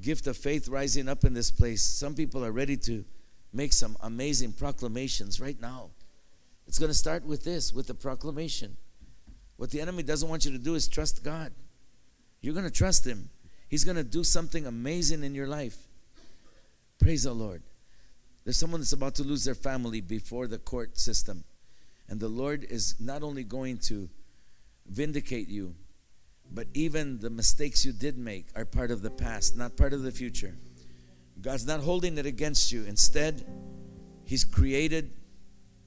gift 0.00 0.28
of 0.28 0.36
faith 0.36 0.68
rising 0.68 1.08
up 1.08 1.24
in 1.24 1.34
this 1.34 1.50
place. 1.50 1.82
Some 1.82 2.14
people 2.14 2.44
are 2.44 2.52
ready 2.52 2.76
to 2.76 3.04
make 3.52 3.72
some 3.72 3.96
amazing 4.00 4.52
proclamations 4.52 5.40
right 5.40 5.60
now. 5.60 5.90
It's 6.68 6.78
going 6.78 6.90
to 6.90 6.96
start 6.96 7.26
with 7.26 7.42
this, 7.42 7.72
with 7.72 7.88
the 7.88 7.94
proclamation. 7.94 8.76
What 9.56 9.72
the 9.72 9.80
enemy 9.80 10.04
doesn't 10.04 10.28
want 10.28 10.44
you 10.44 10.52
to 10.52 10.58
do 10.58 10.76
is 10.76 10.86
trust 10.86 11.24
God. 11.24 11.52
You're 12.40 12.54
going 12.54 12.66
to 12.66 12.70
trust 12.70 13.04
Him. 13.04 13.28
He's 13.68 13.82
going 13.82 13.96
to 13.96 14.04
do 14.04 14.22
something 14.22 14.64
amazing 14.64 15.24
in 15.24 15.34
your 15.34 15.48
life. 15.48 15.76
Praise 17.00 17.24
the 17.24 17.32
Lord. 17.32 17.64
There's 18.44 18.56
someone 18.56 18.80
that's 18.80 18.92
about 18.92 19.16
to 19.16 19.24
lose 19.24 19.44
their 19.44 19.56
family 19.56 20.00
before 20.00 20.46
the 20.46 20.58
court 20.58 20.98
system. 20.98 21.42
And 22.08 22.20
the 22.20 22.28
Lord 22.28 22.62
is 22.62 22.94
not 23.00 23.24
only 23.24 23.42
going 23.42 23.78
to 23.78 24.08
vindicate 24.86 25.48
you, 25.48 25.74
but 26.54 26.66
even 26.74 27.18
the 27.18 27.30
mistakes 27.30 27.84
you 27.84 27.92
did 27.92 28.18
make 28.18 28.46
are 28.54 28.64
part 28.64 28.90
of 28.90 29.02
the 29.02 29.10
past, 29.10 29.56
not 29.56 29.76
part 29.76 29.92
of 29.92 30.02
the 30.02 30.12
future. 30.12 30.54
God's 31.40 31.66
not 31.66 31.80
holding 31.80 32.18
it 32.18 32.26
against 32.26 32.70
you. 32.70 32.84
Instead, 32.84 33.44
He's 34.24 34.44
created 34.44 35.10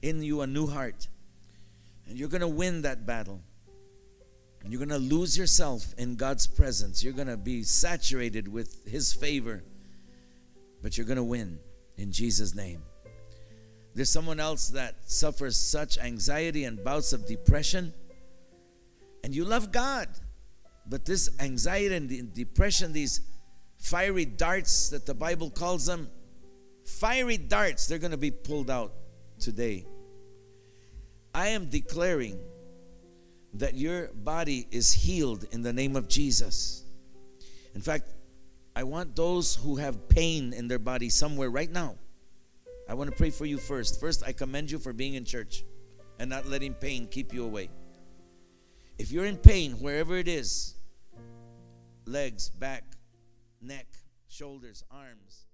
in 0.01 0.21
you 0.21 0.41
a 0.41 0.47
new 0.47 0.67
heart. 0.67 1.07
And 2.07 2.17
you're 2.17 2.29
going 2.29 2.41
to 2.41 2.47
win 2.47 2.81
that 2.81 3.05
battle. 3.05 3.41
And 4.61 4.71
you're 4.73 4.79
going 4.79 4.89
to 4.89 4.97
lose 4.97 5.37
yourself 5.37 5.93
in 5.97 6.15
God's 6.15 6.47
presence. 6.47 7.03
You're 7.03 7.13
going 7.13 7.27
to 7.27 7.37
be 7.37 7.63
saturated 7.63 8.47
with 8.47 8.85
His 8.87 9.13
favor. 9.13 9.63
But 10.81 10.97
you're 10.97 11.07
going 11.07 11.17
to 11.17 11.23
win 11.23 11.59
in 11.97 12.11
Jesus' 12.11 12.55
name. 12.55 12.81
There's 13.93 14.11
someone 14.11 14.39
else 14.39 14.69
that 14.69 14.95
suffers 15.05 15.57
such 15.57 15.97
anxiety 15.97 16.65
and 16.65 16.83
bouts 16.83 17.13
of 17.13 17.25
depression. 17.27 17.93
And 19.23 19.33
you 19.33 19.45
love 19.45 19.71
God. 19.71 20.09
But 20.87 21.05
this 21.05 21.29
anxiety 21.39 21.95
and 21.95 22.33
depression, 22.33 22.93
these 22.93 23.21
fiery 23.77 24.25
darts 24.25 24.89
that 24.89 25.05
the 25.05 25.13
Bible 25.13 25.49
calls 25.49 25.85
them, 25.85 26.09
fiery 26.85 27.37
darts, 27.37 27.87
they're 27.87 27.99
going 27.99 28.11
to 28.11 28.17
be 28.17 28.31
pulled 28.31 28.69
out 28.69 28.93
today. 29.39 29.85
I 31.33 31.49
am 31.49 31.69
declaring 31.69 32.39
that 33.55 33.73
your 33.73 34.07
body 34.13 34.67
is 34.71 34.91
healed 34.91 35.45
in 35.51 35.61
the 35.61 35.73
name 35.73 35.95
of 35.95 36.07
Jesus. 36.07 36.83
In 37.73 37.81
fact, 37.81 38.13
I 38.75 38.83
want 38.83 39.15
those 39.15 39.55
who 39.55 39.77
have 39.77 40.07
pain 40.07 40.53
in 40.53 40.67
their 40.67 40.79
body 40.79 41.09
somewhere 41.09 41.49
right 41.49 41.71
now. 41.71 41.95
I 42.87 42.93
want 42.93 43.09
to 43.09 43.15
pray 43.15 43.31
for 43.31 43.45
you 43.45 43.57
first. 43.57 43.99
First, 43.99 44.23
I 44.25 44.33
commend 44.33 44.69
you 44.69 44.77
for 44.77 44.93
being 44.93 45.15
in 45.15 45.25
church 45.25 45.63
and 46.19 46.29
not 46.29 46.45
letting 46.45 46.73
pain 46.73 47.07
keep 47.07 47.33
you 47.33 47.43
away. 47.43 47.69
If 48.97 49.11
you're 49.11 49.25
in 49.25 49.37
pain, 49.37 49.73
wherever 49.73 50.15
it 50.15 50.27
is 50.27 50.74
legs, 52.05 52.49
back, 52.49 52.83
neck, 53.61 53.87
shoulders, 54.27 54.83
arms 54.91 55.44